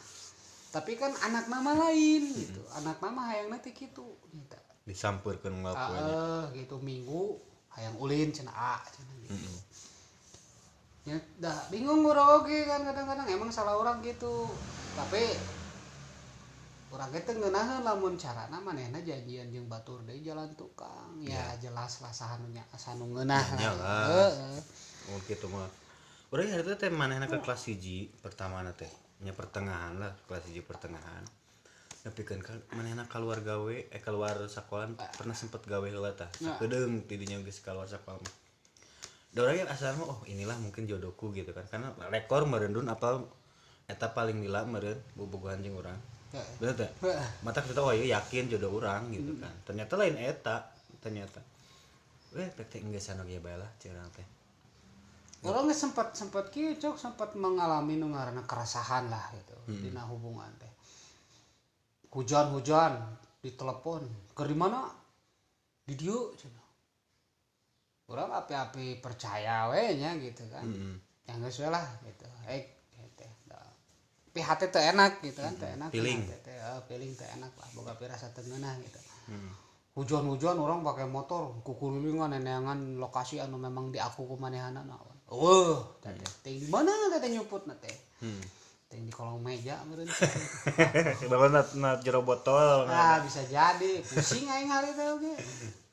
Tapi 0.71 0.95
kan 0.95 1.11
anak 1.27 1.51
nama 1.51 1.75
lain 1.75 2.31
gitu. 2.31 2.61
Anak 2.79 3.03
nama 3.03 3.33
hayang 3.33 3.51
nanti 3.51 3.75
gitu. 3.75 4.05
Gitu 4.31 4.71
disampurkan 4.81 5.53
Ah, 5.53 5.57
ngelakuin 5.61 6.03
eh, 6.05 6.43
gitu. 6.63 6.75
Minggu 6.81 7.37
hayang 7.77 7.95
ulin 7.97 8.29
cina 8.35 8.51
a 8.51 8.83
cenah 8.83 9.15
gitu. 9.23 9.37
ya 11.01 11.17
dah 11.41 11.57
bingung 11.73 12.05
orang 12.05 12.43
oke 12.43 12.57
kan 12.69 12.85
kadang-kadang 12.85 13.27
emang 13.31 13.49
salah 13.49 13.79
orang 13.79 14.03
gitu. 14.05 14.51
Tapi 14.93 15.23
orang 16.91 17.09
itu 17.15 17.31
ngeunaheun 17.31 17.81
lamun 17.87 18.19
carana 18.19 18.59
manehna 18.59 18.99
janjian 19.01 19.49
jeung 19.49 19.71
batur 19.71 20.03
deui 20.03 20.21
jalan 20.21 20.51
tukang 20.59 21.17
ya 21.23 21.55
jelas 21.57 22.03
lah 22.03 22.13
sahanunya 22.13 22.61
sanu 22.77 23.09
ngeunah. 23.09 23.45
Ya 23.57 23.71
lah. 23.73 24.29
Oh 25.09 25.17
gitu 25.25 25.47
mah. 25.49 25.71
Ya 26.31 26.59
itu 26.59 26.71
teh 26.77 26.91
mana 26.91 27.27
ke 27.27 27.39
kelas 27.41 27.71
hiji 27.71 28.11
pertama 28.21 28.61
na 28.61 28.75
teh. 28.75 28.91
Nya 29.21 29.33
pertengahan 29.33 29.97
lah 29.97 30.13
kelas 30.29 30.47
hiji 30.51 30.61
pertengahan 30.61 31.23
tapi 32.01 32.25
kan 32.25 32.41
mana 32.73 33.05
keluar 33.05 33.45
gawe 33.45 33.77
eh 33.93 34.01
keluar 34.01 34.33
sekolah 34.49 34.97
pernah 35.13 35.37
sempet 35.37 35.61
gawe 35.69 35.85
heula 35.85 36.09
tah. 36.17 36.25
Sakedeung 36.33 37.05
tidinya 37.05 37.37
geus 37.45 37.61
keluar 37.61 37.85
sekolah 37.85 38.17
mah. 38.17 38.35
Da 39.31 39.45
urang 39.45 39.69
asal 39.69 39.93
oh 40.01 40.25
inilah 40.25 40.57
mungkin 40.57 40.89
jodohku 40.89 41.29
gitu 41.29 41.53
kan. 41.53 41.61
Karena 41.69 41.93
rekor 42.09 42.49
merendun 42.49 42.89
apa 42.89 43.21
eta 43.85 44.17
paling 44.17 44.41
lila 44.41 44.65
meureun 44.65 44.97
bobogohan 45.13 45.61
jeung 45.61 45.77
urang. 45.77 45.99
Heeh. 46.31 46.63
bener 46.63 46.79
teh 46.79 46.89
Heeh. 47.03 47.27
mata 47.43 47.59
kita 47.59 47.83
oh 47.83 47.91
iya 47.91 48.17
yakin 48.17 48.49
jodoh 48.49 48.81
orang 48.81 49.13
gitu 49.13 49.37
kan. 49.37 49.53
Ternyata 49.61 49.93
lain 50.01 50.17
eta 50.17 50.73
ternyata. 51.05 51.37
Eh 52.33 52.49
geus 52.57 53.13
anu 53.13 53.29
ge 53.29 53.37
bae 53.37 53.61
lah 53.61 53.69
cenah 53.77 54.09
teh. 54.09 54.25
Orang 55.45 55.69
sempat 55.69 56.17
sempat 56.17 56.49
kieu 56.49 56.73
cok 56.81 56.97
sempat 56.97 57.37
mengalami 57.37 57.97
nu 57.97 58.09
ngaranna 58.09 58.41
keresahan 58.49 59.05
lah 59.05 59.21
gitu 59.37 59.53
dina 59.85 60.01
hubungan 60.09 60.49
teh. 60.57 60.70
Hujan-hujan 62.11 62.99
ditelepon, 63.39 64.03
"Keur 64.35 64.47
di 64.51 64.57
mana?" 64.57 64.91
Di 65.87 65.95
dieu 65.95 66.35
cenah. 66.35 66.67
Urang 68.11 68.31
api-api 68.35 68.99
percaya 68.99 69.71
we 69.71 69.95
nya 69.95 70.13
gitu 70.19 70.43
kan. 70.51 70.67
Heeh. 70.67 70.95
Ya 71.25 71.33
geus 71.39 71.57
we 71.63 71.67
lah 71.71 71.87
gitu. 72.03 72.27
Eh 72.51 72.61
gitu. 72.99 73.25
Tapi 74.31 74.39
hati 74.39 74.67
teh 74.71 74.83
enak 74.95 75.23
gitu 75.23 75.39
kan, 75.43 75.55
teh 75.55 75.71
enak. 75.75 75.91
Feeling. 75.91 76.23
teh 76.23 76.55
eh, 76.55 76.79
feeling 76.87 77.11
teh 77.15 77.27
enak 77.35 77.51
lah, 77.55 77.67
boga 77.75 77.95
pirasa 77.99 78.31
teu 78.31 78.43
ngeunah 78.47 78.75
gitu. 78.83 78.99
Hmm. 79.31 79.51
hujan-hujan 79.91 80.55
orang 80.55 80.87
pakai 80.87 81.03
motor 81.03 81.51
kukulilingan 81.67 82.31
neneangan 82.31 82.95
lokasi 82.95 83.43
anu 83.43 83.59
memang 83.59 83.91
diaku 83.91 84.23
ku 84.23 84.35
manehana 84.39 84.87
naon 84.87 85.17
wah 85.27 85.83
teh 85.99 86.15
ting 86.43 86.63
di 86.63 86.67
mana 86.71 86.91
teh 87.11 87.27
nyuput 87.27 87.67
na 87.67 87.75
teh 87.75 87.91
Hmm. 88.21 88.37
Ting 88.91 89.07
di 89.07 89.13
kolong 89.15 89.39
meja 89.39 89.79
meureun 89.87 90.11
Bahkan 91.31 91.49
na, 91.49 91.61
na 91.79 91.89
jero 92.03 92.21
botol. 92.21 92.83
ah 92.85 93.23
bisa 93.23 93.39
jadi 93.47 94.03
pusing 94.03 94.45
aing 94.45 94.67
hari 94.67 94.91
teh 94.91 95.07
oge 95.09 95.33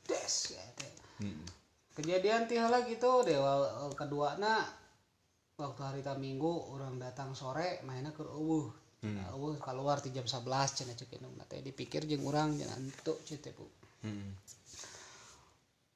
des 0.05 0.35
ya 0.53 0.65
Hmm. 1.19 1.43
kejadian 1.95 2.47
teh 2.47 2.55
heula 2.55 2.83
gitu 2.87 3.23
deh 3.23 3.35
wa- 3.35 3.91
kedua 3.91 4.39
na 4.39 4.63
waktu 5.55 5.81
hari 5.83 6.01
ta 6.01 6.15
minggu 6.15 6.47
orang 6.71 6.95
datang 6.95 7.35
sore 7.35 7.83
mainnya 7.83 8.11
ke 8.11 8.23
eueuh 8.23 8.71
eueuh 9.03 9.59
keluar 9.59 9.99
ti 9.99 10.11
jam 10.11 10.23
11 10.23 10.47
cenah 10.75 10.95
cek 10.95 11.19
indung 11.19 11.35
teh 11.47 11.59
dipikir 11.59 12.03
jeung 12.03 12.23
urang 12.23 12.55
jangan 12.55 12.79
tuh 13.03 13.19
cete 13.23 13.51
bu 13.51 13.67
Hmm. 13.99 14.31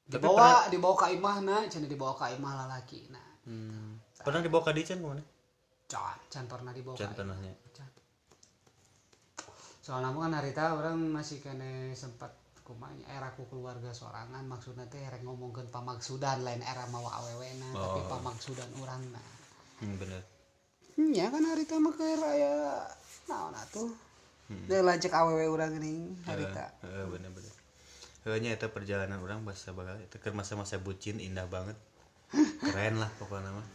dibawa 0.03 0.67
dibawa 0.67 0.95
ke 0.99 1.15
imahna 1.15 1.63
cenah 1.67 1.87
dibawa 1.87 2.11
ke 2.13 2.35
imah 2.35 2.53
lalaki 2.63 3.07
nah 3.07 3.23
Hmm. 3.43 3.99
Pernah 4.19 4.39
dibawa 4.39 4.63
ke 4.63 4.71
Dican 4.71 4.99
ke 4.99 5.07
mana? 5.07 5.23
Can 5.93 6.17
can 6.27 6.45
pernah 6.49 6.73
dibawa 6.73 6.97
Can 6.97 7.13
pernahnya. 7.13 7.53
Can. 7.71 7.85
soalnya 9.79 10.09
kan 10.09 10.33
harita 10.33 10.73
orang 10.73 10.97
masih 11.11 11.37
kene 11.37 11.93
sempat 11.93 12.33
kumanya 12.63 13.03
era 13.11 13.27
ku 13.35 13.43
keluarga 13.45 13.91
sorangan 13.91 14.41
maksudnya 14.47 14.87
teh 14.87 15.03
rek 15.03 15.21
ngomongkeun 15.21 15.67
pamaksudan 15.67 16.41
lain 16.41 16.63
era 16.63 16.87
mawa 16.87 17.19
awewena 17.19 17.67
tapi 17.69 17.99
Oh. 17.99 18.07
pamaksudan 18.09 18.71
urang 18.79 19.03
nah 19.11 19.27
Hmm, 19.77 19.99
bener. 19.99 20.23
Hmm, 20.95 21.11
ya 21.11 21.27
kan 21.27 21.43
harita 21.43 21.75
mah 21.75 21.91
ke 21.91 22.07
raya 22.15 22.87
naon 23.27 23.51
atuh 23.51 23.91
Dia 24.47 24.79
lajak 24.79 25.11
awewe 25.11 25.51
urang 25.51 25.75
geuning 25.75 26.15
harita 26.23 26.71
Heeh, 26.81 27.03
bener 27.11 27.29
bener. 27.35 27.53
Heunya 28.23 28.55
itu 28.55 28.67
perjalanan 28.71 29.19
orang 29.19 29.43
bahasa 29.43 29.75
bakal 29.75 29.99
itu 29.99 30.15
masa-masa 30.31 30.79
bucin 30.79 31.19
indah 31.19 31.43
banget. 31.51 31.75
Keren 32.63 32.95
lah 33.03 33.11
pokoknya 33.19 33.51
mah. 33.51 33.67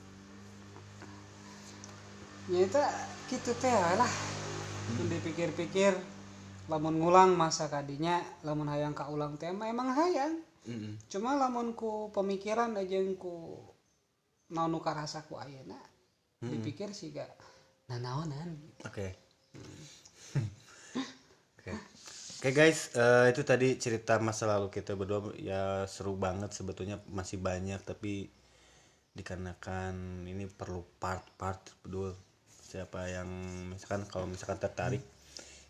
Nyata 2.48 2.84
gitu 3.28 3.52
teh 3.60 3.72
lah 3.72 4.08
Mun 4.96 5.04
dipikir-pikir 5.12 5.92
lamun 6.68 6.96
ngulang 6.96 7.36
masa 7.36 7.68
kadinya 7.68 8.20
lamun 8.44 8.68
hayang 8.72 8.96
ka 8.96 9.08
ulang 9.12 9.36
teh 9.36 9.52
mah 9.52 9.68
emang 9.68 9.92
hayang 9.92 10.40
Heeh. 10.64 10.96
cuma 11.12 11.36
lamun 11.36 11.72
ku 11.76 12.08
pemikiran 12.12 12.76
aja 12.76 13.00
ku 13.20 13.56
naon 14.52 14.72
nu 14.72 14.80
karasa 14.80 15.24
ku 15.28 15.36
ayeuna 15.36 15.76
dipikir 16.40 16.92
sih 16.96 17.12
gak 17.12 17.28
nanaonan 17.88 18.56
Oke. 18.84 19.16
Oke. 21.58 21.72
Oke 22.38 22.50
guys, 22.54 22.94
eh, 22.94 23.34
itu 23.34 23.42
tadi 23.42 23.74
cerita 23.80 24.22
masa 24.22 24.46
lalu 24.46 24.70
kita 24.70 24.94
berdua 24.94 25.34
ya 25.34 25.82
seru 25.90 26.14
banget 26.14 26.54
sebetulnya 26.54 27.02
masih 27.10 27.42
banyak 27.42 27.82
tapi 27.82 28.30
dikarenakan 29.18 30.22
ini 30.30 30.46
perlu 30.46 30.86
part-part 31.02 31.58
betul 31.82 32.14
siapa 32.68 33.08
yang 33.08 33.28
misalkan 33.72 34.04
kalau 34.04 34.28
misalkan 34.28 34.60
tertarik 34.60 35.00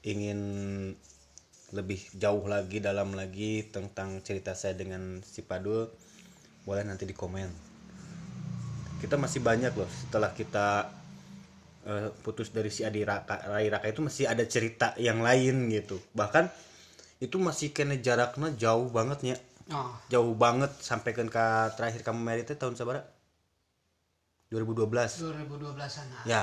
ingin 0.02 0.40
lebih 1.70 2.02
jauh 2.18 2.42
lagi 2.50 2.82
dalam 2.82 3.14
lagi 3.14 3.62
tentang 3.70 4.18
cerita 4.26 4.58
saya 4.58 4.74
dengan 4.74 5.22
si 5.22 5.46
Padul 5.46 5.86
boleh 6.66 6.82
nanti 6.82 7.06
di 7.06 7.14
komen 7.14 7.50
kita 8.98 9.14
masih 9.14 9.38
banyak 9.46 9.78
loh 9.78 9.86
setelah 9.86 10.34
kita 10.34 10.90
eh, 11.86 12.10
putus 12.26 12.50
dari 12.50 12.66
si 12.66 12.82
Adi 12.82 13.06
Raka, 13.06 13.46
Rai 13.46 13.70
Raka 13.70 13.86
itu 13.86 14.02
masih 14.02 14.26
ada 14.26 14.42
cerita 14.42 14.90
yang 14.98 15.22
lain 15.22 15.70
gitu. 15.70 16.02
Bahkan 16.18 16.50
itu 17.22 17.36
masih 17.38 17.74
kena 17.74 17.98
jaraknya 17.98 18.54
jauh 18.54 18.90
banget 18.90 19.34
ya 19.34 19.36
oh. 19.74 19.90
Jauh 20.06 20.34
banget 20.38 20.70
sampai 20.78 21.14
ke 21.14 21.22
terakhir 21.74 22.00
kamu 22.06 22.20
merit 22.22 22.50
tahun 22.54 22.78
sabara 22.78 23.02
2012 24.54 24.86
2012an 24.88 26.06
nah, 26.08 26.24
ya 26.24 26.42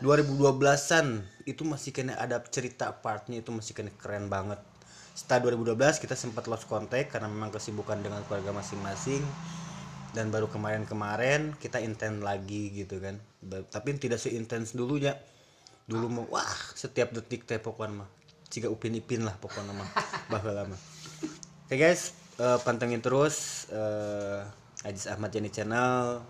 2012an 0.00 1.24
itu 1.48 1.62
masih 1.64 1.94
kena 1.94 2.18
ada 2.20 2.42
cerita 2.44 2.92
partnya 3.00 3.40
itu 3.40 3.48
masih 3.54 3.72
kena 3.72 3.92
keren 3.96 4.28
banget. 4.28 4.60
Setelah 5.16 5.48
2012 5.48 6.02
kita 6.04 6.12
sempat 6.12 6.44
lost 6.50 6.68
contact 6.68 7.16
karena 7.16 7.30
memang 7.32 7.48
kesibukan 7.48 7.96
dengan 8.04 8.20
keluarga 8.28 8.52
masing-masing. 8.52 9.24
Dan 10.12 10.32
baru 10.32 10.48
kemarin-kemarin 10.48 11.56
kita 11.60 11.80
intens 11.80 12.20
lagi 12.24 12.72
gitu 12.72 13.00
kan. 13.00 13.16
Tapi 13.46 13.96
tidak 13.96 14.20
seintens 14.20 14.76
dulunya. 14.76 15.16
Dulu 15.88 16.06
mau 16.12 16.26
wah 16.28 16.56
setiap 16.76 17.16
detik 17.16 17.48
teh 17.48 17.56
pokoknya 17.56 18.04
mah. 18.04 18.08
Jika 18.52 18.68
upin 18.68 18.96
ipin 18.96 19.24
lah 19.24 19.36
pokoknya 19.40 19.72
mah 19.72 19.88
bahwa 20.32 20.50
lama. 20.52 20.76
Oke 21.66 21.76
guys 21.80 22.12
eh, 22.36 22.58
pantengin 22.62 23.00
terus 23.00 23.66
eh 23.72 24.44
Ajis 24.84 25.08
Ahmad 25.08 25.32
Jani 25.32 25.50
channel 25.50 26.20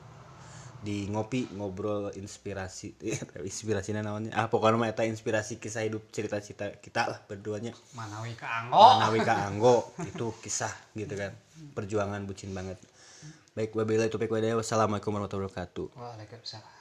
di 0.86 1.10
ngopi 1.10 1.50
ngobrol 1.58 2.14
inspirasi 2.14 2.94
inspirasinya 3.50 4.06
namanya 4.06 4.30
ah 4.38 4.46
pokoknya 4.46 4.78
mah 4.78 4.88
eta 4.94 5.02
inspirasi 5.02 5.58
kisah 5.58 5.82
hidup 5.82 6.06
cerita-cerita 6.14 6.78
kita 6.78 7.02
lah 7.10 7.18
berduanya. 7.26 7.74
Manawi 7.98 8.38
ka 8.38 8.46
anggo 8.46 8.78
Nawi 9.02 9.20
ka 9.26 9.34
Anggo 9.50 9.90
itu 10.06 10.30
kisah 10.38 10.70
gitu 10.94 11.18
kan 11.18 11.34
perjuangan 11.74 12.22
bucin 12.22 12.54
banget. 12.54 12.78
Baik 13.58 13.74
wabillahi 13.74 14.06
taufiq 14.06 14.30
walhidayah 14.30 14.54
wassalamualaikum 14.54 15.10
warahmatullahi 15.10 15.50
wabarakatuh. 15.50 15.86
Waalaikumsalam 15.98 16.75